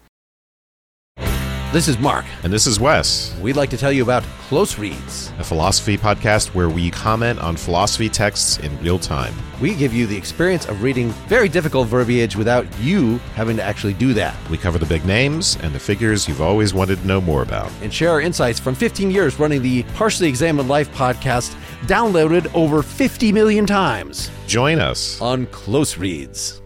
This 1.71 1.87
is 1.87 1.97
Mark. 1.99 2.25
And 2.43 2.51
this 2.51 2.67
is 2.67 2.81
Wes. 2.81 3.33
We'd 3.39 3.55
like 3.55 3.69
to 3.69 3.77
tell 3.77 3.93
you 3.93 4.03
about 4.03 4.23
Close 4.49 4.77
Reads, 4.77 5.31
a 5.39 5.43
philosophy 5.45 5.97
podcast 5.97 6.47
where 6.49 6.67
we 6.67 6.91
comment 6.91 7.39
on 7.39 7.55
philosophy 7.55 8.09
texts 8.09 8.57
in 8.57 8.77
real 8.81 8.99
time. 8.99 9.33
We 9.61 9.73
give 9.75 9.93
you 9.93 10.05
the 10.05 10.17
experience 10.17 10.65
of 10.65 10.83
reading 10.83 11.11
very 11.29 11.47
difficult 11.47 11.87
verbiage 11.87 12.35
without 12.35 12.67
you 12.79 13.19
having 13.35 13.55
to 13.55 13.63
actually 13.63 13.93
do 13.93 14.13
that. 14.15 14.35
We 14.49 14.57
cover 14.57 14.79
the 14.79 14.85
big 14.85 15.05
names 15.05 15.57
and 15.63 15.73
the 15.73 15.79
figures 15.79 16.27
you've 16.27 16.41
always 16.41 16.73
wanted 16.73 16.99
to 16.99 17.07
know 17.07 17.21
more 17.21 17.41
about. 17.41 17.71
And 17.81 17.93
share 17.93 18.09
our 18.09 18.19
insights 18.19 18.59
from 18.59 18.75
15 18.75 19.09
years 19.09 19.39
running 19.39 19.61
the 19.61 19.83
Partially 19.95 20.27
Examined 20.27 20.67
Life 20.67 20.93
podcast, 20.93 21.55
downloaded 21.83 22.53
over 22.53 22.83
50 22.83 23.31
million 23.31 23.65
times. 23.65 24.29
Join 24.45 24.79
us 24.79 25.21
on 25.21 25.45
Close 25.45 25.97
Reads. 25.97 26.61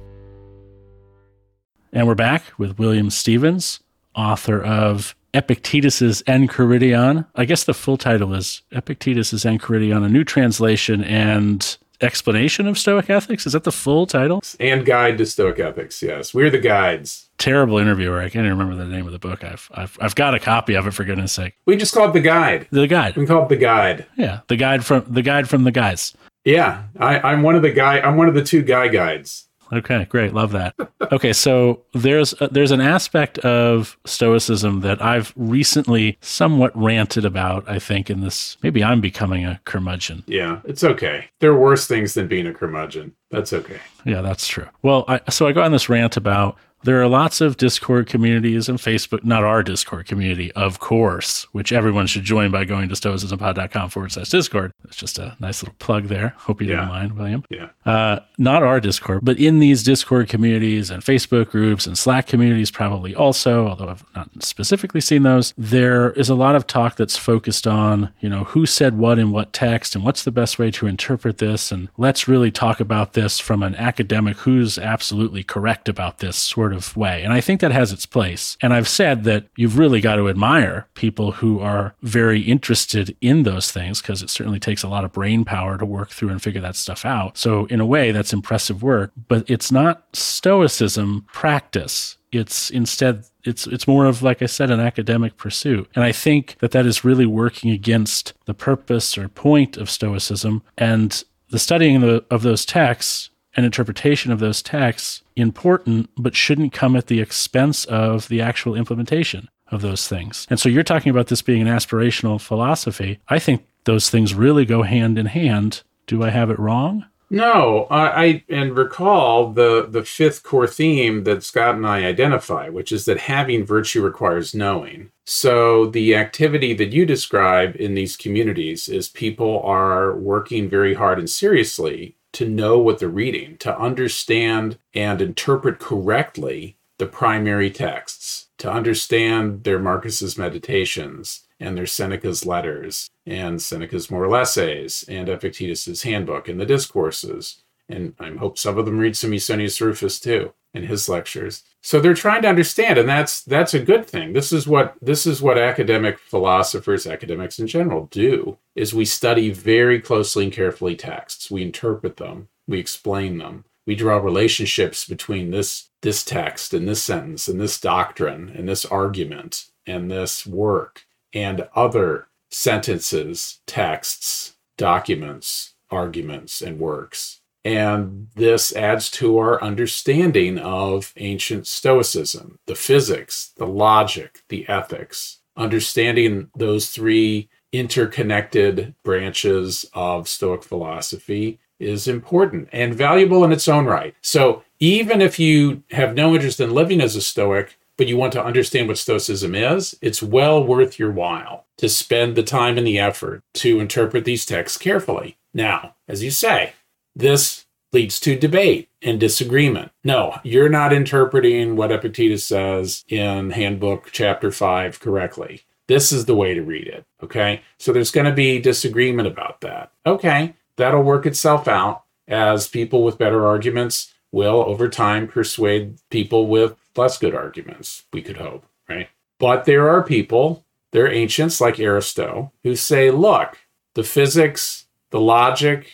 And 1.93 2.08
we're 2.08 2.16
back 2.16 2.41
with 2.58 2.80
William 2.80 3.12
Stephens 3.12 3.82
author 4.16 4.63
of 4.63 5.16
Epictetus's 5.34 6.24
Enchiridion. 6.24 7.26
I 7.36 7.45
guess 7.45 7.66
the 7.66 7.74
full 7.74 7.97
title 7.97 8.34
is 8.34 8.61
Epictetus's 8.72 9.43
Enchiridion, 9.43 10.05
a 10.05 10.09
new 10.09 10.24
translation 10.24 11.03
and 11.03 11.78
explanation 12.01 12.68
of 12.68 12.78
Stoic 12.78 13.09
ethics. 13.09 13.45
Is 13.45 13.53
that 13.53 13.63
the 13.63 13.72
full 13.72 14.05
title? 14.05 14.41
And 14.59 14.86
guide 14.86 15.18
to 15.18 15.26
Stoic 15.26 15.59
ethics. 15.59 16.01
Yes, 16.01 16.34
we're 16.34 16.49
the 16.49 16.59
guides. 16.59 17.30
Terrible 17.38 17.78
interviewer. 17.78 18.20
I 18.20 18.30
can't 18.30 18.45
even 18.45 18.57
remember 18.57 18.82
the 18.82 18.89
name 18.89 19.05
of 19.05 19.11
the 19.11 19.20
book. 19.20 19.43
I've, 19.43 19.70
I've 19.74 19.97
I've 19.99 20.16
got 20.16 20.34
a 20.34 20.39
copy 20.39 20.76
of 20.76 20.88
it 20.88 20.91
for 20.91 21.03
goodness 21.03 21.34
sake. 21.34 21.53
We 21.66 21.76
just 21.76 21.93
call 21.93 22.09
it 22.09 22.13
the 22.13 22.22
guide. 22.22 22.68
The 22.72 22.88
guide. 22.88 23.18
We 23.18 23.26
call 23.26 23.43
it 23.43 23.49
the 23.49 23.57
guide. 23.57 24.05
Yeah, 24.18 24.41
the 24.47 24.55
guide 24.55 24.86
from 24.86 25.05
the 25.09 25.22
guide 25.22 25.49
from 25.49 25.63
the 25.66 25.72
guys. 25.72 26.16
Yeah, 26.45 26.84
I, 26.99 27.20
I'm 27.20 27.41
one 27.41 27.55
of 27.55 27.61
the 27.61 27.72
guy. 27.72 27.99
I'm 27.99 28.16
one 28.18 28.30
of 28.30 28.36
the 28.36 28.43
two 28.43 28.61
guy 28.61 28.88
guides. 28.88 29.47
Okay, 29.74 30.05
great. 30.05 30.34
Love 30.34 30.51
that. 30.51 30.76
Okay, 31.11 31.34
so 31.34 31.82
there's 31.93 32.34
a, 32.39 32.47
there's 32.47 32.72
an 32.72 32.82
aspect 32.82 33.38
of 33.39 33.97
stoicism 34.05 34.82
that 34.82 35.01
I've 35.01 35.34
recently 35.36 36.18
somewhat 36.22 36.76
ranted 36.76 37.26
about, 37.26 37.68
I 37.70 37.80
think 37.80 38.09
in 38.09 38.22
this 38.22 38.57
maybe 38.61 38.84
I'm 38.84 39.01
becoming 39.01 39.45
a 39.45 39.59
curmudgeon. 39.66 40.24
Yeah, 40.28 40.61
it's 40.66 40.84
okay. 40.84 41.26
There 41.39 41.51
are 41.51 41.59
worse 41.59 41.88
things 41.88 42.13
than 42.13 42.28
being 42.28 42.47
a 42.47 42.53
curmudgeon. 42.53 43.16
That's 43.32 43.53
okay. 43.53 43.80
Yeah, 44.05 44.22
that's 44.22 44.47
true. 44.47 44.68
Well, 44.82 45.05
I, 45.07 45.20
so 45.30 45.47
I 45.47 45.51
go 45.51 45.61
on 45.61 45.72
this 45.72 45.89
rant 45.89 46.18
about 46.18 46.57
there 46.86 47.01
are 47.01 47.07
lots 47.07 47.41
of 47.41 47.57
Discord 47.57 48.07
communities 48.07 48.69
and 48.69 48.77
Facebook, 48.77 49.23
not 49.23 49.43
our 49.43 49.63
Discord 49.63 50.05
community, 50.05 50.51
of 50.51 50.79
course, 50.79 51.43
which 51.51 51.71
everyone 51.71 52.05
should 52.05 52.23
join 52.23 52.51
by 52.51 52.63
going 52.63 52.89
to 52.89 52.95
stoicismpod.com 52.95 53.89
forward 53.89 54.11
slash 54.11 54.29
Discord. 54.29 54.71
It's 54.83 54.95
just 54.95 55.17
a 55.17 55.36
nice 55.39 55.63
little 55.63 55.75
plug 55.79 56.05
there. 56.05 56.36
Hope 56.38 56.61
you 56.61 56.67
yeah. 56.69 56.75
didn't 56.75 56.89
mind, 56.89 57.17
William. 57.17 57.43
Yeah. 57.49 57.69
Uh, 57.86 58.19
not 58.38 58.61
our 58.61 58.79
Discord, 58.79 59.21
but 59.23 59.39
in 59.39 59.57
these 59.59 59.81
Discord 59.81 60.29
communities 60.29 60.91
and 60.91 61.03
Facebook 61.03 61.49
groups 61.49 61.88
and 61.88 61.97
Slack 61.97 62.27
communities, 62.27 62.69
probably 62.69 63.15
also, 63.15 63.67
although 63.67 63.89
I've 63.89 64.05
not 64.15 64.43
specifically 64.43 65.01
seen 65.01 65.23
those, 65.23 65.53
there 65.57 66.11
is 66.11 66.29
a 66.29 66.36
lot 66.36 66.55
of 66.55 66.67
talk 66.67 66.97
that's 66.97 67.17
focused 67.17 67.65
on, 67.65 68.13
you 68.19 68.29
know, 68.29 68.43
who 68.43 68.67
said 68.67 68.97
what 68.97 69.17
in 69.17 69.31
what 69.31 69.53
text 69.53 69.95
and 69.95 70.03
what's 70.03 70.23
the 70.23 70.31
best 70.31 70.59
way 70.59 70.69
to 70.69 70.86
interpret 70.86 71.39
this. 71.39 71.71
And 71.71 71.89
let's 71.97 72.27
really 72.27 72.51
talk 72.51 72.79
about 72.79 73.13
this 73.13 73.39
from 73.39 73.63
an 73.63 73.75
academic 73.75 74.38
who's 74.38 74.77
absolutely 74.77 75.43
correct 75.43 75.89
about 75.89 76.19
this 76.19 76.38
sort 76.38 76.73
of 76.73 76.74
of 76.76 76.95
way. 76.95 77.23
And 77.23 77.34
I 77.34 77.41
think 77.41 77.61
that 77.61 77.71
has 77.71 77.91
its 77.91 78.05
place. 78.05 78.57
And 78.61 78.73
I've 78.73 78.88
said 78.88 79.23
that 79.23 79.47
you've 79.55 79.78
really 79.78 80.01
got 80.01 80.17
to 80.17 80.30
admire 80.30 80.88
people 80.93 81.34
who 81.34 81.59
are 81.59 81.95
very 82.01 82.41
interested 82.41 83.15
in 83.21 83.43
those 83.43 83.71
things 83.71 84.01
because 84.01 84.21
it 84.21 84.30
certainly 84.30 84.59
takes 84.59 84.84
a 84.84 84.88
lot 84.88 85.05
of 85.05 85.13
brain 85.13 85.45
power 85.45 85.78
to 85.78 85.86
work 85.86 86.09
through 86.09 86.30
and 86.30 86.41
figure 86.41 86.61
that 86.61 86.76
stuff 86.76 87.05
out. 87.05 87.38
So, 87.38 87.65
in 87.65 87.80
a 87.80 87.86
way, 87.86 88.11
that's 88.11 88.34
impressive 88.34 88.84
work, 88.84 89.11
but 89.28 89.49
it's 89.49 89.71
not 89.71 90.03
stoicism 90.13 91.26
practice. 91.34 92.17
It's 92.32 92.69
instead 92.69 93.26
it's 93.45 93.67
it's 93.67 93.88
more 93.88 94.05
of 94.05 94.21
like 94.21 94.41
I 94.41 94.47
said 94.47 94.71
an 94.71 94.80
academic 94.80 95.38
pursuit. 95.38 95.89
And 95.95 96.03
I 96.03 96.11
think 96.11 96.57
that 96.59 96.71
that 96.71 96.86
is 96.86 97.05
really 97.05 97.26
working 97.26 97.71
against 97.71 98.34
the 98.45 98.53
purpose 98.53 99.17
or 99.17 99.30
point 99.30 99.78
of 99.78 99.89
stoicism 99.89 100.63
and 100.78 101.23
the 101.49 101.59
studying 101.59 102.03
of, 102.03 102.26
of 102.30 102.41
those 102.41 102.65
texts 102.65 103.30
and 103.55 103.65
interpretation 103.65 104.32
of 104.32 104.39
those 104.39 104.61
texts 104.61 105.21
important, 105.36 106.09
but 106.17 106.36
shouldn't 106.36 106.73
come 106.73 106.95
at 106.95 107.07
the 107.07 107.19
expense 107.19 107.86
of 107.86 108.27
the 108.27 108.41
actual 108.41 108.75
implementation 108.75 109.49
of 109.71 109.81
those 109.81 110.07
things. 110.07 110.45
And 110.49 110.59
so 110.59 110.69
you're 110.69 110.83
talking 110.83 111.09
about 111.09 111.27
this 111.27 111.41
being 111.41 111.61
an 111.61 111.67
aspirational 111.67 112.39
philosophy. 112.39 113.19
I 113.27 113.39
think 113.39 113.65
those 113.86 114.09
things 114.09 114.33
really 114.33 114.65
go 114.65 114.83
hand 114.83 115.17
in 115.17 115.25
hand. 115.27 115.83
Do 116.07 116.23
I 116.23 116.29
have 116.29 116.49
it 116.49 116.59
wrong? 116.59 117.05
No, 117.29 117.88
I, 117.89 118.23
I, 118.23 118.43
and 118.49 118.77
recall 118.77 119.51
the 119.51 119.88
the 119.89 120.03
fifth 120.03 120.43
core 120.43 120.67
theme 120.67 121.23
that 121.23 121.43
Scott 121.43 121.75
and 121.75 121.86
I 121.86 122.05
identify, 122.05 122.69
which 122.69 122.91
is 122.91 123.05
that 123.05 123.21
having 123.21 123.65
virtue 123.65 124.03
requires 124.03 124.53
knowing. 124.53 125.09
So 125.25 125.88
the 125.88 126.15
activity 126.15 126.73
that 126.75 126.93
you 126.93 127.03
describe 127.05 127.75
in 127.77 127.95
these 127.95 128.15
communities 128.15 128.88
is 128.88 129.09
people 129.09 129.59
are 129.63 130.15
working 130.15 130.69
very 130.69 130.93
hard 130.93 131.17
and 131.17 131.29
seriously 131.29 132.15
to 132.36 132.47
know 132.47 132.77
what 132.77 132.99
they're 132.99 133.09
reading, 133.09 133.57
to 133.57 133.77
understand 133.77 134.77
and 134.93 135.21
interpret 135.21 135.79
correctly 135.79 136.77
the 136.97 137.05
primary 137.05 137.69
texts, 137.69 138.47
to 138.57 138.71
understand 138.71 139.63
their 139.63 139.79
Marcus's 139.79 140.38
meditations 140.38 141.41
and 141.59 141.77
their 141.77 141.86
Seneca's 141.86 142.45
letters 142.45 143.09
and 143.25 143.61
Seneca's 143.61 144.11
moral 144.11 144.36
essays 144.36 145.03
and 145.07 145.27
Epictetus's 145.29 146.03
handbook 146.03 146.47
and 146.47 146.59
the 146.59 146.65
discourses. 146.65 147.61
And 147.88 148.13
I 148.19 148.31
hope 148.31 148.57
some 148.57 148.77
of 148.77 148.86
them 148.86 148.99
read 148.99 149.15
some 149.15 149.31
Musonius 149.31 149.79
Rufus 149.79 150.19
too 150.19 150.53
in 150.76 150.84
his 150.84 151.07
lectures. 151.07 151.63
So 151.82 151.99
they're 151.99 152.13
trying 152.13 152.41
to 152.41 152.49
understand, 152.49 152.97
and 152.97 153.07
that's 153.07 153.41
that's 153.41 153.73
a 153.73 153.80
good 153.80 154.05
thing. 154.05 154.34
This 154.34 154.51
is 154.51 154.67
what 154.67 154.95
this 155.01 155.26
is 155.26 155.41
what 155.41 155.57
academic 155.57 156.19
philosophers, 156.19 157.07
academics 157.07 157.57
in 157.57 157.67
general, 157.67 158.07
do 158.11 158.57
is 158.76 158.93
we 158.93 159.05
study 159.05 159.51
very 159.51 160.01
closely 160.01 160.43
and 160.43 160.53
carefully 160.53 160.95
texts. 160.95 161.49
We 161.49 161.63
interpret 161.63 162.17
them, 162.17 162.49
we 162.67 162.80
explain 162.80 163.38
them, 163.38 163.63
we 163.86 163.95
draw 163.95 164.17
relationships 164.17 165.07
between 165.07 165.51
this 165.51 165.89
this 166.01 166.23
text 166.23 166.73
and 166.73 166.88
this 166.88 167.01
sentence 167.01 167.47
and 167.47 167.59
this 167.59 167.80
doctrine 167.80 168.49
and 168.49 168.67
this 168.67 168.86
argument 168.86 169.65
and 169.88 170.11
this 170.11 170.45
work 170.45 171.05
and 171.34 171.67
other 171.76 172.28
sentences, 172.51 173.59
texts, 173.65 174.55
documents, 174.78 175.73
arguments, 175.89 176.61
and 176.61 176.80
works 176.80 177.41
And 177.66 178.28
this 178.36 178.76
adds 178.76 179.09
to 179.11 179.39
our 179.39 179.61
understanding 179.61 180.59
of 180.59 181.11
ancient 181.18 181.66
Stoicism, 181.66 182.59
the 182.68 182.76
physics, 182.76 183.51
the 183.57 183.66
logic, 183.66 184.43
the 184.49 184.70
ethics. 184.70 185.39
Understanding 185.57 186.51
those 186.55 186.91
three 186.91 187.49
interconnected 187.72 188.93
branches 189.03 189.86
of 189.93 190.30
Stoic 190.30 190.63
philosophy 190.63 191.59
is 191.80 192.07
important 192.07 192.70
and 192.72 192.93
valuable 192.93 193.43
in 193.43 193.51
its 193.51 193.68
own 193.68 193.86
right. 193.86 194.13
So, 194.22 194.63
even 194.80 195.22
if 195.22 195.39
you 195.39 195.84
have 195.91 196.13
no 196.13 196.36
interest 196.36 196.59
in 196.59 196.74
living 196.74 197.01
as 197.01 197.16
a 197.16 197.22
Stoic, 197.22 197.78
but 197.97 198.07
you 198.07 198.18
want 198.18 198.34
to 198.34 198.43
understand 198.43 198.88
what 198.88 198.97
Stoicism 198.97 199.55
is, 199.55 199.97
it's 200.01 200.22
well 200.22 200.63
worth 200.63 200.99
your 200.99 201.11
while 201.11 201.66
to 201.78 201.89
spend 201.89 202.36
the 202.36 202.43
time 202.43 202.78
and 202.78 202.86
the 202.86 202.99
effort 202.99 203.41
to 203.55 203.80
interpret 203.80 204.26
these 204.26 204.45
texts 204.45 204.78
carefully. 204.78 205.38
Now, 205.53 205.95
as 206.07 206.24
you 206.24 206.32
say, 206.32 206.74
this 207.16 207.66
leads 207.93 208.20
to 208.20 208.38
debate 208.38 208.89
and 209.01 209.20
disagreement. 209.20 209.91
No, 210.03 210.39
you're 210.43 210.70
not 210.70 210.91
interpreting 210.91 211.76
what 211.76 211.91
Epictetus 211.91 212.43
says 212.43 213.05
in 213.07 213.51
Handbook 213.51 214.09
Chapter 214.11 214.51
5 214.51 214.99
correctly. 214.99 215.63
This 215.88 216.11
is 216.11 216.26
the 216.26 216.36
way 216.36 216.53
to 216.53 216.61
read 216.61 216.88
it. 216.88 217.05
Okay. 217.24 217.61
So 217.78 217.93
there's 217.93 218.11
going 218.11 218.26
to 218.26 218.34
be 218.34 218.59
disagreement 218.59 219.28
about 219.28 219.61
that. 219.61 219.91
Okay. 220.05 220.55
That'll 220.78 221.03
work 221.03 221.26
itself 221.26 221.68
out 221.68 222.03
as 222.28 222.68
people 222.68 223.03
with 223.03 223.18
better 223.18 223.45
arguments 223.45 224.13
will, 224.32 224.61
over 224.63 224.89
time, 224.89 225.28
persuade 225.28 225.97
people 226.09 226.47
with 226.47 226.76
less 226.97 227.18
good 227.18 227.34
arguments, 227.36 228.03
we 228.11 228.22
could 228.22 228.38
hope, 228.38 228.66
right? 228.89 229.07
But 229.39 229.66
there 229.66 229.89
are 229.89 230.03
people, 230.03 230.66
they're 230.91 231.11
ancients 231.11 231.61
like 231.61 231.80
Aristotle, 231.80 232.51
who 232.63 232.76
say, 232.76 233.11
look, 233.11 233.57
the 233.93 234.03
physics, 234.03 234.88
the 235.11 235.22
logic, 235.22 235.88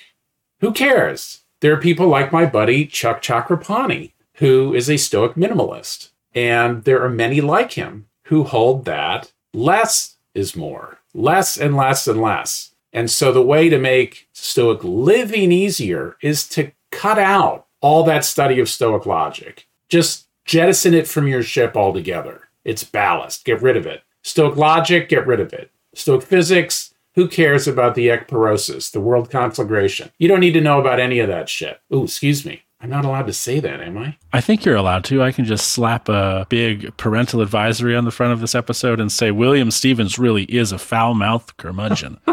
who 0.61 0.71
cares? 0.71 1.41
There 1.59 1.73
are 1.73 1.81
people 1.81 2.07
like 2.07 2.31
my 2.31 2.45
buddy 2.45 2.85
Chuck 2.85 3.21
Chakrapani, 3.21 4.13
who 4.35 4.73
is 4.73 4.89
a 4.89 4.97
Stoic 4.97 5.33
minimalist. 5.33 6.11
And 6.33 6.83
there 6.83 7.03
are 7.03 7.09
many 7.09 7.41
like 7.41 7.73
him 7.73 8.07
who 8.25 8.43
hold 8.43 8.85
that 8.85 9.33
less 9.53 10.17
is 10.33 10.55
more, 10.55 10.99
less 11.13 11.57
and 11.57 11.75
less 11.75 12.07
and 12.07 12.21
less. 12.21 12.73
And 12.93 13.09
so 13.09 13.31
the 13.31 13.41
way 13.41 13.69
to 13.69 13.77
make 13.77 14.27
Stoic 14.33 14.83
living 14.83 15.51
easier 15.51 16.15
is 16.21 16.47
to 16.49 16.71
cut 16.91 17.19
out 17.19 17.65
all 17.81 18.03
that 18.03 18.23
study 18.23 18.59
of 18.59 18.69
Stoic 18.69 19.05
logic. 19.05 19.67
Just 19.89 20.27
jettison 20.45 20.93
it 20.93 21.07
from 21.07 21.27
your 21.27 21.43
ship 21.43 21.75
altogether. 21.75 22.49
It's 22.63 22.83
ballast. 22.83 23.45
Get 23.45 23.61
rid 23.61 23.77
of 23.77 23.85
it. 23.85 24.03
Stoic 24.23 24.55
logic, 24.55 25.09
get 25.09 25.25
rid 25.25 25.39
of 25.39 25.53
it. 25.53 25.71
Stoic 25.95 26.21
physics, 26.21 26.90
who 27.15 27.27
cares 27.27 27.67
about 27.67 27.95
the 27.95 28.07
ekpyrosis, 28.07 28.91
the 28.91 29.01
world 29.01 29.29
conflagration? 29.29 30.11
You 30.17 30.27
don't 30.27 30.39
need 30.39 30.53
to 30.53 30.61
know 30.61 30.79
about 30.79 30.99
any 30.99 31.19
of 31.19 31.27
that 31.27 31.49
shit. 31.49 31.81
Oh, 31.89 32.03
excuse 32.03 32.45
me. 32.45 32.63
I'm 32.83 32.89
not 32.89 33.05
allowed 33.05 33.27
to 33.27 33.33
say 33.33 33.59
that, 33.59 33.79
am 33.79 33.97
I? 33.97 34.17
I 34.33 34.41
think 34.41 34.65
you're 34.65 34.75
allowed 34.75 35.03
to. 35.05 35.21
I 35.21 35.31
can 35.31 35.45
just 35.45 35.67
slap 35.67 36.09
a 36.09 36.47
big 36.49 36.95
parental 36.97 37.41
advisory 37.41 37.95
on 37.95 38.05
the 38.05 38.11
front 38.11 38.33
of 38.33 38.41
this 38.41 38.55
episode 38.55 38.99
and 38.99 39.11
say 39.11 39.29
William 39.29 39.69
Stephens 39.69 40.17
really 40.17 40.45
is 40.45 40.71
a 40.71 40.79
foul 40.79 41.13
mouthed 41.13 41.57
curmudgeon. 41.57 42.19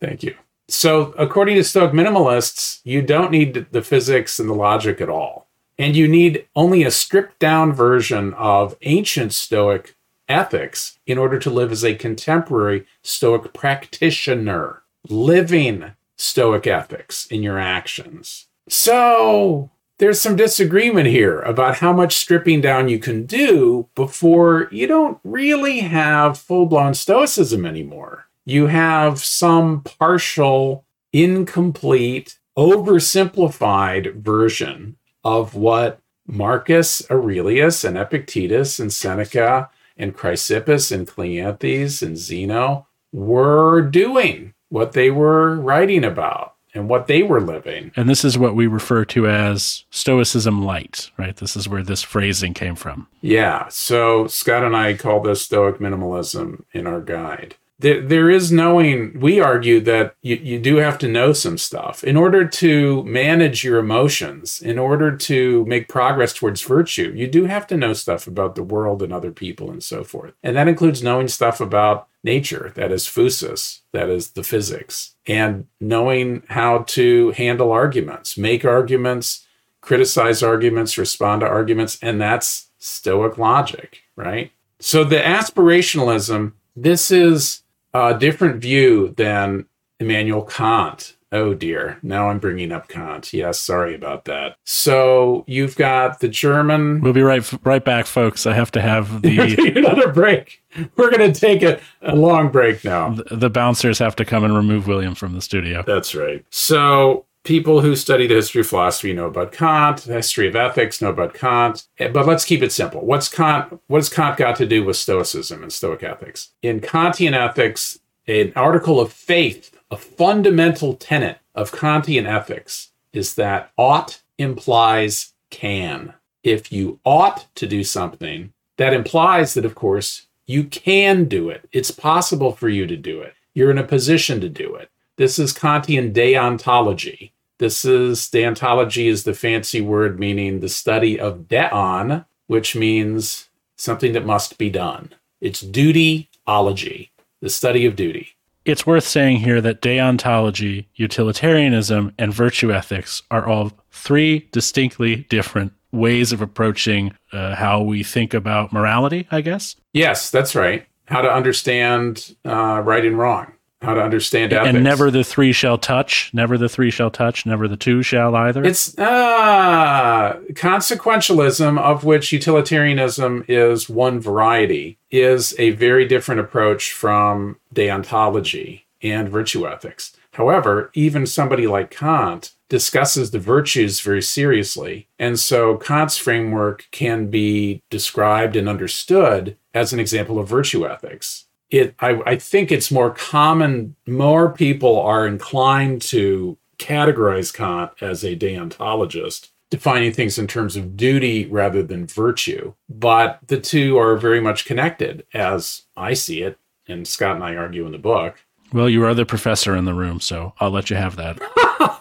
Thank 0.00 0.22
you. 0.22 0.36
So, 0.68 1.12
according 1.18 1.56
to 1.56 1.64
Stoic 1.64 1.92
minimalists, 1.92 2.80
you 2.84 3.02
don't 3.02 3.32
need 3.32 3.66
the 3.72 3.82
physics 3.82 4.38
and 4.38 4.48
the 4.48 4.54
logic 4.54 5.00
at 5.00 5.10
all. 5.10 5.48
And 5.76 5.96
you 5.96 6.06
need 6.06 6.46
only 6.54 6.84
a 6.84 6.90
stripped 6.90 7.40
down 7.40 7.72
version 7.72 8.32
of 8.34 8.76
ancient 8.82 9.34
Stoic 9.34 9.96
ethics 10.28 10.98
in 11.06 11.18
order 11.18 11.38
to 11.38 11.50
live 11.50 11.72
as 11.72 11.84
a 11.84 11.94
contemporary 11.94 12.86
Stoic 13.02 13.52
practitioner, 13.52 14.82
living 15.08 15.92
Stoic 16.16 16.66
ethics 16.66 17.26
in 17.26 17.42
your 17.42 17.58
actions. 17.58 18.46
So, 18.68 19.70
there's 19.98 20.20
some 20.20 20.36
disagreement 20.36 21.06
here 21.08 21.40
about 21.40 21.76
how 21.78 21.92
much 21.92 22.16
stripping 22.16 22.60
down 22.60 22.88
you 22.88 22.98
can 22.98 23.26
do 23.26 23.88
before 23.94 24.68
you 24.72 24.86
don't 24.86 25.18
really 25.22 25.80
have 25.80 26.38
full 26.38 26.66
blown 26.66 26.94
Stoicism 26.94 27.64
anymore 27.64 28.26
you 28.44 28.66
have 28.66 29.20
some 29.20 29.82
partial, 29.82 30.84
incomplete, 31.12 32.38
oversimplified 32.56 34.16
version 34.16 34.96
of 35.24 35.54
what 35.54 35.98
Marcus 36.26 37.02
Aurelius 37.10 37.84
and 37.84 37.96
Epictetus 37.96 38.78
and 38.78 38.92
Seneca 38.92 39.70
and 39.96 40.16
Chrysippus 40.16 40.90
and 40.92 41.06
Cleanthes 41.06 42.02
and 42.02 42.16
Zeno 42.16 42.86
were 43.12 43.82
doing, 43.82 44.54
what 44.68 44.92
they 44.92 45.10
were 45.10 45.56
writing 45.56 46.04
about 46.04 46.54
and 46.74 46.88
what 46.88 47.06
they 47.06 47.22
were 47.22 47.40
living. 47.40 47.92
And 47.94 48.08
this 48.08 48.24
is 48.24 48.36
what 48.36 48.56
we 48.56 48.66
refer 48.66 49.04
to 49.06 49.28
as 49.28 49.84
Stoicism 49.90 50.64
light, 50.64 51.10
right? 51.16 51.36
This 51.36 51.56
is 51.56 51.68
where 51.68 51.84
this 51.84 52.02
phrasing 52.02 52.54
came 52.54 52.74
from. 52.74 53.06
Yeah. 53.20 53.68
So 53.68 54.26
Scott 54.26 54.64
and 54.64 54.76
I 54.76 54.94
call 54.94 55.20
this 55.20 55.42
Stoic 55.42 55.78
minimalism 55.78 56.64
in 56.72 56.86
our 56.86 57.00
guide 57.00 57.54
there, 57.78 58.00
there 58.00 58.30
is 58.30 58.52
knowing 58.52 59.18
we 59.18 59.40
argue 59.40 59.80
that 59.80 60.14
you, 60.22 60.36
you 60.36 60.58
do 60.60 60.76
have 60.76 60.98
to 60.98 61.08
know 61.08 61.32
some 61.32 61.58
stuff. 61.58 62.04
In 62.04 62.16
order 62.16 62.46
to 62.46 63.02
manage 63.04 63.64
your 63.64 63.78
emotions 63.78 64.60
in 64.60 64.78
order 64.78 65.16
to 65.16 65.64
make 65.66 65.88
progress 65.88 66.32
towards 66.32 66.62
virtue 66.62 67.12
you 67.14 67.26
do 67.26 67.44
have 67.44 67.66
to 67.66 67.76
know 67.76 67.92
stuff 67.92 68.26
about 68.26 68.54
the 68.54 68.62
world 68.62 69.02
and 69.02 69.12
other 69.12 69.32
people 69.32 69.70
and 69.70 69.82
so 69.82 70.04
forth. 70.04 70.34
And 70.42 70.56
that 70.56 70.68
includes 70.68 71.02
knowing 71.02 71.28
stuff 71.28 71.60
about 71.60 72.08
nature 72.22 72.72
that 72.74 72.90
is 72.90 73.04
physis 73.04 73.80
that 73.92 74.08
is 74.08 74.30
the 74.30 74.42
physics 74.42 75.14
and 75.26 75.66
knowing 75.80 76.42
how 76.48 76.78
to 76.78 77.32
handle 77.32 77.70
arguments 77.70 78.38
make 78.38 78.64
arguments 78.64 79.46
criticize 79.80 80.42
arguments 80.42 80.96
respond 80.96 81.40
to 81.40 81.46
arguments 81.46 81.98
and 82.00 82.20
that's 82.20 82.70
stoic 82.78 83.36
logic 83.36 84.02
right? 84.16 84.52
So 84.80 85.04
the 85.04 85.16
aspirationalism 85.16 86.52
this 86.76 87.10
is 87.10 87.63
a 87.94 88.18
different 88.18 88.60
view 88.60 89.14
than 89.16 89.66
Immanuel 90.00 90.42
Kant. 90.42 91.16
Oh 91.32 91.52
dear, 91.52 91.98
now 92.02 92.28
I'm 92.28 92.38
bringing 92.38 92.70
up 92.70 92.86
Kant. 92.86 93.32
Yes, 93.32 93.58
sorry 93.60 93.94
about 93.94 94.24
that. 94.26 94.56
So 94.64 95.44
you've 95.48 95.74
got 95.74 96.20
the 96.20 96.28
German. 96.28 97.00
We'll 97.00 97.12
be 97.12 97.22
right 97.22 97.44
right 97.64 97.84
back, 97.84 98.06
folks. 98.06 98.46
I 98.46 98.54
have 98.54 98.70
to 98.72 98.80
have 98.80 99.22
the 99.22 99.72
another 99.76 100.12
break. 100.12 100.62
We're 100.96 101.10
going 101.10 101.32
to 101.32 101.40
take 101.40 101.62
a, 101.62 101.80
a 102.02 102.14
long 102.14 102.50
break 102.50 102.84
now. 102.84 103.10
The, 103.14 103.36
the 103.36 103.50
bouncers 103.50 103.98
have 103.98 104.14
to 104.16 104.24
come 104.24 104.44
and 104.44 104.54
remove 104.54 104.86
William 104.86 105.14
from 105.16 105.34
the 105.34 105.40
studio. 105.40 105.82
That's 105.84 106.14
right. 106.14 106.44
So 106.50 107.26
people 107.44 107.82
who 107.82 107.94
study 107.94 108.26
the 108.26 108.34
history 108.34 108.62
of 108.62 108.66
philosophy 108.66 109.12
know 109.12 109.26
about 109.26 109.52
Kant, 109.52 109.98
the 109.98 110.14
history 110.14 110.48
of 110.48 110.56
ethics 110.56 111.00
know 111.00 111.10
about 111.10 111.34
Kant. 111.34 111.86
Eh, 111.98 112.08
but 112.08 112.26
let's 112.26 112.44
keep 112.44 112.62
it 112.62 112.72
simple. 112.72 113.04
What's 113.04 113.28
Kant? 113.28 113.80
What 113.86 113.98
has 113.98 114.08
Kant 114.08 114.38
got 114.38 114.56
to 114.56 114.66
do 114.66 114.84
with 114.84 114.96
Stoicism 114.96 115.62
and 115.62 115.72
Stoic 115.72 116.02
ethics? 116.02 116.50
In 116.62 116.80
Kantian 116.80 117.34
ethics, 117.34 118.00
an 118.26 118.52
article 118.56 118.98
of 118.98 119.12
faith, 119.12 119.78
a 119.90 119.96
fundamental 119.96 120.94
tenet 120.94 121.38
of 121.54 121.70
Kantian 121.70 122.26
ethics, 122.26 122.90
is 123.12 123.34
that 123.34 123.70
ought 123.76 124.22
implies 124.38 125.34
can. 125.50 126.14
If 126.42 126.72
you 126.72 126.98
ought 127.04 127.46
to 127.54 127.66
do 127.66 127.84
something, 127.84 128.52
that 128.76 128.92
implies 128.92 129.54
that, 129.54 129.64
of 129.64 129.74
course, 129.74 130.26
you 130.46 130.64
can 130.64 131.26
do 131.26 131.48
it. 131.48 131.68
It's 131.72 131.90
possible 131.90 132.52
for 132.52 132.68
you 132.68 132.86
to 132.86 132.96
do 132.96 133.20
it. 133.20 133.34
You're 133.54 133.70
in 133.70 133.78
a 133.78 133.84
position 133.84 134.40
to 134.40 134.48
do 134.48 134.74
it. 134.74 134.90
This 135.16 135.38
is 135.38 135.52
Kantian 135.52 136.12
deontology. 136.12 137.30
This 137.58 137.84
is 137.84 138.22
deontology 138.22 139.06
is 139.06 139.24
the 139.24 139.34
fancy 139.34 139.80
word 139.80 140.18
meaning 140.18 140.60
the 140.60 140.68
study 140.68 141.18
of 141.20 141.42
deon, 141.48 142.24
which 142.46 142.74
means 142.74 143.48
something 143.76 144.12
that 144.12 144.26
must 144.26 144.58
be 144.58 144.70
done. 144.70 145.12
It's 145.40 145.62
dutyology, 145.62 147.10
the 147.40 147.50
study 147.50 147.86
of 147.86 147.96
duty. 147.96 148.30
It's 148.64 148.86
worth 148.86 149.04
saying 149.04 149.38
here 149.38 149.60
that 149.60 149.82
deontology, 149.82 150.86
utilitarianism, 150.94 152.12
and 152.18 152.32
virtue 152.32 152.72
ethics 152.72 153.22
are 153.30 153.46
all 153.46 153.72
three 153.92 154.48
distinctly 154.52 155.16
different 155.28 155.72
ways 155.92 156.32
of 156.32 156.40
approaching 156.40 157.14
uh, 157.32 157.54
how 157.54 157.82
we 157.82 158.02
think 158.02 158.34
about 158.34 158.72
morality, 158.72 159.28
I 159.30 159.42
guess. 159.42 159.76
Yes, 159.92 160.30
that's 160.30 160.54
right. 160.56 160.86
How 161.06 161.20
to 161.20 161.30
understand 161.30 162.34
uh, 162.44 162.80
right 162.82 163.04
and 163.04 163.18
wrong 163.18 163.52
how 163.84 163.94
to 163.94 164.02
understand 164.02 164.52
ethics. 164.52 164.74
And 164.74 164.84
never 164.84 165.10
the 165.10 165.24
three 165.24 165.52
shall 165.52 165.78
touch, 165.78 166.30
never 166.32 166.58
the 166.58 166.68
three 166.68 166.90
shall 166.90 167.10
touch, 167.10 167.46
never 167.46 167.68
the 167.68 167.76
two 167.76 168.02
shall 168.02 168.34
either. 168.34 168.64
It's 168.64 168.98
uh, 168.98 170.40
consequentialism, 170.52 171.78
of 171.78 172.04
which 172.04 172.32
utilitarianism 172.32 173.44
is 173.48 173.88
one 173.88 174.20
variety, 174.20 174.98
is 175.10 175.54
a 175.58 175.70
very 175.70 176.06
different 176.06 176.40
approach 176.40 176.92
from 176.92 177.58
deontology 177.74 178.82
and 179.02 179.28
virtue 179.28 179.66
ethics. 179.66 180.16
However, 180.32 180.90
even 180.94 181.26
somebody 181.26 181.66
like 181.66 181.90
Kant 181.90 182.52
discusses 182.68 183.30
the 183.30 183.38
virtues 183.38 184.00
very 184.00 184.22
seriously. 184.22 185.06
And 185.18 185.38
so 185.38 185.76
Kant's 185.76 186.18
framework 186.18 186.88
can 186.90 187.28
be 187.28 187.82
described 187.88 188.56
and 188.56 188.68
understood 188.68 189.56
as 189.72 189.92
an 189.92 190.00
example 190.00 190.40
of 190.40 190.48
virtue 190.48 190.86
ethics 190.86 191.44
it 191.74 191.94
I, 192.00 192.20
I 192.26 192.36
think 192.36 192.70
it's 192.70 192.90
more 192.90 193.10
common 193.10 193.96
more 194.06 194.50
people 194.52 195.00
are 195.00 195.26
inclined 195.26 196.02
to 196.02 196.56
categorize 196.78 197.54
Kant 197.54 197.92
as 198.00 198.24
a 198.24 198.36
deontologist, 198.36 199.50
defining 199.70 200.12
things 200.12 200.38
in 200.38 200.46
terms 200.46 200.76
of 200.76 200.96
duty 200.96 201.46
rather 201.46 201.82
than 201.82 202.06
virtue. 202.06 202.74
But 202.88 203.38
the 203.46 203.60
two 203.60 203.98
are 203.98 204.16
very 204.16 204.40
much 204.40 204.64
connected, 204.64 205.26
as 205.32 205.82
I 205.96 206.14
see 206.14 206.42
it, 206.42 206.58
and 206.88 207.06
Scott 207.06 207.36
and 207.36 207.44
I 207.44 207.56
argue 207.56 207.86
in 207.86 207.92
the 207.92 207.98
book. 207.98 208.44
Well, 208.72 208.88
you 208.88 209.04
are 209.04 209.14
the 209.14 209.26
professor 209.26 209.76
in 209.76 209.84
the 209.84 209.94
room, 209.94 210.20
so 210.20 210.52
I'll 210.58 210.70
let 210.70 210.90
you 210.90 210.96
have 210.96 211.16
that. 211.16 212.00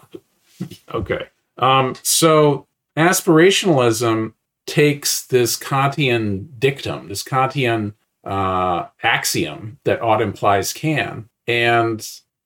okay. 0.94 1.28
Um, 1.58 1.96
so 2.02 2.68
aspirationalism 2.98 4.34
takes 4.66 5.26
this 5.28 5.58
Kantian 5.58 6.48
dictum, 6.58 7.10
this 7.10 7.24
Kantian 7.24 7.94
uh, 8.24 8.88
axiom 9.02 9.80
that 9.84 10.02
ought 10.02 10.22
implies 10.22 10.74
can, 10.74 11.30
and 11.48 12.00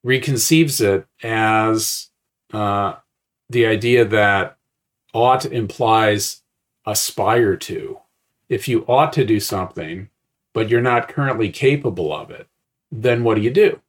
reconceives 0.06 0.82
it 0.82 1.06
as 1.24 2.10
uh, 2.54 2.96
the 3.50 3.66
idea 3.66 4.06
that 4.06 4.58
ought 5.14 5.46
implies 5.46 6.42
aspire 6.86 7.56
to. 7.56 8.00
If 8.50 8.68
you 8.68 8.86
ought 8.88 9.12
to 9.14 9.26
do 9.26 9.40
something, 9.40 10.10
but 10.54 10.70
you're 10.70 10.82
not 10.82 11.10
currently 11.10 11.50
capable 11.50 12.16
of 12.16 12.32
it, 12.32 12.48
then 12.92 13.24
what 13.24 13.36
do 13.36 13.42
you 13.42 13.52
do? 13.52 13.82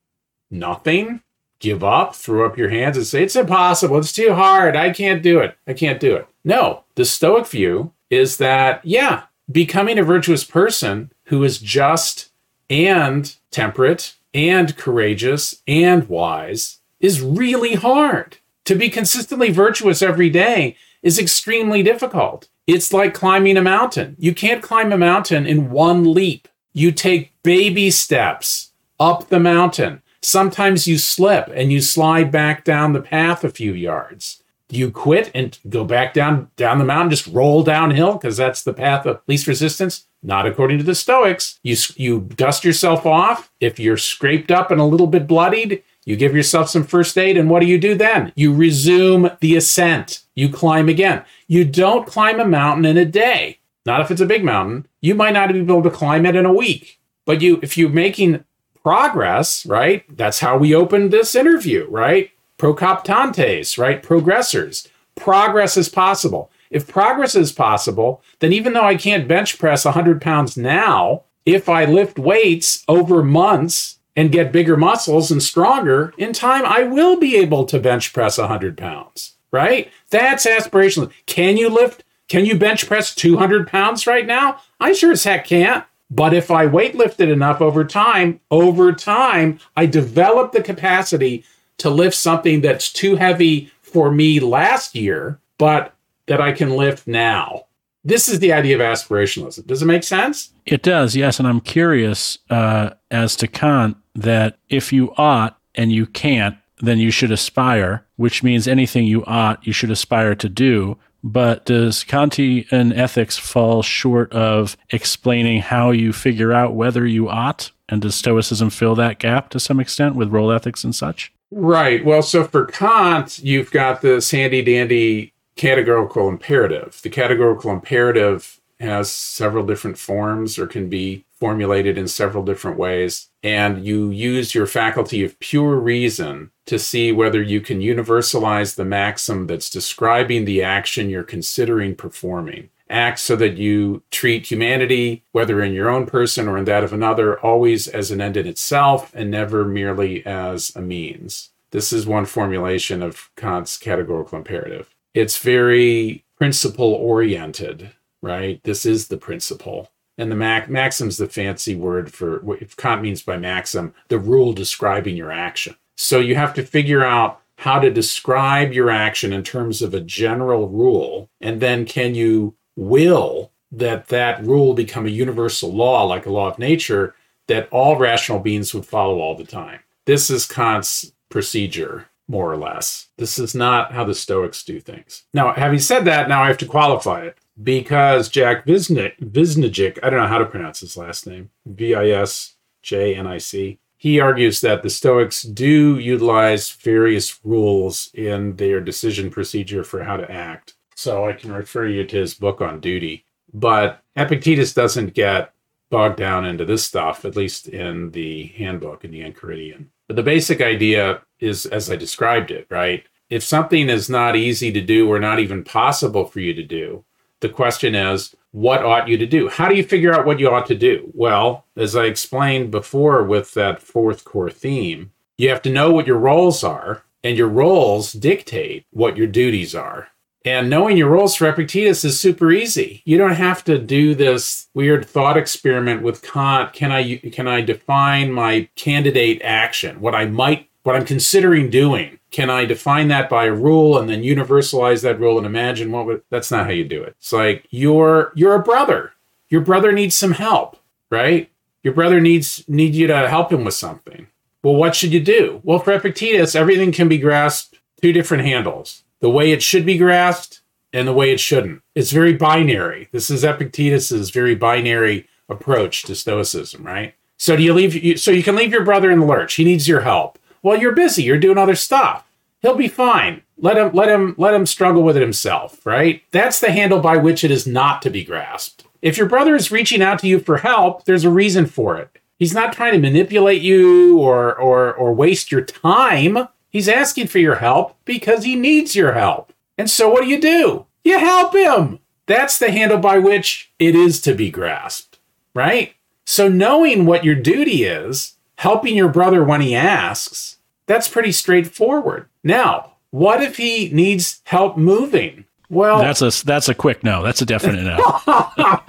Nothing? 0.51 1.22
Give 1.61 1.82
up? 1.82 2.14
Throw 2.14 2.47
up 2.47 2.59
your 2.59 2.68
hands 2.68 2.97
and 2.97 3.07
say, 3.07 3.22
it's 3.22 3.36
impossible. 3.36 3.99
It's 3.99 4.12
too 4.12 4.34
hard. 4.34 4.76
I 4.76 4.91
can't 4.91 5.22
do 5.22 5.39
it. 5.41 5.57
I 5.66 5.72
can't 5.72 6.01
do 6.01 6.16
it. 6.16 6.26
No, 6.45 6.84
the 6.95 7.05
Stoic 7.05 7.47
view 7.47 7.93
is 8.11 8.36
that, 8.39 8.84
yeah, 8.84 9.24
becoming 9.51 9.99
a 9.99 10.05
virtuous 10.05 10.45
person 10.45 11.12
who 11.28 11.44
is 11.44 11.58
just 11.58 12.30
and 12.68 13.36
temperate 13.50 14.16
and 14.34 14.76
courageous 14.76 15.62
and 15.66 16.08
wise 16.08 16.78
is 17.00 17.20
really 17.20 17.74
hard. 17.74 18.38
To 18.64 18.74
be 18.74 18.90
consistently 18.90 19.50
virtuous 19.50 20.02
every 20.02 20.28
day 20.28 20.76
is 21.02 21.18
extremely 21.18 21.82
difficult. 21.82 22.48
It's 22.66 22.92
like 22.92 23.14
climbing 23.14 23.56
a 23.56 23.62
mountain. 23.62 24.16
You 24.18 24.34
can't 24.34 24.62
climb 24.62 24.92
a 24.92 24.98
mountain 24.98 25.46
in 25.46 25.70
one 25.70 26.12
leap. 26.12 26.48
You 26.72 26.92
take 26.92 27.32
baby 27.42 27.90
steps 27.90 28.72
up 29.00 29.28
the 29.28 29.40
mountain. 29.40 30.02
Sometimes 30.20 30.86
you 30.86 30.98
slip 30.98 31.48
and 31.54 31.72
you 31.72 31.80
slide 31.80 32.30
back 32.30 32.64
down 32.64 32.92
the 32.92 33.00
path 33.00 33.44
a 33.44 33.50
few 33.50 33.72
yards. 33.72 34.42
Do 34.68 34.76
you 34.76 34.90
quit 34.90 35.30
and 35.34 35.58
go 35.68 35.84
back 35.84 36.12
down 36.12 36.50
down 36.56 36.78
the 36.78 36.84
mountain, 36.84 37.10
just 37.10 37.26
roll 37.28 37.62
downhill 37.62 38.14
because 38.14 38.36
that's 38.36 38.62
the 38.62 38.74
path 38.74 39.06
of 39.06 39.20
least 39.26 39.46
resistance. 39.46 40.04
Not 40.22 40.46
according 40.46 40.78
to 40.78 40.84
the 40.84 40.94
Stoics. 40.94 41.60
You 41.62 41.76
you 41.96 42.20
dust 42.20 42.64
yourself 42.64 43.06
off. 43.06 43.52
If 43.60 43.78
you're 43.78 43.96
scraped 43.96 44.50
up 44.50 44.70
and 44.70 44.80
a 44.80 44.84
little 44.84 45.06
bit 45.06 45.26
bloodied, 45.26 45.82
you 46.04 46.16
give 46.16 46.34
yourself 46.34 46.70
some 46.70 46.84
first 46.84 47.16
aid, 47.18 47.36
and 47.36 47.50
what 47.50 47.60
do 47.60 47.66
you 47.66 47.78
do 47.78 47.94
then? 47.94 48.32
You 48.34 48.54
resume 48.54 49.30
the 49.40 49.56
ascent. 49.56 50.22
You 50.34 50.48
climb 50.48 50.88
again. 50.88 51.22
You 51.46 51.64
don't 51.64 52.06
climb 52.06 52.40
a 52.40 52.46
mountain 52.46 52.84
in 52.84 52.96
a 52.96 53.04
day. 53.04 53.58
Not 53.84 54.00
if 54.00 54.10
it's 54.10 54.20
a 54.20 54.26
big 54.26 54.44
mountain. 54.44 54.86
You 55.00 55.14
might 55.14 55.34
not 55.34 55.52
be 55.52 55.60
able 55.60 55.82
to 55.82 55.90
climb 55.90 56.26
it 56.26 56.34
in 56.34 56.46
a 56.46 56.52
week. 56.52 56.98
But 57.24 57.42
you, 57.42 57.60
if 57.62 57.76
you're 57.76 57.90
making 57.90 58.44
progress, 58.82 59.66
right? 59.66 60.04
That's 60.16 60.40
how 60.40 60.56
we 60.56 60.74
opened 60.74 61.10
this 61.10 61.34
interview, 61.34 61.86
right? 61.90 62.30
Prokoptontes, 62.58 63.78
right? 63.78 64.02
Progressors. 64.02 64.88
Progress 65.14 65.76
is 65.76 65.88
possible. 65.88 66.50
If 66.70 66.86
progress 66.86 67.34
is 67.34 67.52
possible, 67.52 68.22
then 68.40 68.52
even 68.52 68.72
though 68.72 68.84
I 68.84 68.96
can't 68.96 69.28
bench 69.28 69.58
press 69.58 69.84
100 69.84 70.20
pounds 70.20 70.56
now, 70.56 71.24
if 71.46 71.68
I 71.68 71.84
lift 71.84 72.18
weights 72.18 72.84
over 72.88 73.22
months 73.22 73.98
and 74.14 74.32
get 74.32 74.52
bigger 74.52 74.76
muscles 74.76 75.30
and 75.30 75.42
stronger, 75.42 76.12
in 76.18 76.32
time 76.32 76.64
I 76.64 76.82
will 76.82 77.18
be 77.18 77.36
able 77.36 77.64
to 77.66 77.78
bench 77.78 78.12
press 78.12 78.38
100 78.38 78.76
pounds, 78.76 79.34
right? 79.50 79.90
That's 80.10 80.46
aspirational. 80.46 81.12
Can 81.26 81.56
you 81.56 81.68
lift? 81.68 82.04
Can 82.28 82.44
you 82.44 82.58
bench 82.58 82.86
press 82.86 83.14
200 83.14 83.66
pounds 83.68 84.06
right 84.06 84.26
now? 84.26 84.60
I 84.78 84.92
sure 84.92 85.12
as 85.12 85.24
heck 85.24 85.46
can't. 85.46 85.84
But 86.10 86.32
if 86.32 86.50
I 86.50 86.66
weight 86.66 86.94
lifted 86.94 87.28
enough 87.28 87.60
over 87.60 87.84
time, 87.84 88.40
over 88.50 88.92
time, 88.92 89.58
I 89.76 89.86
develop 89.86 90.52
the 90.52 90.62
capacity 90.62 91.44
to 91.78 91.90
lift 91.90 92.16
something 92.16 92.60
that's 92.60 92.92
too 92.92 93.16
heavy 93.16 93.70
for 93.82 94.10
me 94.10 94.40
last 94.40 94.94
year, 94.94 95.38
but 95.58 95.94
that 96.28 96.40
I 96.40 96.52
can 96.52 96.70
lift 96.70 97.06
now. 97.06 97.64
This 98.04 98.28
is 98.28 98.38
the 98.38 98.52
idea 98.52 98.76
of 98.76 98.80
aspirationalism. 98.80 99.66
Does 99.66 99.82
it 99.82 99.86
make 99.86 100.04
sense? 100.04 100.50
It 100.64 100.82
does, 100.82 101.16
yes. 101.16 101.38
And 101.38 101.48
I'm 101.48 101.60
curious 101.60 102.38
uh, 102.48 102.90
as 103.10 103.36
to 103.36 103.48
Kant 103.48 103.96
that 104.14 104.58
if 104.68 104.92
you 104.92 105.12
ought 105.16 105.58
and 105.74 105.92
you 105.92 106.06
can't, 106.06 106.56
then 106.80 106.98
you 106.98 107.10
should 107.10 107.32
aspire, 107.32 108.06
which 108.16 108.42
means 108.42 108.68
anything 108.68 109.04
you 109.04 109.24
ought, 109.26 109.66
you 109.66 109.72
should 109.72 109.90
aspire 109.90 110.34
to 110.36 110.48
do. 110.48 110.96
But 111.24 111.66
does 111.66 112.04
Kantian 112.04 112.96
ethics 112.96 113.36
fall 113.36 113.82
short 113.82 114.32
of 114.32 114.76
explaining 114.90 115.62
how 115.62 115.90
you 115.90 116.12
figure 116.12 116.52
out 116.52 116.74
whether 116.74 117.04
you 117.04 117.28
ought? 117.28 117.72
And 117.88 118.00
does 118.00 118.14
Stoicism 118.14 118.70
fill 118.70 118.94
that 118.94 119.18
gap 119.18 119.50
to 119.50 119.60
some 119.60 119.80
extent 119.80 120.14
with 120.14 120.30
role 120.30 120.52
ethics 120.52 120.84
and 120.84 120.94
such? 120.94 121.32
Right. 121.50 122.04
Well, 122.04 122.22
so 122.22 122.44
for 122.44 122.66
Kant, 122.66 123.40
you've 123.40 123.70
got 123.70 124.02
this 124.02 124.30
handy 124.30 124.62
dandy 124.62 125.32
categorical 125.59 126.28
imperative. 126.28 127.00
The 127.02 127.11
categorical 127.11 127.70
imperative 127.70 128.61
has 128.80 129.11
several 129.11 129.66
different 129.66 129.98
forms 129.98 130.59
or 130.59 130.66
can 130.66 130.88
be 130.88 131.24
formulated 131.32 131.98
in 131.98 132.06
several 132.06 132.44
different 132.44 132.78
ways. 132.78 133.28
And 133.42 133.84
you 133.84 134.11
use 134.11 134.54
your 134.54 134.66
faculty 134.66 135.24
of 135.24 135.38
pure 135.40 135.76
reason 135.76 136.52
to 136.66 136.78
see 136.78 137.11
whether 137.11 137.42
you 137.42 137.61
can 137.61 137.80
universalize 137.80 138.76
the 138.76 138.84
maxim 138.84 139.46
that's 139.46 139.68
describing 139.68 140.44
the 140.44 140.62
action 140.62 141.11
you're 141.11 141.24
considering 141.24 141.96
performing. 141.96 142.70
Act 142.88 143.18
so 143.18 143.36
that 143.36 143.56
you 143.56 144.02
treat 144.11 144.50
humanity, 144.50 145.24
whether 145.32 145.62
in 145.62 145.72
your 145.72 145.90
own 145.90 146.06
person 146.06 146.48
or 146.48 146.56
in 146.56 146.64
that 146.64 146.84
of 146.84 146.92
another, 146.92 147.38
always 147.40 147.86
as 147.88 148.11
an 148.11 148.20
end 148.20 148.36
in 148.36 148.46
itself 148.46 149.12
and 149.14 149.30
never 149.30 149.64
merely 149.64 150.24
as 150.24 150.74
a 150.74 150.80
means. 150.80 151.50
This 151.70 151.92
is 151.92 152.06
one 152.06 152.24
formulation 152.24 153.02
of 153.02 153.28
Kant's 153.36 153.76
categorical 153.76 154.38
imperative. 154.38 154.88
It's 155.18 155.38
very 155.38 156.24
principle 156.36 156.92
oriented, 156.92 157.90
right? 158.22 158.62
This 158.62 158.86
is 158.86 159.08
the 159.08 159.16
principle. 159.16 159.90
And 160.16 160.30
the 160.30 160.36
mac- 160.36 160.70
maxim's 160.70 161.16
the 161.16 161.26
fancy 161.26 161.74
word 161.74 162.14
for 162.14 162.38
what 162.38 162.76
Kant 162.76 163.02
means 163.02 163.24
by 163.24 163.36
maxim, 163.36 163.94
the 164.06 164.20
rule 164.20 164.52
describing 164.52 165.16
your 165.16 165.32
action. 165.32 165.74
So 165.96 166.20
you 166.20 166.36
have 166.36 166.54
to 166.54 166.62
figure 166.62 167.04
out 167.04 167.40
how 167.56 167.80
to 167.80 167.90
describe 167.90 168.72
your 168.72 168.90
action 168.90 169.32
in 169.32 169.42
terms 169.42 169.82
of 169.82 169.92
a 169.92 170.00
general 170.00 170.68
rule. 170.68 171.28
And 171.40 171.60
then 171.60 171.84
can 171.84 172.14
you 172.14 172.54
will 172.76 173.50
that 173.72 174.06
that 174.10 174.46
rule 174.46 174.72
become 174.72 175.04
a 175.04 175.10
universal 175.10 175.74
law, 175.74 176.04
like 176.04 176.26
a 176.26 176.30
law 176.30 176.48
of 176.48 176.60
nature, 176.60 177.16
that 177.48 177.68
all 177.72 177.96
rational 177.96 178.38
beings 178.38 178.72
would 178.72 178.86
follow 178.86 179.18
all 179.18 179.34
the 179.34 179.42
time? 179.42 179.80
This 180.06 180.30
is 180.30 180.46
Kant's 180.46 181.12
procedure, 181.28 182.06
more 182.28 182.52
or 182.52 182.56
less. 182.56 183.08
This 183.16 183.38
is 183.38 183.54
not 183.54 183.92
how 183.92 184.04
the 184.04 184.14
Stoics 184.14 184.62
do 184.62 184.80
things. 184.80 185.24
Now, 185.32 185.54
having 185.54 185.78
said 185.78 186.04
that, 186.04 186.28
now 186.28 186.42
I 186.42 186.48
have 186.48 186.58
to 186.58 186.66
qualify 186.66 187.22
it 187.22 187.38
because 187.62 188.28
Jack 188.28 188.66
Visnjic, 188.66 189.98
I 190.02 190.10
don't 190.10 190.20
know 190.20 190.26
how 190.26 190.38
to 190.38 190.44
pronounce 190.44 190.80
his 190.80 190.96
last 190.96 191.26
name, 191.26 191.50
V 191.66 191.94
I 191.94 192.10
S 192.10 192.54
J 192.82 193.14
N 193.14 193.26
I 193.26 193.38
C, 193.38 193.78
he 193.96 194.20
argues 194.20 194.60
that 194.60 194.82
the 194.82 194.90
Stoics 194.90 195.42
do 195.42 195.98
utilize 195.98 196.70
various 196.70 197.44
rules 197.44 198.10
in 198.14 198.54
their 198.56 198.80
decision 198.80 199.30
procedure 199.30 199.82
for 199.82 200.04
how 200.04 200.16
to 200.16 200.30
act. 200.30 200.74
So 200.94 201.26
I 201.26 201.32
can 201.32 201.52
refer 201.52 201.86
you 201.86 202.04
to 202.04 202.16
his 202.16 202.34
book 202.34 202.60
on 202.60 202.80
duty. 202.80 203.24
But 203.52 204.02
Epictetus 204.14 204.74
doesn't 204.74 205.14
get 205.14 205.52
bogged 205.90 206.18
down 206.18 206.44
into 206.44 206.64
this 206.64 206.84
stuff, 206.84 207.24
at 207.24 207.34
least 207.34 207.66
in 207.66 208.10
the 208.10 208.48
handbook 208.48 209.04
in 209.04 209.10
the 209.10 209.22
Enchiridion. 209.22 209.86
But 210.09 210.16
the 210.16 210.22
basic 210.22 210.61
idea 210.61 211.22
is 211.38 211.66
as 211.66 211.90
I 211.90 211.96
described 211.96 212.50
it, 212.50 212.66
right? 212.70 213.04
If 213.30 213.44
something 213.44 213.88
is 213.88 214.09
not 214.09 214.36
easy 214.36 214.72
to 214.72 214.80
do 214.80 215.09
or 215.11 215.20
not 215.20 215.38
even 215.38 215.62
possible 215.62 216.24
for 216.24 216.40
you 216.40 216.54
to 216.54 216.64
do, 216.64 217.04
the 217.40 217.48
question 217.48 217.94
is, 217.94 218.34
what 218.50 218.82
ought 218.82 219.06
you 219.06 219.18
to 219.18 219.26
do? 219.26 219.48
How 219.48 219.68
do 219.68 219.76
you 219.76 219.84
figure 219.84 220.14
out 220.14 220.26
what 220.26 220.40
you 220.40 220.50
ought 220.50 220.66
to 220.66 220.74
do? 220.74 221.11
Well, 221.14 221.66
as 221.76 221.94
I 221.94 222.04
explained 222.04 222.70
before 222.70 223.22
with 223.22 223.54
that 223.54 223.82
fourth 223.82 224.24
core 224.24 224.50
theme, 224.50 225.12
you 225.36 225.50
have 225.50 225.62
to 225.62 225.70
know 225.70 225.92
what 225.92 226.06
your 226.06 226.18
roles 226.18 226.64
are, 226.64 227.04
and 227.22 227.36
your 227.36 227.48
roles 227.48 228.12
dictate 228.12 228.86
what 228.90 229.16
your 229.16 229.26
duties 229.26 229.74
are. 229.74 230.09
And 230.45 230.70
knowing 230.70 230.97
your 230.97 231.11
roles 231.11 231.34
for 231.34 231.49
Epictetus 231.49 232.05
is 232.05 232.20
super 232.20 232.53
easy. 232.53 233.03
You 233.05 233.18
don't 233.18 233.34
have 233.34 233.64
to 233.64 233.78
do 233.78 234.14
this 234.14 234.68
weird 234.72 235.05
thought 235.05 235.36
experiment 235.36 236.03
with 236.03 236.22
Kant. 236.22 236.72
Can 236.72 236.93
I 236.93 237.16
can 237.16 237.49
I 237.49 237.61
define 237.61 238.32
my 238.32 238.68
candidate 238.76 239.43
action? 239.43 240.01
What 240.01 240.14
I 240.14 240.26
might 240.26 240.68
what 240.84 240.97
I'm 240.97 241.05
considering 241.05 241.70
doing 241.70 242.18
can 242.30 242.51
I 242.51 242.66
define 242.66 243.09
that 243.09 243.28
by 243.28 243.47
a 243.47 243.53
rule 243.53 243.99
and 243.99 244.09
then 244.09 244.22
universalize 244.22 245.03
that 245.03 245.18
rule 245.18 245.39
and 245.39 245.47
imagine 245.47 245.91
what 245.91 246.07
would 246.07 246.22
that's 246.30 246.51
not 246.51 246.66
how 246.66 246.72
you 246.72 246.84
do 246.84 247.03
it. 247.03 247.14
It's 247.18 247.32
like 247.32 247.66
you're 247.70 248.32
you're 248.34 248.55
a 248.55 248.62
brother. 248.62 249.12
Your 249.49 249.62
brother 249.62 249.93
needs 249.93 250.16
some 250.16 250.32
help, 250.32 250.76
right? 251.11 251.51
Your 251.82 251.95
brother 251.95 252.20
needs 252.20 252.64
need 252.68 252.95
you 252.95 253.07
to 253.07 253.28
help 253.28 253.53
him 253.53 253.64
with 253.64 253.74
something. 253.74 254.28
Well, 254.62 254.76
what 254.76 254.95
should 254.95 255.12
you 255.12 255.20
do? 255.20 255.61
Well, 255.62 255.78
for 255.78 255.93
Epictetus, 255.93 256.55
everything 256.55 256.93
can 256.93 257.09
be 257.09 257.18
grasped 257.18 257.78
two 258.01 258.12
different 258.12 258.45
handles 258.45 259.05
the 259.20 259.30
way 259.30 259.52
it 259.52 259.62
should 259.62 259.84
be 259.84 259.98
grasped 259.98 260.60
and 260.92 261.06
the 261.06 261.12
way 261.12 261.30
it 261.30 261.40
shouldn't. 261.40 261.82
It's 261.94 262.12
very 262.12 262.32
binary. 262.32 263.08
This 263.12 263.30
is 263.30 263.44
Epictetus's 263.44 264.30
very 264.30 264.54
binary 264.54 265.28
approach 265.48 266.02
to 266.04 266.14
Stoicism, 266.14 266.84
right? 266.84 267.14
So 267.36 267.56
do 267.56 267.62
you 267.62 267.72
leave? 267.72 268.18
So 268.20 268.30
you 268.30 268.42
can 268.42 268.56
leave 268.56 268.72
your 268.72 268.84
brother 268.84 269.10
in 269.10 269.20
the 269.20 269.26
lurch. 269.26 269.54
He 269.54 269.64
needs 269.64 269.86
your 269.86 270.00
help. 270.00 270.38
Well, 270.62 270.78
you're 270.78 270.92
busy. 270.92 271.22
You're 271.22 271.38
doing 271.38 271.58
other 271.58 271.76
stuff. 271.76 272.30
He'll 272.60 272.74
be 272.74 272.88
fine. 272.88 273.42
Let 273.56 273.78
him. 273.78 273.92
Let 273.92 274.08
him. 274.08 274.34
Let 274.36 274.54
him 274.54 274.66
struggle 274.66 275.02
with 275.02 275.16
it 275.16 275.22
himself. 275.22 275.84
Right. 275.86 276.22
That's 276.32 276.58
the 276.60 276.72
handle 276.72 277.00
by 277.00 277.16
which 277.16 277.44
it 277.44 277.50
is 277.50 277.66
not 277.66 278.02
to 278.02 278.10
be 278.10 278.24
grasped. 278.24 278.84
If 279.00 279.16
your 279.16 279.28
brother 279.28 279.54
is 279.54 279.70
reaching 279.70 280.02
out 280.02 280.18
to 280.20 280.26
you 280.26 280.40
for 280.40 280.58
help, 280.58 281.04
there's 281.04 281.24
a 281.24 281.30
reason 281.30 281.66
for 281.66 281.96
it. 281.96 282.10
He's 282.38 282.54
not 282.54 282.72
trying 282.72 282.92
to 282.92 282.98
manipulate 282.98 283.62
you 283.62 284.18
or 284.18 284.54
or 284.54 284.92
or 284.92 285.12
waste 285.14 285.52
your 285.52 285.62
time. 285.62 286.48
He's 286.70 286.88
asking 286.88 287.28
for 287.28 287.38
your 287.38 287.56
help 287.56 287.96
because 288.04 288.44
he 288.44 288.56
needs 288.56 288.94
your 288.94 289.12
help. 289.12 289.52
And 289.76 289.88
so 289.88 290.08
what 290.08 290.22
do 290.22 290.28
you 290.28 290.40
do? 290.40 290.86
You 291.04 291.18
help 291.18 291.54
him. 291.54 292.00
That's 292.26 292.58
the 292.58 292.70
handle 292.70 292.98
by 292.98 293.18
which 293.18 293.72
it 293.78 293.94
is 293.94 294.20
to 294.22 294.34
be 294.34 294.50
grasped, 294.50 295.18
right? 295.54 295.94
So 296.26 296.48
knowing 296.48 297.06
what 297.06 297.24
your 297.24 297.34
duty 297.34 297.84
is, 297.84 298.34
helping 298.56 298.94
your 298.94 299.08
brother 299.08 299.42
when 299.42 299.62
he 299.62 299.74
asks, 299.74 300.58
that's 300.84 301.08
pretty 301.08 301.32
straightforward. 301.32 302.28
Now, 302.44 302.92
what 303.10 303.42
if 303.42 303.56
he 303.56 303.88
needs 303.90 304.42
help 304.44 304.76
moving? 304.76 305.46
Well, 305.70 305.98
that's 305.98 306.22
a 306.22 306.44
that's 306.44 306.68
a 306.68 306.74
quick 306.74 307.04
no. 307.04 307.22
That's 307.22 307.42
a 307.42 307.46
definite 307.46 307.84
no. 307.84 308.20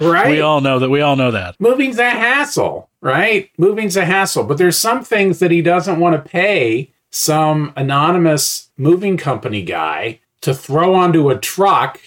right? 0.00 0.30
We 0.30 0.40
all 0.40 0.60
know 0.60 0.78
that. 0.78 0.88
We 0.88 1.02
all 1.02 1.16
know 1.16 1.30
that. 1.30 1.56
Moving's 1.60 1.98
a 1.98 2.08
hassle, 2.08 2.88
right? 3.02 3.50
Moving's 3.58 3.96
a 3.96 4.04
hassle. 4.04 4.44
But 4.44 4.56
there's 4.58 4.78
some 4.78 5.04
things 5.04 5.38
that 5.40 5.50
he 5.50 5.60
doesn't 5.60 6.00
want 6.00 6.16
to 6.16 6.30
pay 6.30 6.92
some 7.10 7.72
anonymous 7.76 8.70
moving 8.76 9.16
company 9.16 9.62
guy 9.62 10.20
to 10.40 10.54
throw 10.54 10.94
onto 10.94 11.28
a 11.28 11.38
truck 11.38 12.00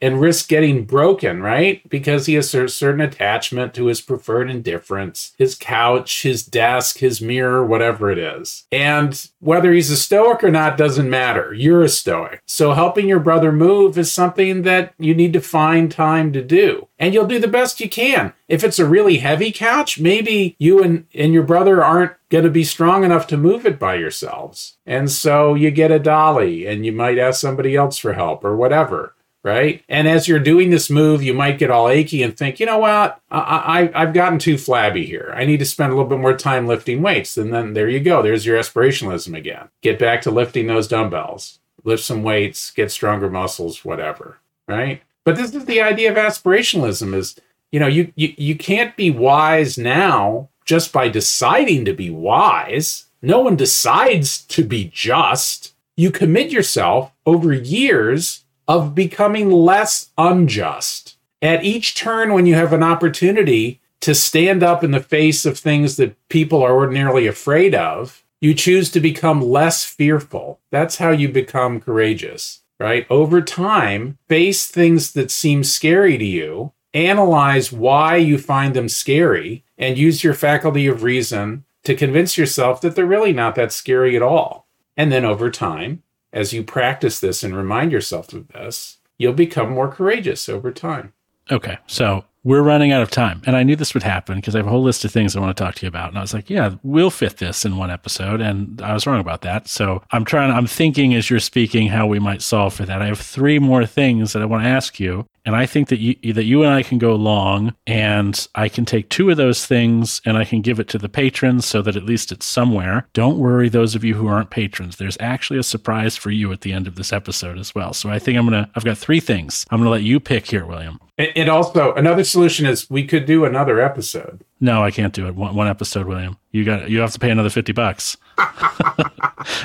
and 0.00 0.20
risk 0.20 0.48
getting 0.48 0.84
broken, 0.84 1.42
right? 1.42 1.88
Because 1.88 2.26
he 2.26 2.34
has 2.34 2.54
a 2.54 2.68
certain 2.68 3.00
attachment 3.00 3.74
to 3.74 3.86
his 3.86 4.00
preferred 4.00 4.48
indifferents, 4.48 5.32
his 5.38 5.54
couch, 5.54 6.22
his 6.22 6.44
desk, 6.44 6.98
his 6.98 7.20
mirror, 7.20 7.64
whatever 7.64 8.10
it 8.10 8.18
is. 8.18 8.64
And 8.70 9.28
whether 9.40 9.72
he's 9.72 9.90
a 9.90 9.96
stoic 9.96 10.44
or 10.44 10.50
not 10.50 10.76
doesn't 10.76 11.10
matter. 11.10 11.52
You're 11.52 11.82
a 11.82 11.88
stoic. 11.88 12.42
So 12.46 12.74
helping 12.74 13.08
your 13.08 13.20
brother 13.20 13.50
move 13.50 13.98
is 13.98 14.12
something 14.12 14.62
that 14.62 14.94
you 14.98 15.14
need 15.14 15.32
to 15.32 15.40
find 15.40 15.90
time 15.90 16.32
to 16.32 16.42
do. 16.42 16.88
And 16.98 17.12
you'll 17.12 17.26
do 17.26 17.40
the 17.40 17.48
best 17.48 17.80
you 17.80 17.88
can. 17.88 18.32
If 18.46 18.62
it's 18.62 18.78
a 18.78 18.88
really 18.88 19.18
heavy 19.18 19.50
couch, 19.50 19.98
maybe 19.98 20.54
you 20.58 20.82
and, 20.82 21.06
and 21.14 21.32
your 21.32 21.42
brother 21.42 21.82
aren't 21.82 22.12
going 22.30 22.44
to 22.44 22.50
be 22.50 22.64
strong 22.64 23.04
enough 23.04 23.26
to 23.28 23.36
move 23.36 23.64
it 23.64 23.78
by 23.78 23.94
yourselves. 23.94 24.76
And 24.84 25.10
so 25.10 25.54
you 25.54 25.70
get 25.70 25.90
a 25.90 25.98
dolly 25.98 26.66
and 26.66 26.84
you 26.84 26.92
might 26.92 27.18
ask 27.18 27.40
somebody 27.40 27.74
else 27.74 27.98
for 27.98 28.12
help 28.12 28.44
or 28.44 28.56
whatever 28.56 29.14
right? 29.48 29.82
And 29.88 30.08
as 30.08 30.28
you're 30.28 30.38
doing 30.38 30.70
this 30.70 30.90
move, 30.90 31.22
you 31.22 31.32
might 31.32 31.58
get 31.58 31.70
all 31.70 31.88
achy 31.88 32.22
and 32.22 32.36
think, 32.36 32.60
you 32.60 32.66
know 32.66 32.78
what? 32.78 33.20
I, 33.30 33.90
I, 33.94 34.04
have 34.04 34.12
gotten 34.12 34.38
too 34.38 34.58
flabby 34.58 35.06
here. 35.06 35.32
I 35.34 35.44
need 35.44 35.58
to 35.58 35.64
spend 35.64 35.92
a 35.92 35.96
little 35.96 36.08
bit 36.08 36.18
more 36.18 36.36
time 36.36 36.66
lifting 36.66 37.02
weights. 37.02 37.36
And 37.36 37.52
then 37.52 37.72
there 37.72 37.88
you 37.88 38.00
go. 38.00 38.20
There's 38.20 38.44
your 38.44 38.58
aspirationalism 38.58 39.36
again. 39.36 39.68
Get 39.80 39.98
back 39.98 40.22
to 40.22 40.30
lifting 40.30 40.66
those 40.66 40.88
dumbbells, 40.88 41.60
lift 41.84 42.02
some 42.02 42.22
weights, 42.22 42.70
get 42.70 42.90
stronger 42.90 43.30
muscles, 43.30 43.84
whatever, 43.84 44.38
right? 44.66 45.02
But 45.24 45.36
this 45.36 45.54
is 45.54 45.64
the 45.66 45.82
idea 45.82 46.10
of 46.10 46.16
aspirationalism 46.16 47.14
is, 47.14 47.38
you 47.70 47.80
know, 47.80 47.86
you, 47.86 48.12
you, 48.16 48.34
you 48.36 48.56
can't 48.56 48.96
be 48.96 49.10
wise 49.10 49.78
now 49.78 50.48
just 50.68 50.92
by 50.92 51.08
deciding 51.08 51.86
to 51.86 51.94
be 51.94 52.10
wise. 52.10 53.06
No 53.22 53.40
one 53.40 53.56
decides 53.56 54.42
to 54.48 54.62
be 54.62 54.90
just. 54.92 55.74
You 55.96 56.10
commit 56.10 56.52
yourself 56.52 57.10
over 57.24 57.54
years 57.54 58.44
of 58.68 58.94
becoming 58.94 59.50
less 59.50 60.10
unjust. 60.18 61.16
At 61.40 61.64
each 61.64 61.94
turn, 61.94 62.34
when 62.34 62.44
you 62.44 62.54
have 62.54 62.74
an 62.74 62.82
opportunity 62.82 63.80
to 64.00 64.14
stand 64.14 64.62
up 64.62 64.84
in 64.84 64.90
the 64.90 65.00
face 65.00 65.46
of 65.46 65.58
things 65.58 65.96
that 65.96 66.16
people 66.28 66.62
are 66.62 66.74
ordinarily 66.74 67.26
afraid 67.26 67.74
of, 67.74 68.22
you 68.40 68.52
choose 68.52 68.90
to 68.90 69.00
become 69.00 69.40
less 69.40 69.86
fearful. 69.86 70.60
That's 70.70 70.98
how 70.98 71.10
you 71.10 71.30
become 71.30 71.80
courageous, 71.80 72.60
right? 72.78 73.06
Over 73.08 73.40
time, 73.40 74.18
face 74.28 74.66
things 74.66 75.12
that 75.12 75.30
seem 75.30 75.64
scary 75.64 76.18
to 76.18 76.24
you, 76.24 76.72
analyze 76.92 77.72
why 77.72 78.16
you 78.16 78.36
find 78.36 78.74
them 78.74 78.88
scary, 78.88 79.64
and 79.78 79.96
use 79.96 80.24
your 80.24 80.34
faculty 80.34 80.86
of 80.86 81.02
reason 81.02 81.64
to 81.84 81.94
convince 81.94 82.36
yourself 82.36 82.80
that 82.80 82.94
they're 82.94 83.06
really 83.06 83.32
not 83.32 83.54
that 83.54 83.72
scary 83.72 84.16
at 84.16 84.22
all. 84.22 84.66
And 84.96 85.12
then 85.12 85.24
over 85.24 85.50
time, 85.50 86.02
as 86.32 86.52
you 86.52 86.62
practice 86.62 87.20
this 87.20 87.42
and 87.42 87.56
remind 87.56 87.92
yourself 87.92 88.32
of 88.32 88.48
this, 88.48 88.98
you'll 89.16 89.32
become 89.32 89.70
more 89.70 89.88
courageous 89.88 90.48
over 90.48 90.72
time. 90.72 91.12
Okay. 91.50 91.78
So 91.86 92.24
we're 92.44 92.62
running 92.62 92.92
out 92.92 93.02
of 93.02 93.10
time. 93.10 93.42
And 93.46 93.56
I 93.56 93.62
knew 93.62 93.76
this 93.76 93.94
would 93.94 94.02
happen 94.02 94.36
because 94.36 94.54
I 94.54 94.58
have 94.58 94.66
a 94.66 94.70
whole 94.70 94.82
list 94.82 95.04
of 95.04 95.10
things 95.10 95.34
I 95.34 95.40
want 95.40 95.56
to 95.56 95.62
talk 95.62 95.74
to 95.76 95.86
you 95.86 95.88
about. 95.88 96.10
And 96.10 96.18
I 96.18 96.20
was 96.20 96.34
like, 96.34 96.48
yeah, 96.48 96.76
we'll 96.82 97.10
fit 97.10 97.38
this 97.38 97.64
in 97.64 97.76
one 97.76 97.90
episode. 97.90 98.40
And 98.40 98.80
I 98.80 98.94
was 98.94 99.06
wrong 99.06 99.20
about 99.20 99.42
that. 99.42 99.68
So 99.68 100.02
I'm 100.12 100.24
trying, 100.24 100.50
I'm 100.50 100.66
thinking 100.66 101.14
as 101.14 101.30
you're 101.30 101.40
speaking 101.40 101.88
how 101.88 102.06
we 102.06 102.18
might 102.18 102.42
solve 102.42 102.74
for 102.74 102.86
that. 102.86 103.02
I 103.02 103.06
have 103.06 103.20
three 103.20 103.58
more 103.58 103.86
things 103.86 104.32
that 104.32 104.42
I 104.42 104.46
want 104.46 104.62
to 104.62 104.68
ask 104.68 105.00
you. 105.00 105.26
And 105.44 105.56
I 105.56 105.64
think 105.64 105.88
that 105.88 105.98
you 105.98 106.34
that 106.34 106.44
you 106.44 106.62
and 106.62 106.70
I 106.70 106.82
can 106.82 106.98
go 106.98 107.14
long, 107.14 107.74
and 107.86 108.46
I 108.54 108.68
can 108.68 108.84
take 108.84 109.08
two 109.08 109.30
of 109.30 109.38
those 109.38 109.64
things 109.64 110.20
and 110.26 110.36
I 110.36 110.44
can 110.44 110.60
give 110.60 110.78
it 110.78 110.88
to 110.88 110.98
the 110.98 111.08
patrons 111.08 111.64
so 111.64 111.80
that 111.80 111.96
at 111.96 112.04
least 112.04 112.32
it's 112.32 112.44
somewhere. 112.44 113.08
Don't 113.14 113.38
worry, 113.38 113.70
those 113.70 113.94
of 113.94 114.04
you 114.04 114.14
who 114.14 114.26
aren't 114.26 114.50
patrons. 114.50 114.96
There's 114.96 115.16
actually 115.20 115.58
a 115.58 115.62
surprise 115.62 116.18
for 116.18 116.30
you 116.30 116.52
at 116.52 116.60
the 116.60 116.74
end 116.74 116.86
of 116.86 116.96
this 116.96 117.14
episode 117.14 117.56
as 117.56 117.74
well. 117.74 117.94
So 117.94 118.10
I 118.10 118.18
think 118.18 118.36
I'm 118.36 118.44
gonna 118.44 118.70
I've 118.74 118.84
got 118.84 118.98
three 118.98 119.20
things. 119.20 119.64
I'm 119.70 119.78
gonna 119.78 119.88
let 119.88 120.02
you 120.02 120.20
pick 120.20 120.48
here, 120.48 120.66
William. 120.66 120.98
And 121.18 121.48
also 121.48 121.92
another 121.94 122.22
solution 122.22 122.64
is 122.64 122.88
we 122.88 123.04
could 123.04 123.26
do 123.26 123.44
another 123.44 123.80
episode. 123.80 124.44
No, 124.60 124.84
I 124.84 124.92
can't 124.92 125.12
do 125.12 125.26
it. 125.26 125.34
One, 125.34 125.54
one 125.56 125.66
episode, 125.66 126.06
William. 126.06 126.36
You 126.52 126.64
got 126.64 126.88
you 126.90 127.00
have 127.00 127.10
to 127.12 127.18
pay 127.18 127.30
another 127.30 127.50
fifty 127.50 127.72
bucks. 127.72 128.16
uh, 128.38 129.10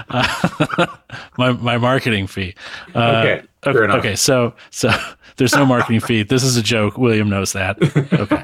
my 1.38 1.51
my 1.51 1.78
marketing 1.78 2.26
fee. 2.26 2.56
Uh, 2.95 2.99
okay. 2.99 3.43
Okay, 3.66 3.93
okay, 3.93 4.16
so 4.16 4.54
so 4.72 4.89
there's 5.38 5.56
no 5.56 5.66
marketing 5.66 5.99
fee. 5.99 6.24
This 6.24 6.43
is 6.43 6.58
a 6.58 6.64
joke. 6.64 6.97
William 6.97 7.30
knows 7.30 7.54
that. 7.54 7.78
Okay. 8.14 8.43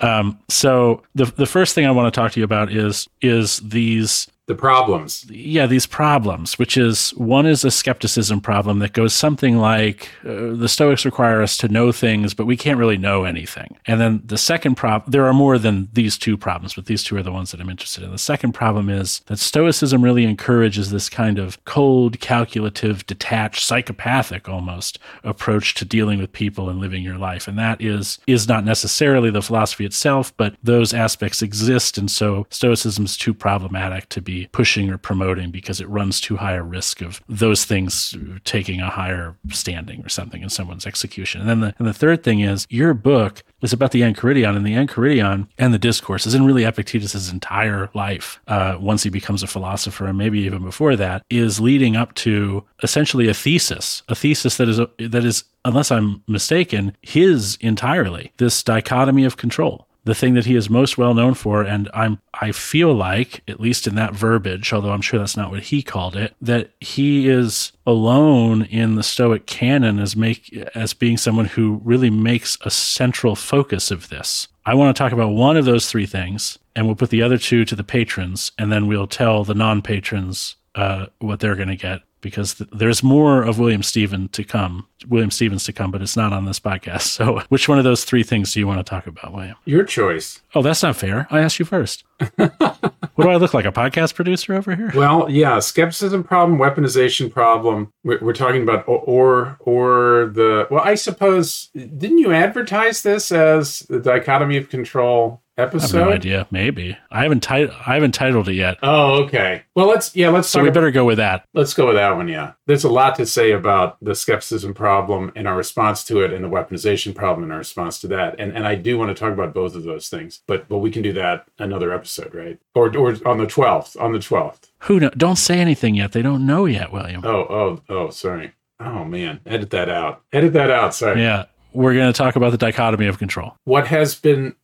Um, 0.00 0.38
so 0.48 1.02
the 1.14 1.24
the 1.24 1.46
first 1.46 1.74
thing 1.74 1.84
I 1.84 1.90
want 1.90 2.12
to 2.12 2.20
talk 2.20 2.32
to 2.32 2.40
you 2.40 2.44
about 2.44 2.72
is 2.72 3.08
is 3.20 3.58
these 3.58 4.28
the 4.46 4.54
problems. 4.54 5.26
Yeah, 5.28 5.66
these 5.66 5.86
problems, 5.86 6.56
which 6.56 6.76
is 6.76 7.10
one 7.10 7.46
is 7.46 7.64
a 7.64 7.70
skepticism 7.70 8.40
problem 8.40 8.78
that 8.78 8.92
goes 8.92 9.12
something 9.12 9.58
like 9.58 10.08
uh, 10.24 10.54
the 10.54 10.68
Stoics 10.68 11.04
require 11.04 11.42
us 11.42 11.56
to 11.58 11.68
know 11.68 11.90
things, 11.90 12.32
but 12.32 12.46
we 12.46 12.56
can't 12.56 12.78
really 12.78 12.96
know 12.96 13.24
anything. 13.24 13.76
And 13.86 14.00
then 14.00 14.22
the 14.24 14.38
second 14.38 14.76
problem, 14.76 15.10
there 15.10 15.26
are 15.26 15.32
more 15.32 15.58
than 15.58 15.88
these 15.92 16.16
two 16.16 16.36
problems, 16.36 16.74
but 16.74 16.86
these 16.86 17.02
two 17.02 17.16
are 17.16 17.24
the 17.24 17.32
ones 17.32 17.50
that 17.50 17.60
I'm 17.60 17.68
interested 17.68 18.04
in. 18.04 18.12
The 18.12 18.18
second 18.18 18.52
problem 18.52 18.88
is 18.88 19.20
that 19.26 19.40
Stoicism 19.40 20.02
really 20.02 20.24
encourages 20.24 20.90
this 20.90 21.08
kind 21.08 21.40
of 21.40 21.62
cold, 21.64 22.20
calculative, 22.20 23.04
detached, 23.06 23.64
psychopathic 23.64 24.48
almost 24.48 25.00
approach 25.24 25.74
to 25.74 25.84
dealing 25.84 26.20
with 26.20 26.32
people 26.32 26.68
and 26.68 26.78
living 26.78 27.02
your 27.02 27.18
life. 27.18 27.48
And 27.48 27.58
that 27.58 27.82
is 27.82 28.20
is 28.28 28.46
not 28.46 28.64
necessarily 28.64 29.30
the 29.30 29.42
philosophy 29.42 29.84
itself, 29.84 30.32
but 30.36 30.54
those 30.62 30.94
aspects 30.94 31.42
exist. 31.42 31.98
And 31.98 32.08
so 32.08 32.46
Stoicism 32.50 33.04
is 33.04 33.16
too 33.16 33.34
problematic 33.34 34.08
to 34.10 34.22
be 34.22 34.35
pushing 34.52 34.90
or 34.90 34.98
promoting 34.98 35.50
because 35.50 35.80
it 35.80 35.88
runs 35.88 36.20
too 36.20 36.36
high 36.36 36.54
a 36.54 36.62
risk 36.62 37.00
of 37.00 37.20
those 37.28 37.64
things 37.64 38.14
taking 38.44 38.80
a 38.80 38.90
higher 38.90 39.34
standing 39.50 40.04
or 40.04 40.08
something 40.08 40.42
in 40.42 40.48
someone's 40.48 40.86
execution. 40.86 41.40
And 41.40 41.50
then 41.50 41.60
the, 41.60 41.74
and 41.78 41.88
the 41.88 41.94
third 41.94 42.22
thing 42.22 42.40
is 42.40 42.66
your 42.68 42.94
book 42.94 43.42
is 43.62 43.72
about 43.72 43.92
the 43.92 44.02
Enchiridion, 44.02 44.56
and 44.56 44.66
the 44.66 44.74
Enchiridion 44.74 45.48
and 45.58 45.72
the 45.72 45.78
discourse 45.78 46.26
is 46.26 46.34
in 46.34 46.44
really 46.44 46.64
Epictetus's 46.64 47.30
entire 47.30 47.90
life. 47.94 48.40
Uh, 48.46 48.76
once 48.78 49.02
he 49.02 49.10
becomes 49.10 49.42
a 49.42 49.46
philosopher, 49.46 50.06
and 50.06 50.18
maybe 50.18 50.40
even 50.40 50.62
before 50.62 50.94
that, 50.96 51.22
is 51.30 51.58
leading 51.60 51.96
up 51.96 52.14
to 52.14 52.64
essentially 52.82 53.28
a 53.28 53.34
thesis, 53.34 54.02
a 54.08 54.14
thesis 54.14 54.56
that 54.58 54.68
is 54.68 54.78
a, 54.78 54.88
that 54.98 55.24
is, 55.24 55.44
unless 55.64 55.90
I'm 55.90 56.22
mistaken, 56.28 56.96
his 57.02 57.56
entirely. 57.60 58.32
This 58.36 58.62
dichotomy 58.62 59.24
of 59.24 59.36
control 59.36 59.85
the 60.06 60.14
thing 60.14 60.34
that 60.34 60.46
he 60.46 60.56
is 60.56 60.70
most 60.70 60.96
well 60.96 61.14
known 61.14 61.34
for 61.34 61.62
and 61.62 61.90
i'm 61.92 62.18
i 62.34 62.50
feel 62.50 62.94
like 62.94 63.42
at 63.46 63.60
least 63.60 63.86
in 63.86 63.94
that 63.94 64.14
verbiage 64.14 64.72
although 64.72 64.92
i'm 64.92 65.02
sure 65.02 65.18
that's 65.18 65.36
not 65.36 65.50
what 65.50 65.64
he 65.64 65.82
called 65.82 66.16
it 66.16 66.34
that 66.40 66.70
he 66.80 67.28
is 67.28 67.72
alone 67.86 68.62
in 68.62 68.96
the 68.96 69.02
stoic 69.02 69.46
canon 69.46 69.98
as 69.98 70.16
make 70.16 70.52
as 70.74 70.92
being 70.92 71.16
someone 71.16 71.46
who 71.46 71.80
really 71.84 72.10
makes 72.10 72.58
a 72.62 72.70
central 72.70 73.36
focus 73.36 73.90
of 73.90 74.08
this. 74.08 74.48
I 74.64 74.74
want 74.74 74.94
to 74.94 75.00
talk 75.00 75.12
about 75.12 75.30
one 75.30 75.56
of 75.56 75.64
those 75.64 75.88
three 75.88 76.06
things 76.06 76.58
and 76.74 76.86
we'll 76.86 76.96
put 76.96 77.10
the 77.10 77.22
other 77.22 77.38
two 77.38 77.64
to 77.64 77.76
the 77.76 77.84
patrons 77.84 78.52
and 78.58 78.72
then 78.72 78.86
we'll 78.86 79.06
tell 79.06 79.44
the 79.44 79.54
non-patrons 79.54 80.56
uh, 80.74 81.06
what 81.20 81.40
they're 81.40 81.54
going 81.54 81.68
to 81.68 81.76
get 81.76 82.00
because 82.20 82.54
th- 82.54 82.70
there's 82.72 83.02
more 83.02 83.42
of 83.42 83.58
William 83.58 83.82
Stephen 83.82 84.28
to 84.30 84.44
come, 84.44 84.86
William 85.08 85.30
Stephens 85.30 85.64
to 85.64 85.72
come, 85.72 85.90
but 85.90 86.02
it's 86.02 86.16
not 86.16 86.32
on 86.32 86.44
this 86.44 86.60
podcast. 86.60 87.02
So, 87.16 87.40
which 87.48 87.68
one 87.68 87.78
of 87.78 87.84
those 87.84 88.04
three 88.04 88.22
things 88.22 88.52
do 88.52 88.60
you 88.60 88.66
want 88.66 88.78
to 88.78 88.84
talk 88.84 89.06
about, 89.06 89.32
William? 89.32 89.56
Your 89.64 89.84
choice. 89.84 90.42
Oh, 90.54 90.60
that's 90.60 90.82
not 90.82 90.96
fair. 90.96 91.26
I 91.30 91.40
asked 91.40 91.58
you 91.58 91.64
first. 91.64 92.04
What 93.16 93.24
do 93.24 93.30
I 93.30 93.36
look 93.36 93.54
like? 93.54 93.64
A 93.64 93.72
podcast 93.72 94.14
producer 94.14 94.54
over 94.54 94.76
here? 94.76 94.92
Well, 94.94 95.30
yeah, 95.30 95.58
skepticism 95.58 96.22
problem, 96.22 96.58
weaponization 96.58 97.32
problem. 97.32 97.90
We're, 98.04 98.18
we're 98.20 98.34
talking 98.34 98.62
about 98.62 98.86
or, 98.86 98.98
or 99.00 99.56
or 99.60 100.26
the 100.34 100.68
well, 100.70 100.82
I 100.84 100.96
suppose 100.96 101.70
didn't 101.74 102.18
you 102.18 102.32
advertise 102.32 103.02
this 103.02 103.32
as 103.32 103.80
the 103.88 104.00
dichotomy 104.00 104.58
of 104.58 104.68
control 104.68 105.40
I 105.58 105.62
have 105.62 105.74
episode? 105.74 105.98
no 105.98 106.10
idea. 106.12 106.46
Maybe 106.50 106.98
I 107.10 107.22
haven't 107.22 107.42
tit- 107.42 107.70
I 107.86 107.94
haven't 107.94 108.12
titled 108.12 108.48
it 108.48 108.54
yet. 108.54 108.76
Oh, 108.82 109.22
okay. 109.24 109.62
Well, 109.74 109.86
let's 109.86 110.14
yeah, 110.14 110.28
let's 110.28 110.48
So 110.48 110.58
talk 110.58 110.64
we 110.64 110.68
about- 110.68 110.74
better 110.74 110.90
go 110.90 111.04
with 111.06 111.16
that. 111.16 111.44
Let's 111.54 111.72
go 111.72 111.86
with 111.86 111.96
that 111.96 112.14
one, 112.14 112.28
yeah. 112.28 112.52
There's 112.66 112.84
a 112.84 112.90
lot 112.90 113.14
to 113.16 113.24
say 113.26 113.52
about 113.52 113.96
the 114.04 114.14
skepticism 114.14 114.74
problem 114.74 115.32
and 115.34 115.48
our 115.48 115.56
response 115.56 116.04
to 116.04 116.20
it 116.22 116.32
and 116.32 116.44
the 116.44 116.50
weaponization 116.50 117.14
problem 117.14 117.44
and 117.44 117.52
our 117.52 117.58
response 117.58 117.98
to 118.00 118.08
that. 118.08 118.34
And 118.38 118.52
and 118.54 118.66
I 118.66 118.74
do 118.74 118.98
want 118.98 119.08
to 119.08 119.14
talk 119.14 119.32
about 119.32 119.54
both 119.54 119.74
of 119.74 119.84
those 119.84 120.08
things. 120.08 120.40
But 120.46 120.68
but 120.68 120.78
we 120.78 120.90
can 120.90 121.02
do 121.02 121.12
that 121.14 121.46
another 121.58 121.92
episode, 121.92 122.34
right? 122.34 122.58
Or 122.74 122.94
or 122.96 123.16
on 123.24 123.38
the 123.38 123.46
12th, 123.46 123.98
on 124.00 124.12
the 124.12 124.18
12th. 124.18 124.70
Who 124.80 125.00
know? 125.00 125.10
Don't 125.16 125.36
say 125.36 125.58
anything 125.58 125.94
yet. 125.94 126.12
They 126.12 126.22
don't 126.22 126.44
know 126.44 126.66
yet, 126.66 126.92
William. 126.92 127.22
Oh, 127.24 127.30
oh, 127.48 127.82
oh, 127.88 128.10
sorry. 128.10 128.52
Oh 128.78 129.04
man, 129.04 129.40
edit 129.46 129.70
that 129.70 129.88
out. 129.88 130.20
Edit 130.34 130.52
that 130.52 130.70
out, 130.70 130.94
sorry. 130.94 131.22
Yeah, 131.22 131.46
we're 131.72 131.94
going 131.94 132.12
to 132.12 132.16
talk 132.16 132.36
about 132.36 132.50
the 132.52 132.58
dichotomy 132.58 133.06
of 133.06 133.18
control. 133.18 133.56
What 133.64 133.86
has 133.86 134.14
been 134.14 134.54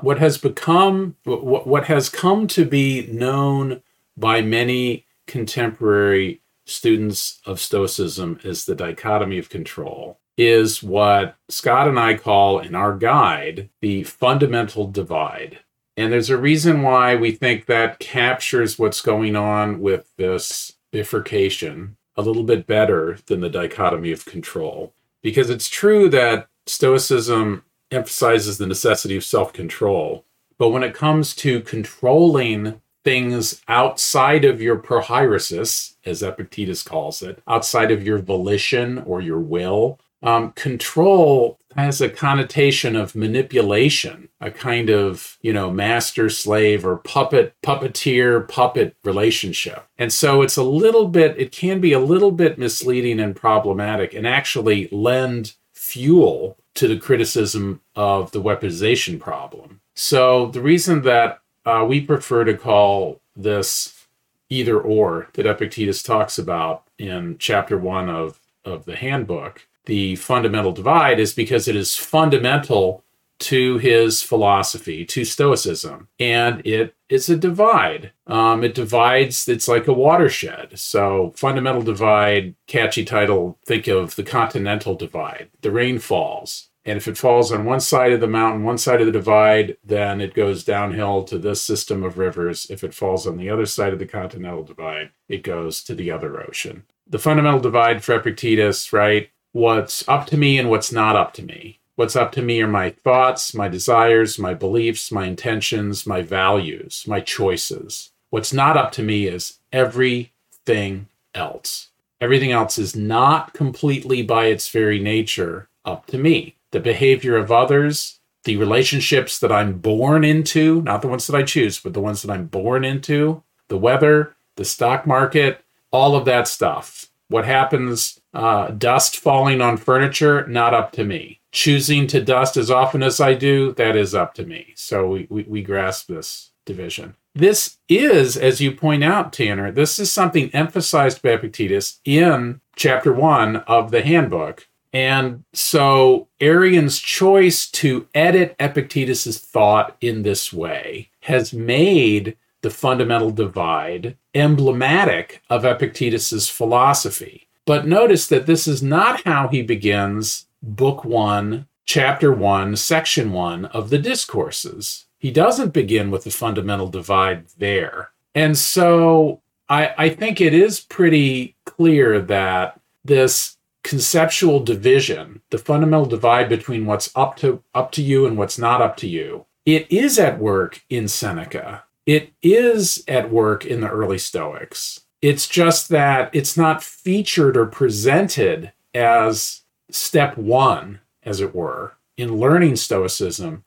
what 0.00 0.18
has 0.18 0.36
become 0.38 1.16
what 1.24 1.66
what 1.66 1.84
has 1.86 2.08
come 2.08 2.46
to 2.46 2.64
be 2.64 3.06
known 3.10 3.82
by 4.16 4.42
many 4.42 5.06
contemporary 5.26 6.40
students 6.66 7.40
of 7.46 7.60
stoicism 7.60 8.38
as 8.44 8.64
the 8.64 8.74
dichotomy 8.74 9.38
of 9.38 9.48
control 9.48 10.18
is 10.36 10.82
what 10.82 11.36
Scott 11.48 11.88
and 11.88 11.98
I 11.98 12.14
call 12.14 12.60
in 12.60 12.74
our 12.74 12.96
guide 12.96 13.68
the 13.80 14.04
fundamental 14.04 14.86
divide. 14.86 15.58
And 15.96 16.12
there's 16.12 16.30
a 16.30 16.38
reason 16.38 16.82
why 16.82 17.14
we 17.14 17.32
think 17.32 17.66
that 17.66 17.98
captures 17.98 18.78
what's 18.78 19.02
going 19.02 19.36
on 19.36 19.80
with 19.80 20.10
this 20.16 20.72
bifurcation 20.92 21.96
a 22.16 22.22
little 22.22 22.42
bit 22.42 22.66
better 22.66 23.18
than 23.26 23.40
the 23.40 23.50
dichotomy 23.50 24.12
of 24.12 24.24
control. 24.24 24.94
Because 25.22 25.50
it's 25.50 25.68
true 25.68 26.08
that 26.08 26.48
Stoicism 26.66 27.64
emphasizes 27.90 28.58
the 28.58 28.66
necessity 28.66 29.16
of 29.16 29.24
self 29.24 29.52
control. 29.52 30.24
But 30.58 30.70
when 30.70 30.82
it 30.82 30.94
comes 30.94 31.34
to 31.36 31.62
controlling 31.62 32.80
things 33.02 33.62
outside 33.66 34.44
of 34.44 34.60
your 34.60 34.76
prohairesis, 34.76 35.94
as 36.04 36.22
Epictetus 36.22 36.82
calls 36.82 37.22
it, 37.22 37.42
outside 37.48 37.90
of 37.90 38.02
your 38.02 38.18
volition 38.18 38.98
or 38.98 39.20
your 39.20 39.38
will, 39.38 39.98
um, 40.22 40.52
control 40.52 41.58
has 41.76 42.00
a 42.00 42.10
connotation 42.10 42.96
of 42.96 43.14
manipulation, 43.14 44.28
a 44.40 44.50
kind 44.50 44.90
of, 44.90 45.38
you 45.40 45.52
know, 45.52 45.70
master 45.70 46.28
slave 46.28 46.84
or 46.84 46.96
puppet, 46.96 47.54
puppeteer, 47.62 48.46
puppet 48.46 48.96
relationship. 49.04 49.86
And 49.96 50.12
so 50.12 50.42
it's 50.42 50.56
a 50.56 50.62
little 50.62 51.08
bit, 51.08 51.38
it 51.38 51.52
can 51.52 51.80
be 51.80 51.92
a 51.92 52.00
little 52.00 52.32
bit 52.32 52.58
misleading 52.58 53.20
and 53.20 53.36
problematic 53.36 54.12
and 54.12 54.26
actually 54.26 54.88
lend 54.90 55.54
fuel 55.72 56.58
to 56.74 56.88
the 56.88 56.98
criticism 56.98 57.80
of 57.96 58.30
the 58.32 58.42
weaponization 58.42 59.18
problem. 59.20 59.80
So 59.94 60.46
the 60.46 60.60
reason 60.60 61.02
that 61.02 61.40
uh, 61.66 61.84
we 61.88 62.00
prefer 62.00 62.44
to 62.44 62.56
call 62.56 63.20
this 63.36 64.06
either 64.48 64.80
or 64.80 65.28
that 65.34 65.46
Epictetus 65.46 66.02
talks 66.02 66.38
about 66.38 66.84
in 66.98 67.36
chapter 67.38 67.78
one 67.78 68.08
of, 68.08 68.40
of 68.64 68.84
the 68.84 68.96
handbook, 68.96 69.66
the 69.86 70.16
fundamental 70.16 70.72
divide, 70.72 71.20
is 71.20 71.32
because 71.32 71.68
it 71.68 71.76
is 71.76 71.96
fundamental 71.96 73.04
to 73.40 73.78
his 73.78 74.22
philosophy, 74.22 75.04
to 75.06 75.24
Stoicism. 75.24 76.08
And 76.18 76.64
it 76.66 76.94
is 77.08 77.28
a 77.28 77.36
divide. 77.36 78.12
Um, 78.26 78.62
it 78.62 78.74
divides, 78.74 79.48
it's 79.48 79.68
like 79.68 79.88
a 79.88 79.92
watershed. 79.92 80.78
So, 80.78 81.32
fundamental 81.36 81.82
divide, 81.82 82.54
catchy 82.66 83.04
title, 83.04 83.58
think 83.66 83.88
of 83.88 84.14
the 84.16 84.22
continental 84.22 84.94
divide. 84.94 85.50
The 85.62 85.70
rain 85.70 85.98
falls. 85.98 86.68
And 86.84 86.96
if 86.96 87.06
it 87.06 87.18
falls 87.18 87.52
on 87.52 87.66
one 87.66 87.80
side 87.80 88.12
of 88.12 88.20
the 88.20 88.26
mountain, 88.26 88.64
one 88.64 88.78
side 88.78 89.00
of 89.00 89.06
the 89.06 89.12
divide, 89.12 89.76
then 89.84 90.20
it 90.20 90.32
goes 90.32 90.64
downhill 90.64 91.24
to 91.24 91.38
this 91.38 91.60
system 91.60 92.02
of 92.02 92.16
rivers. 92.16 92.66
If 92.70 92.82
it 92.82 92.94
falls 92.94 93.26
on 93.26 93.36
the 93.36 93.50
other 93.50 93.66
side 93.66 93.92
of 93.92 93.98
the 93.98 94.06
continental 94.06 94.64
divide, 94.64 95.10
it 95.28 95.42
goes 95.42 95.82
to 95.84 95.94
the 95.94 96.10
other 96.10 96.42
ocean. 96.42 96.84
The 97.06 97.18
fundamental 97.18 97.60
divide 97.60 98.02
for 98.02 98.14
Epictetus, 98.14 98.92
right? 98.92 99.30
What's 99.52 100.08
up 100.08 100.26
to 100.26 100.36
me 100.36 100.58
and 100.58 100.70
what's 100.70 100.92
not 100.92 101.16
up 101.16 101.34
to 101.34 101.42
me. 101.42 101.79
What's 102.00 102.16
up 102.16 102.32
to 102.32 102.40
me 102.40 102.62
are 102.62 102.66
my 102.66 102.92
thoughts, 103.04 103.52
my 103.52 103.68
desires, 103.68 104.38
my 104.38 104.54
beliefs, 104.54 105.12
my 105.12 105.26
intentions, 105.26 106.06
my 106.06 106.22
values, 106.22 107.04
my 107.06 107.20
choices. 107.20 108.10
What's 108.30 108.54
not 108.54 108.78
up 108.78 108.90
to 108.92 109.02
me 109.02 109.26
is 109.26 109.58
everything 109.70 111.08
else. 111.34 111.88
Everything 112.18 112.52
else 112.52 112.78
is 112.78 112.96
not 112.96 113.52
completely 113.52 114.22
by 114.22 114.46
its 114.46 114.70
very 114.70 114.98
nature 114.98 115.68
up 115.84 116.06
to 116.06 116.16
me. 116.16 116.56
The 116.70 116.80
behavior 116.80 117.36
of 117.36 117.52
others, 117.52 118.18
the 118.44 118.56
relationships 118.56 119.38
that 119.38 119.52
I'm 119.52 119.74
born 119.74 120.24
into, 120.24 120.80
not 120.80 121.02
the 121.02 121.08
ones 121.08 121.26
that 121.26 121.36
I 121.36 121.42
choose, 121.42 121.78
but 121.78 121.92
the 121.92 122.00
ones 122.00 122.22
that 122.22 122.32
I'm 122.32 122.46
born 122.46 122.82
into, 122.82 123.42
the 123.68 123.76
weather, 123.76 124.34
the 124.56 124.64
stock 124.64 125.06
market, 125.06 125.62
all 125.90 126.16
of 126.16 126.24
that 126.24 126.48
stuff. 126.48 127.10
What 127.28 127.44
happens, 127.44 128.19
uh, 128.32 128.68
dust 128.68 129.18
falling 129.18 129.60
on 129.60 129.76
furniture, 129.76 130.46
not 130.46 130.74
up 130.74 130.92
to 130.92 131.04
me. 131.04 131.40
Choosing 131.52 132.06
to 132.08 132.22
dust 132.22 132.56
as 132.56 132.70
often 132.70 133.02
as 133.02 133.20
I 133.20 133.34
do, 133.34 133.72
that 133.72 133.96
is 133.96 134.14
up 134.14 134.34
to 134.34 134.46
me. 134.46 134.72
So 134.76 135.08
we, 135.08 135.26
we, 135.28 135.42
we 135.44 135.62
grasp 135.62 136.06
this 136.06 136.50
division. 136.64 137.16
This 137.34 137.78
is, 137.88 138.36
as 138.36 138.60
you 138.60 138.72
point 138.72 139.04
out, 139.04 139.32
Tanner, 139.32 139.70
this 139.70 139.98
is 139.98 140.12
something 140.12 140.50
emphasized 140.52 141.22
by 141.22 141.30
Epictetus 141.30 142.00
in 142.04 142.60
chapter 142.76 143.12
one 143.12 143.56
of 143.56 143.90
the 143.90 144.02
handbook. 144.02 144.68
And 144.92 145.44
so 145.52 146.28
Arrian's 146.40 146.98
choice 146.98 147.70
to 147.70 148.08
edit 148.14 148.56
Epictetus's 148.58 149.38
thought 149.38 149.96
in 150.00 150.22
this 150.22 150.52
way 150.52 151.10
has 151.22 151.52
made 151.52 152.36
the 152.62 152.70
fundamental 152.70 153.30
divide 153.30 154.16
emblematic 154.34 155.42
of 155.48 155.64
Epictetus's 155.64 156.48
philosophy. 156.48 157.48
But 157.66 157.86
notice 157.86 158.26
that 158.28 158.46
this 158.46 158.66
is 158.66 158.82
not 158.82 159.22
how 159.24 159.48
he 159.48 159.62
begins 159.62 160.46
book 160.62 161.04
1, 161.04 161.66
chapter 161.84 162.32
1, 162.32 162.76
section 162.76 163.32
1 163.32 163.66
of 163.66 163.90
the 163.90 163.98
discourses. 163.98 165.06
He 165.18 165.30
doesn't 165.30 165.72
begin 165.72 166.10
with 166.10 166.24
the 166.24 166.30
fundamental 166.30 166.88
divide 166.88 167.46
there. 167.58 168.10
And 168.34 168.56
so 168.56 169.42
I, 169.68 169.94
I 169.96 170.08
think 170.08 170.40
it 170.40 170.54
is 170.54 170.80
pretty 170.80 171.56
clear 171.64 172.20
that 172.20 172.80
this 173.04 173.56
conceptual 173.82 174.60
division, 174.60 175.42
the 175.50 175.58
fundamental 175.58 176.06
divide 176.06 176.48
between 176.48 176.86
what's 176.86 177.10
up 177.14 177.36
to 177.36 177.62
up 177.74 177.92
to 177.92 178.02
you 178.02 178.26
and 178.26 178.36
what's 178.36 178.58
not 178.58 178.82
up 178.82 178.96
to 178.98 179.08
you, 179.08 179.46
it 179.64 179.90
is 179.90 180.18
at 180.18 180.38
work 180.38 180.82
in 180.90 181.08
Seneca. 181.08 181.84
It 182.06 182.32
is 182.42 183.04
at 183.06 183.30
work 183.30 183.64
in 183.64 183.80
the 183.80 183.88
early 183.88 184.18
Stoics. 184.18 185.00
It's 185.22 185.46
just 185.46 185.88
that 185.90 186.30
it's 186.32 186.56
not 186.56 186.82
featured 186.82 187.56
or 187.56 187.66
presented 187.66 188.72
as 188.94 189.62
step 189.90 190.36
1, 190.36 191.00
as 191.22 191.40
it 191.40 191.54
were, 191.54 191.94
in 192.16 192.38
learning 192.38 192.76
Stoicism 192.76 193.64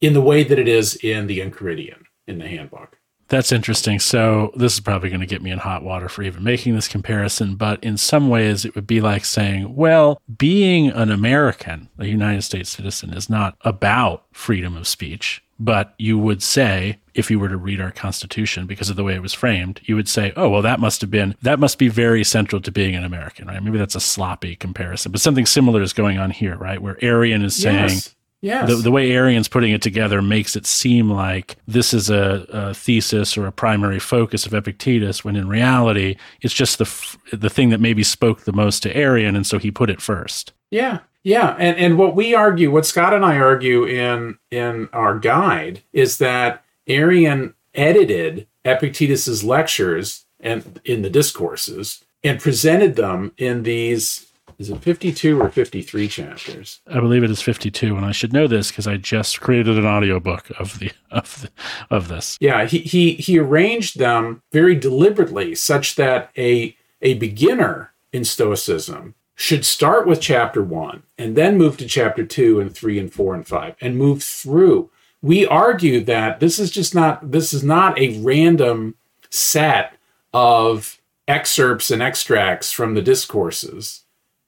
in 0.00 0.12
the 0.12 0.20
way 0.20 0.42
that 0.44 0.58
it 0.58 0.68
is 0.68 0.96
in 0.96 1.26
the 1.26 1.40
Enchiridion 1.40 2.02
in 2.26 2.38
the 2.38 2.48
handbook. 2.48 2.98
That's 3.28 3.50
interesting. 3.50 3.98
So, 3.98 4.52
this 4.54 4.74
is 4.74 4.80
probably 4.80 5.08
going 5.08 5.20
to 5.20 5.26
get 5.26 5.42
me 5.42 5.50
in 5.50 5.58
hot 5.58 5.82
water 5.82 6.08
for 6.08 6.22
even 6.22 6.44
making 6.44 6.76
this 6.76 6.86
comparison, 6.86 7.56
but 7.56 7.82
in 7.82 7.96
some 7.96 8.28
ways, 8.28 8.64
it 8.64 8.76
would 8.76 8.86
be 8.86 9.00
like 9.00 9.24
saying, 9.24 9.74
well, 9.74 10.22
being 10.38 10.90
an 10.90 11.10
American, 11.10 11.88
a 11.98 12.06
United 12.06 12.42
States 12.42 12.70
citizen, 12.70 13.12
is 13.12 13.28
not 13.28 13.56
about 13.62 14.26
freedom 14.32 14.76
of 14.76 14.86
speech. 14.86 15.42
But 15.58 15.94
you 15.98 16.18
would 16.18 16.42
say, 16.42 16.98
if 17.14 17.30
you 17.30 17.38
were 17.38 17.48
to 17.48 17.56
read 17.56 17.80
our 17.80 17.90
Constitution, 17.90 18.66
because 18.66 18.90
of 18.90 18.96
the 18.96 19.04
way 19.04 19.14
it 19.14 19.22
was 19.22 19.32
framed, 19.32 19.80
you 19.84 19.96
would 19.96 20.08
say, 20.08 20.32
oh, 20.36 20.50
well, 20.50 20.62
that 20.62 20.80
must 20.80 21.00
have 21.00 21.10
been, 21.10 21.34
that 21.42 21.58
must 21.58 21.78
be 21.78 21.88
very 21.88 22.24
central 22.24 22.60
to 22.60 22.70
being 22.70 22.94
an 22.94 23.04
American, 23.04 23.48
right? 23.48 23.62
Maybe 23.62 23.78
that's 23.78 23.94
a 23.94 24.00
sloppy 24.00 24.56
comparison, 24.56 25.12
but 25.12 25.20
something 25.20 25.46
similar 25.46 25.80
is 25.80 25.94
going 25.94 26.18
on 26.18 26.30
here, 26.30 26.56
right? 26.56 26.80
Where 26.80 26.98
Arrian 27.02 27.42
is 27.42 27.56
saying, 27.56 27.88
Yes. 27.88 28.16
Yes. 28.42 28.68
the, 28.68 28.76
the 28.76 28.90
way 28.90 29.10
Arrian's 29.12 29.48
putting 29.48 29.72
it 29.72 29.80
together 29.80 30.20
makes 30.20 30.56
it 30.56 30.66
seem 30.66 31.10
like 31.10 31.56
this 31.66 31.94
is 31.94 32.10
a, 32.10 32.46
a 32.50 32.74
thesis 32.74 33.36
or 33.36 33.46
a 33.46 33.52
primary 33.52 33.98
focus 33.98 34.44
of 34.44 34.52
Epictetus, 34.52 35.24
when 35.24 35.36
in 35.36 35.48
reality, 35.48 36.16
it's 36.42 36.54
just 36.54 36.78
the 36.78 37.16
the 37.36 37.50
thing 37.50 37.70
that 37.70 37.80
maybe 37.80 38.02
spoke 38.02 38.42
the 38.42 38.52
most 38.52 38.82
to 38.82 38.90
Arrian, 38.94 39.36
and 39.36 39.46
so 39.46 39.58
he 39.58 39.70
put 39.70 39.88
it 39.90 40.02
first. 40.02 40.52
Yeah, 40.70 40.98
yeah, 41.26 41.56
and 41.58 41.76
and 41.76 41.98
what 41.98 42.14
we 42.14 42.34
argue, 42.34 42.70
what 42.70 42.86
Scott 42.86 43.12
and 43.12 43.24
I 43.24 43.36
argue 43.36 43.84
in 43.84 44.38
in 44.52 44.88
our 44.92 45.18
guide, 45.18 45.82
is 45.92 46.18
that 46.18 46.64
Arrian 46.86 47.54
edited 47.74 48.46
Epictetus's 48.64 49.42
lectures 49.42 50.24
and 50.38 50.80
in 50.84 51.02
the 51.02 51.10
discourses 51.10 52.04
and 52.22 52.38
presented 52.38 52.94
them 52.94 53.32
in 53.38 53.64
these 53.64 54.28
Is 54.60 54.70
it 54.70 54.80
52 54.80 55.42
or 55.42 55.48
53 55.50 56.06
chapters? 56.06 56.80
I 56.86 57.00
believe 57.00 57.24
it 57.24 57.30
is 57.32 57.42
52, 57.42 57.96
and 57.96 58.06
I 58.06 58.12
should 58.12 58.32
know 58.32 58.46
this 58.46 58.70
because 58.70 58.86
I 58.86 58.96
just 58.96 59.40
created 59.40 59.76
an 59.76 59.84
audiobook 59.84 60.50
of 60.60 60.78
the 60.78 60.92
of 61.10 61.42
the, 61.42 61.50
of 61.90 62.06
this. 62.06 62.38
Yeah, 62.40 62.66
he, 62.66 62.78
he 62.78 63.14
he 63.14 63.36
arranged 63.40 63.98
them 63.98 64.42
very 64.52 64.76
deliberately 64.76 65.56
such 65.56 65.96
that 65.96 66.30
a 66.38 66.76
a 67.02 67.14
beginner 67.14 67.94
in 68.12 68.24
Stoicism 68.24 69.16
should 69.36 69.64
start 69.64 70.06
with 70.06 70.20
chapter 70.20 70.62
one 70.62 71.02
and 71.18 71.36
then 71.36 71.58
move 71.58 71.76
to 71.76 71.86
chapter 71.86 72.24
two 72.24 72.58
and 72.58 72.74
three 72.74 72.98
and 72.98 73.12
four 73.12 73.34
and 73.34 73.46
five 73.46 73.76
and 73.80 73.96
move 73.96 74.22
through. 74.22 74.90
We 75.22 75.46
argue 75.46 76.02
that 76.04 76.40
this 76.40 76.58
is 76.58 76.70
just 76.70 76.94
not 76.94 77.30
this 77.30 77.52
is 77.52 77.62
not 77.62 77.98
a 77.98 78.18
random 78.20 78.96
set 79.30 79.94
of 80.32 80.98
excerpts 81.28 81.90
and 81.90 82.02
extracts 82.02 82.72
from 82.72 82.94
the 82.94 83.02
discourses 83.02 84.04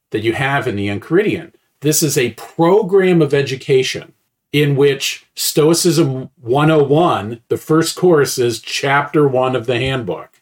that 0.09 0.23
you 0.23 0.33
have 0.33 0.67
in 0.67 0.75
the 0.75 0.87
Enchiridion. 0.87 1.53
This 1.81 2.01
is 2.01 2.17
a 2.17 2.31
program 2.31 3.21
of 3.21 3.33
education 3.33 4.13
in 4.51 4.75
which 4.75 5.27
Stoicism 5.35 6.29
101, 6.41 7.41
the 7.49 7.57
first 7.57 7.95
course 7.95 8.37
is 8.37 8.59
chapter 8.59 9.27
one 9.27 9.55
of 9.55 9.67
the 9.67 9.77
handbook. 9.77 10.41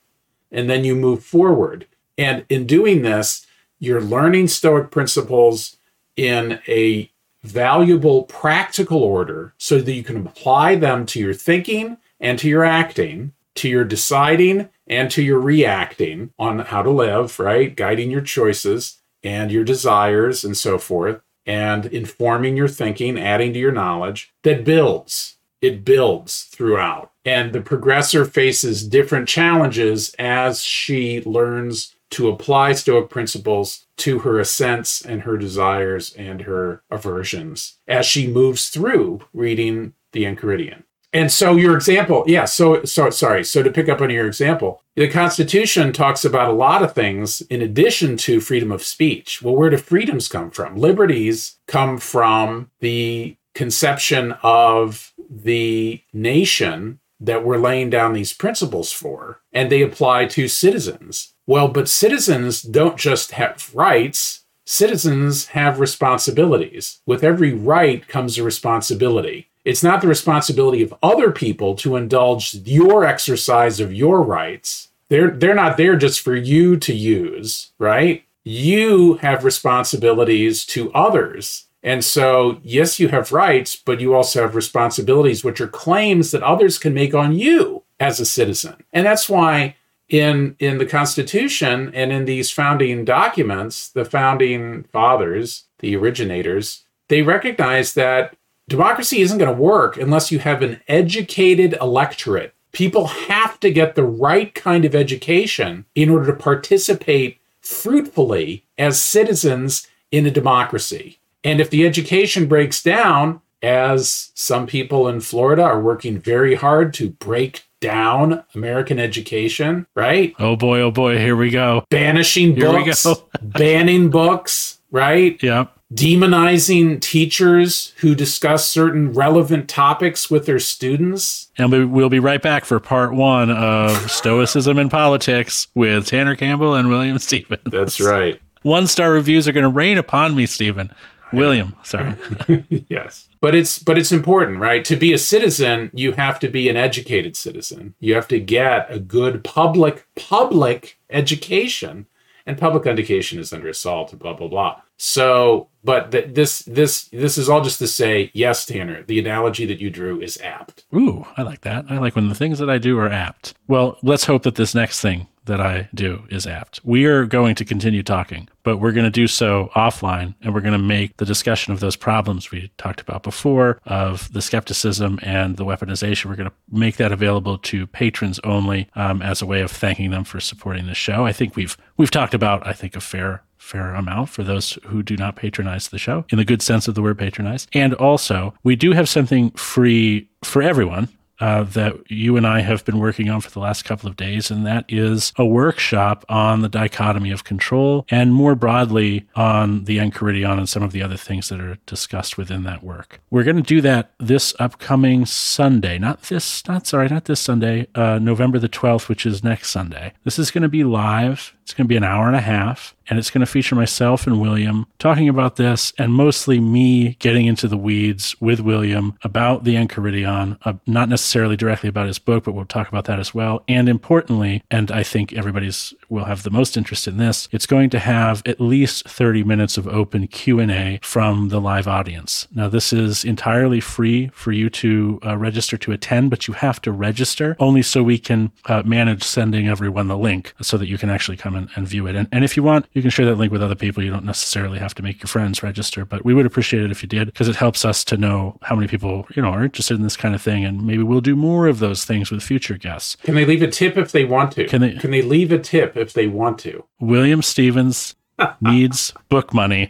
And 0.52 0.70
then 0.70 0.86
you 0.86 0.96
move 0.96 1.24
forward. 1.24 1.88
And 2.18 2.46
in 2.48 2.66
doing 2.66 3.02
this, 3.02 3.47
you're 3.80 4.02
learning 4.02 4.48
Stoic 4.48 4.92
principles 4.92 5.78
in 6.16 6.60
a 6.68 7.12
valuable 7.44 8.24
practical 8.24 9.04
order 9.04 9.54
so 9.58 9.80
that 9.80 9.94
you 9.94 10.04
can 10.04 10.26
apply 10.26 10.76
them 10.76 11.06
to 11.06 11.20
your 11.20 11.34
thinking 11.34 11.98
and 12.20 12.38
to 12.40 12.50
your 12.50 12.64
acting, 12.64 13.34
to 13.56 13.70
your 13.70 13.84
deciding 13.84 14.70
and 14.88 15.12
to 15.12 15.22
your 15.22 15.40
reacting 15.40 16.32
on 16.40 16.60
how 16.60 16.82
to 16.82 16.90
live, 16.90 17.40
right? 17.40 17.76
Guiding 17.76 18.10
your 18.10 18.22
choices 18.22 18.98
and 19.24 19.52
your 19.52 19.64
desires 19.64 20.44
and 20.44 20.56
so 20.56 20.78
forth, 20.78 21.22
and 21.46 21.86
informing 21.88 22.58
your 22.58 22.68
thinking, 22.68 23.18
adding 23.18 23.54
to 23.54 23.60
your 23.60 23.72
knowledge 23.72 24.34
that 24.44 24.64
builds. 24.66 25.38
It 25.62 25.84
builds 25.84 26.44
throughout. 26.44 27.12
And 27.26 27.52
the 27.52 27.62
progressor 27.62 28.30
faces 28.30 28.88
different 28.88 29.28
challenges 29.28 30.14
as 30.20 30.62
she 30.62 31.22
learns 31.22 31.96
to 32.12 32.30
apply 32.30 32.74
Stoic 32.74 33.10
principles 33.10 33.88
to 33.98 34.20
her 34.20 34.40
assents 34.40 35.04
and 35.04 35.24
her 35.24 35.38
desires 35.38 36.14
and 36.14 36.42
her 36.42 36.84
aversions 36.90 37.78
as 37.88 38.06
she 38.06 38.28
moves 38.28 38.70
through 38.70 39.22
reading 39.34 39.94
the 40.14 40.24
Enchiridion. 40.24 40.84
And 41.14 41.32
so 41.32 41.56
your 41.56 41.76
example, 41.76 42.24
yeah, 42.28 42.46
so 42.46 42.84
so 42.84 43.10
sorry. 43.10 43.44
So 43.44 43.64
to 43.64 43.72
pick 43.72 43.88
up 43.88 44.02
on 44.02 44.10
your 44.10 44.28
example, 44.28 44.84
the 44.96 45.08
Constitution 45.08 45.94
talks 45.94 46.26
about 46.26 46.50
a 46.50 46.54
lot 46.54 46.84
of 46.84 46.94
things 46.94 47.42
in 47.42 47.62
addition 47.62 48.18
to 48.18 48.42
freedom 48.42 48.72
of 48.72 48.84
speech. 48.84 49.42
Well, 49.42 49.56
where 49.56 49.70
do 49.70 49.78
freedoms 49.78 50.28
come 50.28 50.52
from? 50.52 50.76
Liberties 50.76 51.58
come 51.66 51.98
from 51.98 52.70
the 52.82 53.38
conception 53.56 54.34
of 54.44 55.14
the 55.30 56.02
nation 56.14 57.00
that 57.20 57.44
we're 57.44 57.58
laying 57.58 57.90
down 57.90 58.14
these 58.14 58.34
principles 58.34 58.92
for, 58.92 59.42
and 59.52 59.72
they 59.72 59.82
apply 59.82 60.26
to 60.26 60.48
citizens. 60.48 61.34
Well, 61.48 61.70
but 61.70 61.88
citizens 61.88 62.62
don't 62.62 62.98
just 62.98 63.32
have 63.32 63.72
rights, 63.74 64.42
citizens 64.66 65.48
have 65.48 65.80
responsibilities. 65.80 67.00
With 67.06 67.24
every 67.24 67.54
right 67.54 68.06
comes 68.06 68.38
a 68.38 68.44
responsibility. 68.44 69.50
It's 69.64 69.84
not 69.84 70.02
the 70.02 70.08
responsibility 70.08 70.84
of 70.84 70.94
other 71.02 71.32
people 71.32 71.76
to 71.76 71.96
indulge 71.96 72.54
your 72.54 73.06
exercise 73.06 73.80
of 73.80 73.94
your 73.94 74.22
rights. 74.22 74.90
They're 75.10 75.32
they're 75.32 75.56
not 75.56 75.78
there 75.78 75.96
just 75.96 76.20
for 76.20 76.36
you 76.36 76.78
to 76.78 76.94
use, 76.94 77.72
right? 77.80 78.26
You 78.44 79.16
have 79.16 79.46
responsibilities 79.46 80.66
to 80.68 80.92
others. 80.94 81.66
And 81.84 82.04
so, 82.04 82.60
yes, 82.64 83.00
you 83.00 83.10
have 83.10 83.32
rights, 83.32 83.76
but 83.76 84.02
you 84.02 84.14
also 84.14 84.42
have 84.42 84.56
responsibilities, 84.56 85.44
which 85.44 85.62
are 85.62 85.68
claims 85.68 86.32
that 86.32 86.44
others 86.44 86.78
can 86.78 86.94
make 86.94 87.14
on 87.14 87.34
you 87.34 87.84
as 88.00 88.20
a 88.20 88.26
citizen. 88.26 88.84
And 88.92 89.06
that's 89.06 89.30
why 89.30 89.76
in 90.10 90.56
in 90.60 90.78
the 90.78 90.86
Constitution 90.86 91.92
and 91.94 92.12
in 92.12 92.26
these 92.26 92.52
founding 92.52 93.06
documents, 93.06 93.90
the 93.90 94.06
founding 94.06 94.84
fathers, 94.86 95.66
the 95.80 95.96
originators, 95.96 96.86
they 97.10 97.22
recognize 97.22 97.94
that 97.94 98.36
democracy 98.68 99.22
isn't 99.22 99.38
going 99.38 99.54
to 99.54 99.62
work 99.62 99.98
unless 99.98 100.32
you 100.32 100.40
have 100.40 100.62
an 100.62 100.82
educated 100.88 101.78
electorate. 101.82 102.54
People 102.72 103.08
have 103.08 103.60
to 103.62 103.72
get 103.72 103.96
the 103.96 104.04
right 104.04 104.54
kind 104.54 104.86
of 104.86 104.94
education 104.94 105.86
in 105.96 106.10
order 106.10 106.28
to 106.28 106.34
participate 106.34 107.40
fruitfully 107.62 108.66
as 108.78 109.02
citizens 109.02 109.88
in 110.12 110.26
a 110.26 110.32
democracy. 110.32 111.20
And 111.44 111.60
if 111.60 111.70
the 111.70 111.86
education 111.86 112.48
breaks 112.48 112.84
down, 112.84 113.42
as 113.62 114.32
some 114.36 114.68
people 114.68 115.08
in 115.08 115.20
Florida 115.20 115.64
are 115.64 115.82
working 115.82 116.20
very 116.20 116.56
hard 116.56 116.94
to 116.96 117.10
break 117.10 117.64
down 117.80 118.44
American 118.56 119.00
education, 119.00 119.88
right? 119.96 120.34
Oh 120.40 120.56
boy, 120.56 120.82
oh 120.82 120.92
boy, 120.92 121.18
here 121.18 121.36
we 121.36 121.50
go. 121.50 121.84
Banishing 121.90 122.56
Here 122.56 122.72
we 122.72 122.86
books, 122.86 123.04
go. 123.04 123.28
banning 123.42 124.10
books, 124.10 124.80
right? 124.92 125.42
Yep. 125.42 125.74
Demonizing 125.94 127.00
teachers 127.00 127.94
who 127.98 128.14
discuss 128.14 128.68
certain 128.68 129.14
relevant 129.14 129.70
topics 129.70 130.30
with 130.30 130.46
their 130.46 130.60
students. 130.60 131.50
And 131.58 131.72
we, 131.72 131.86
we'll 131.86 132.10
be 132.10 132.20
right 132.20 132.42
back 132.42 132.66
for 132.66 132.78
part 132.82 133.14
one 133.14 133.50
of 133.50 134.12
Stoicism 134.12 134.78
in 134.80 134.90
Politics 134.90 135.68
with 135.76 136.08
Tanner 136.08 136.36
Campbell 136.36 136.76
and 136.76 136.90
William 136.90 137.18
Stephens. 137.20 137.62
That's 137.66 138.02
right. 138.02 138.42
One 138.64 138.88
star 138.88 139.12
reviews 139.12 139.48
are 139.48 139.54
going 139.54 139.64
to 139.64 139.70
rain 139.70 139.98
upon 139.98 140.36
me, 140.36 140.46
Stephen. 140.46 140.92
William, 141.34 141.76
sorry. 141.84 142.16
yes. 142.90 143.28
But 143.42 143.56
it's 143.56 143.80
but 143.80 143.98
it's 143.98 144.12
important, 144.12 144.60
right? 144.60 144.84
To 144.86 144.96
be 144.96 145.14
a 145.14 145.18
citizen, 145.18 145.92
you 145.94 146.14
have 146.14 146.40
to 146.40 146.48
be 146.48 146.70
an 146.70 146.78
educated 146.78 147.36
citizen. 147.36 147.96
You 148.00 148.16
have 148.16 148.28
to 148.30 148.40
get 148.40 148.92
a 148.92 149.00
good 149.00 149.44
public 149.44 150.08
public 150.16 150.98
education. 151.10 152.08
And 152.46 152.58
public 152.58 152.88
education 152.88 153.40
is 153.40 153.52
under 153.52 153.68
assault, 153.68 154.18
blah 154.18 154.34
blah 154.34 154.48
blah. 154.48 154.82
So, 154.96 155.68
but 155.84 156.12
th- 156.12 156.34
this 156.34 156.60
this 156.60 157.06
this 157.10 157.38
is 157.38 157.50
all 157.50 157.62
just 157.62 157.78
to 157.80 157.88
say, 157.88 158.32
yes, 158.34 158.66
Tanner, 158.66 159.04
the 159.04 159.20
analogy 159.20 159.66
that 159.66 159.82
you 159.82 159.90
drew 159.90 160.22
is 160.22 160.40
apt. 160.42 160.86
Ooh, 160.96 161.26
I 161.36 161.42
like 161.42 161.62
that. 161.62 161.86
I 161.90 161.98
like 161.98 162.16
when 162.16 162.30
the 162.30 162.36
things 162.36 162.58
that 162.60 162.70
I 162.70 162.78
do 162.78 162.98
are 163.00 163.10
apt. 163.10 163.54
Well, 163.68 163.98
let's 164.02 164.24
hope 164.24 164.44
that 164.44 164.56
this 164.56 164.74
next 164.74 165.02
thing 165.02 165.28
that 165.48 165.60
I 165.60 165.90
do 165.94 166.24
is 166.30 166.48
apt. 166.48 166.80
We 166.84 167.06
are 167.06 167.26
going 167.26 167.56
to 167.56 167.66
continue 167.66 168.04
talking, 168.04 168.48
but 168.64 168.78
we're 168.78 168.92
going 168.92 169.06
to 169.06 169.12
do 169.12 169.28
so 169.28 169.70
offline 169.76 170.36
and 170.42 170.54
we're 170.54 170.62
going 170.62 170.74
to 170.74 170.78
make 170.80 171.18
the 171.18 171.26
discussion 171.26 171.74
of 171.74 171.80
those 171.80 171.96
problems 171.96 172.52
we 172.52 172.72
talked 172.78 173.02
about 173.02 173.24
before 173.24 173.80
of 173.86 174.32
the 174.34 174.42
skepticism 174.42 175.20
and 175.22 175.58
the 175.58 175.66
weaponization. 175.66 176.26
We're 176.26 176.36
going 176.36 176.50
to 176.50 176.56
make 176.72 176.98
that 176.98 177.12
available 177.12 177.58
to 177.58 177.88
patrons 177.88 178.40
only 178.44 178.90
um, 178.96 179.22
as 179.22 179.42
a 179.42 179.46
way 179.46 179.62
of 179.62 179.72
thanking 179.72 180.12
them 180.12 180.24
for 180.24 180.40
supporting 180.40 180.86
the 180.86 180.96
show. 180.96 181.26
I 181.26 181.34
think 181.34 181.56
we've 181.56 181.78
we've 181.98 182.12
talked 182.12 182.34
about 182.34 182.66
I 182.66 182.74
think 182.74 182.96
a 182.96 183.02
fair 183.02 183.44
fair 183.58 183.94
amount 183.96 184.30
for 184.30 184.44
those 184.44 184.80
who 184.86 185.04
do 185.04 185.18
not 185.18 185.36
patronize 185.36 185.90
the 185.90 185.98
show 185.98 186.26
in 186.30 186.38
the 186.38 186.46
good 186.46 186.62
sense 186.62 186.88
of 186.88 186.96
the 186.96 187.02
word 187.02 187.18
patronize. 187.18 187.68
And 187.74 187.94
also, 187.96 188.54
we 188.64 188.76
do 188.76 188.94
have 188.94 189.10
something 189.10 189.52
free 189.52 190.30
for 190.44 190.62
everyone 190.62 191.10
uh, 191.40 191.64
that 191.64 192.10
you 192.10 192.38
and 192.38 192.48
I 192.48 192.62
have 192.62 192.86
been 192.86 193.00
working 193.00 193.30
on 193.30 193.42
for 193.42 193.50
the 193.50 193.60
last 193.60 193.86
couple 193.86 194.10
of 194.10 194.16
days, 194.16 194.50
and 194.52 194.66
that 194.66 194.86
is 194.88 195.34
a 195.38 195.46
workshop 195.46 196.26
on 196.30 196.62
the 196.62 196.70
dichotomy 196.70 197.32
of 197.32 197.44
control 197.44 198.06
and 198.10 198.34
more 198.34 198.56
broadly 198.56 199.28
on 199.36 199.86
the 199.86 199.98
Enchiridion 199.98 200.58
and 200.58 200.70
some 200.70 200.84
of 200.84 200.92
the 200.92 201.02
other 201.02 201.18
things 201.18 201.50
that 201.50 201.60
are 201.60 201.78
discussed 201.86 202.38
within 202.38 202.64
that 202.64 202.84
work. 202.84 203.22
We're 203.30 203.44
going 203.44 203.58
to 203.58 203.62
do 203.62 203.82
that 203.82 204.12
this 204.20 204.54
upcoming 204.60 205.26
Sunday, 205.26 205.98
not 205.98 206.24
this, 206.24 206.68
not 206.68 206.88
sorry, 206.88 207.08
not 207.08 207.26
this 207.26 207.40
Sunday, 207.40 207.88
uh, 207.96 208.20
November 208.20 208.60
the 208.60 208.70
12th, 208.70 209.08
which 209.08 209.26
is 209.26 209.44
next 209.44 209.70
Sunday. 209.70 210.14
This 210.24 210.40
is 210.40 210.52
going 210.52 210.64
to 210.64 210.70
be 210.70 210.84
live. 210.84 211.54
It's 211.68 211.74
going 211.74 211.84
to 211.84 211.90
be 211.90 211.98
an 211.98 212.06
hour 212.06 212.28
and 212.28 212.36
a 212.38 212.40
half, 212.40 212.96
and 213.10 213.20
it's 213.20 213.30
going 213.30 213.42
to 213.42 213.46
feature 213.46 213.76
myself 213.76 214.26
and 214.26 214.40
William 214.40 214.88
talking 215.00 215.28
about 215.28 215.58
this, 215.58 215.92
and 215.98 216.14
mostly 216.14 216.62
me 216.62 217.16
getting 217.20 217.46
into 217.46 217.68
the 217.68 217.76
weeds 217.76 218.40
with 218.40 218.62
William 218.62 219.18
about 219.22 219.66
the 219.66 219.76
Enchiridion, 219.76 220.58
uh, 220.64 220.76
not 220.86 221.10
necessarily 221.10 221.58
directly 221.58 221.90
about 221.90 222.08
his 222.08 222.20
book, 222.20 222.46
but 222.46 222.54
we'll 222.54 222.64
talk 222.64 222.88
about 222.88 223.04
that 223.04 223.20
as 223.20 223.34
well. 223.34 223.66
And 223.68 223.90
importantly, 223.90 224.64
and 224.72 224.90
I 224.92 225.04
think 225.04 225.34
everybody's 225.34 225.94
will 226.08 226.24
have 226.24 226.44
the 226.44 226.50
most 226.50 226.78
interest 226.78 227.06
in 227.06 227.18
this, 227.18 227.50
it's 227.52 227.66
going 227.66 227.90
to 227.90 228.00
have 228.00 228.42
at 228.46 228.62
least 228.62 229.06
30 229.10 229.44
minutes 229.44 229.78
of 229.78 229.90
open 229.90 230.28
Q&A 230.28 231.02
from 231.04 231.50
the 231.50 231.60
live 231.60 231.86
audience. 231.86 232.48
Now, 232.56 232.70
this 232.70 232.94
is 232.94 233.26
entirely 233.26 233.82
free 233.82 234.30
for 234.30 234.54
you 234.54 234.70
to 234.70 235.20
uh, 235.26 235.38
register 235.38 235.78
to 235.80 235.92
attend, 235.92 236.30
but 236.30 236.48
you 236.48 236.54
have 236.54 236.82
to 236.84 236.94
register 236.94 237.58
only 237.60 237.82
so 237.82 238.04
we 238.04 238.20
can 238.20 238.54
uh, 238.68 238.84
manage 238.86 239.24
sending 239.24 239.68
everyone 239.68 240.08
the 240.08 240.18
link 240.18 240.54
so 240.62 240.78
that 240.78 240.88
you 240.88 240.98
can 240.98 241.10
actually 241.10 241.36
come 241.36 241.57
and, 241.58 241.70
and 241.76 241.88
view 241.88 242.08
it. 242.08 242.16
And, 242.16 242.28
and 242.32 242.44
if 242.44 242.56
you 242.56 242.64
want, 242.64 242.86
you 242.94 243.02
can 243.02 243.12
share 243.12 243.26
that 243.26 243.36
link 243.36 243.52
with 243.52 243.62
other 243.64 243.76
people. 243.76 244.04
You 244.04 244.12
don't 244.12 244.24
necessarily 244.26 244.80
have 244.80 244.94
to 244.96 245.04
make 245.04 245.20
your 245.22 245.28
friends 245.28 245.62
register, 245.64 246.06
but 246.06 246.24
we 246.24 246.34
would 246.34 246.46
appreciate 246.46 246.84
it 246.84 246.92
if 246.92 247.02
you 247.04 247.10
did 247.10 247.26
because 247.28 247.48
it 247.48 247.56
helps 247.56 247.84
us 247.84 248.04
to 248.06 248.18
know 248.18 248.58
how 248.62 248.76
many 248.76 248.88
people, 248.88 249.26
you 249.36 249.42
know, 249.42 249.50
are 249.50 249.64
interested 249.64 249.96
in 249.96 250.04
this 250.04 250.16
kind 250.18 250.36
of 250.36 250.42
thing. 250.42 250.64
And 250.64 250.86
maybe 250.86 251.04
we'll 251.04 251.22
do 251.22 251.36
more 251.36 251.68
of 251.68 251.80
those 251.80 252.06
things 252.06 252.30
with 252.32 252.44
future 252.44 252.78
guests. 252.78 253.18
Can 253.24 253.36
they 253.36 253.46
leave 253.46 253.62
a 253.62 253.68
tip 253.68 253.98
if 253.98 254.12
they 254.12 254.24
want 254.26 254.52
to? 254.54 254.66
Can 254.68 254.82
they- 254.82 254.94
Can 254.94 255.12
they 255.12 255.22
leave 255.22 255.52
a 255.52 255.60
tip 255.60 255.98
if 255.98 256.14
they 256.14 256.28
want 256.28 256.60
to? 256.60 256.84
William 257.00 257.42
Stephens 257.42 258.16
needs 258.62 259.14
book 259.30 259.54
money, 259.54 259.90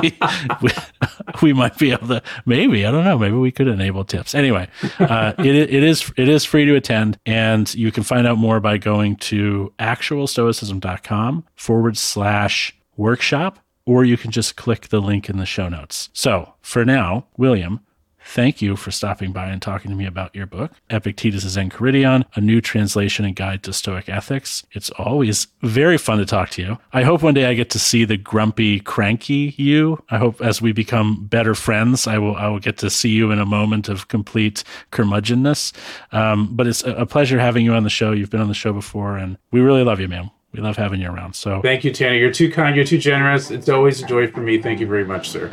we, 0.00 0.16
we, 1.42 1.52
might 1.52 1.78
be 1.78 1.92
able 1.92 2.08
to. 2.08 2.22
Maybe 2.46 2.86
I 2.86 2.90
don't 2.90 3.04
know. 3.04 3.18
Maybe 3.18 3.36
we 3.36 3.50
could 3.50 3.68
enable 3.68 4.04
tips. 4.04 4.34
Anyway, 4.34 4.68
uh, 4.98 5.32
it 5.38 5.54
it 5.54 5.82
is 5.82 6.12
it 6.16 6.28
is 6.28 6.44
free 6.44 6.64
to 6.64 6.74
attend, 6.74 7.18
and 7.26 7.72
you 7.74 7.90
can 7.90 8.02
find 8.02 8.26
out 8.26 8.38
more 8.38 8.60
by 8.60 8.78
going 8.78 9.16
to 9.16 9.72
actualstoicism.com 9.78 11.44
forward 11.54 11.96
slash 11.96 12.76
workshop, 12.96 13.58
or 13.86 14.04
you 14.04 14.16
can 14.16 14.30
just 14.30 14.56
click 14.56 14.88
the 14.88 15.00
link 15.00 15.28
in 15.28 15.38
the 15.38 15.46
show 15.46 15.68
notes. 15.68 16.10
So 16.12 16.54
for 16.60 16.84
now, 16.84 17.26
William 17.36 17.80
Thank 18.26 18.62
you 18.62 18.74
for 18.76 18.90
stopping 18.90 19.32
by 19.32 19.46
and 19.46 19.60
talking 19.60 19.90
to 19.90 19.96
me 19.96 20.06
about 20.06 20.34
your 20.34 20.46
book, 20.46 20.72
Epictetus' 20.90 21.56
Enchiridion, 21.56 22.24
a 22.34 22.40
new 22.40 22.60
translation 22.60 23.24
and 23.24 23.36
guide 23.36 23.62
to 23.64 23.72
Stoic 23.72 24.08
ethics. 24.08 24.64
It's 24.72 24.90
always 24.90 25.46
very 25.62 25.98
fun 25.98 26.18
to 26.18 26.26
talk 26.26 26.50
to 26.50 26.62
you. 26.62 26.78
I 26.92 27.02
hope 27.02 27.22
one 27.22 27.34
day 27.34 27.44
I 27.44 27.54
get 27.54 27.70
to 27.70 27.78
see 27.78 28.04
the 28.04 28.16
grumpy, 28.16 28.80
cranky 28.80 29.54
you. 29.56 30.02
I 30.10 30.18
hope 30.18 30.40
as 30.40 30.62
we 30.62 30.72
become 30.72 31.26
better 31.26 31.54
friends, 31.54 32.06
I 32.06 32.18
will 32.18 32.36
I 32.36 32.48
will 32.48 32.58
get 32.58 32.78
to 32.78 32.90
see 32.90 33.10
you 33.10 33.30
in 33.30 33.38
a 33.38 33.46
moment 33.46 33.88
of 33.88 34.08
complete 34.08 34.64
curmudgeonness. 34.90 35.72
Um, 36.12 36.48
but 36.56 36.66
it's 36.66 36.82
a 36.82 37.06
pleasure 37.06 37.38
having 37.38 37.64
you 37.64 37.74
on 37.74 37.84
the 37.84 37.90
show. 37.90 38.12
You've 38.12 38.30
been 38.30 38.40
on 38.40 38.48
the 38.48 38.54
show 38.54 38.72
before, 38.72 39.16
and 39.16 39.36
we 39.50 39.60
really 39.60 39.84
love 39.84 40.00
you, 40.00 40.08
man. 40.08 40.30
We 40.52 40.60
love 40.60 40.76
having 40.76 41.00
you 41.00 41.10
around. 41.10 41.34
So 41.34 41.60
thank 41.62 41.84
you, 41.84 41.92
Tanner. 41.92 42.16
You're 42.16 42.30
too 42.30 42.50
kind. 42.50 42.76
You're 42.76 42.84
too 42.84 42.98
generous. 42.98 43.50
It's 43.50 43.68
always 43.68 44.02
a 44.02 44.06
joy 44.06 44.28
for 44.28 44.40
me. 44.40 44.62
Thank 44.62 44.80
you 44.80 44.86
very 44.86 45.04
much, 45.04 45.28
sir. 45.28 45.48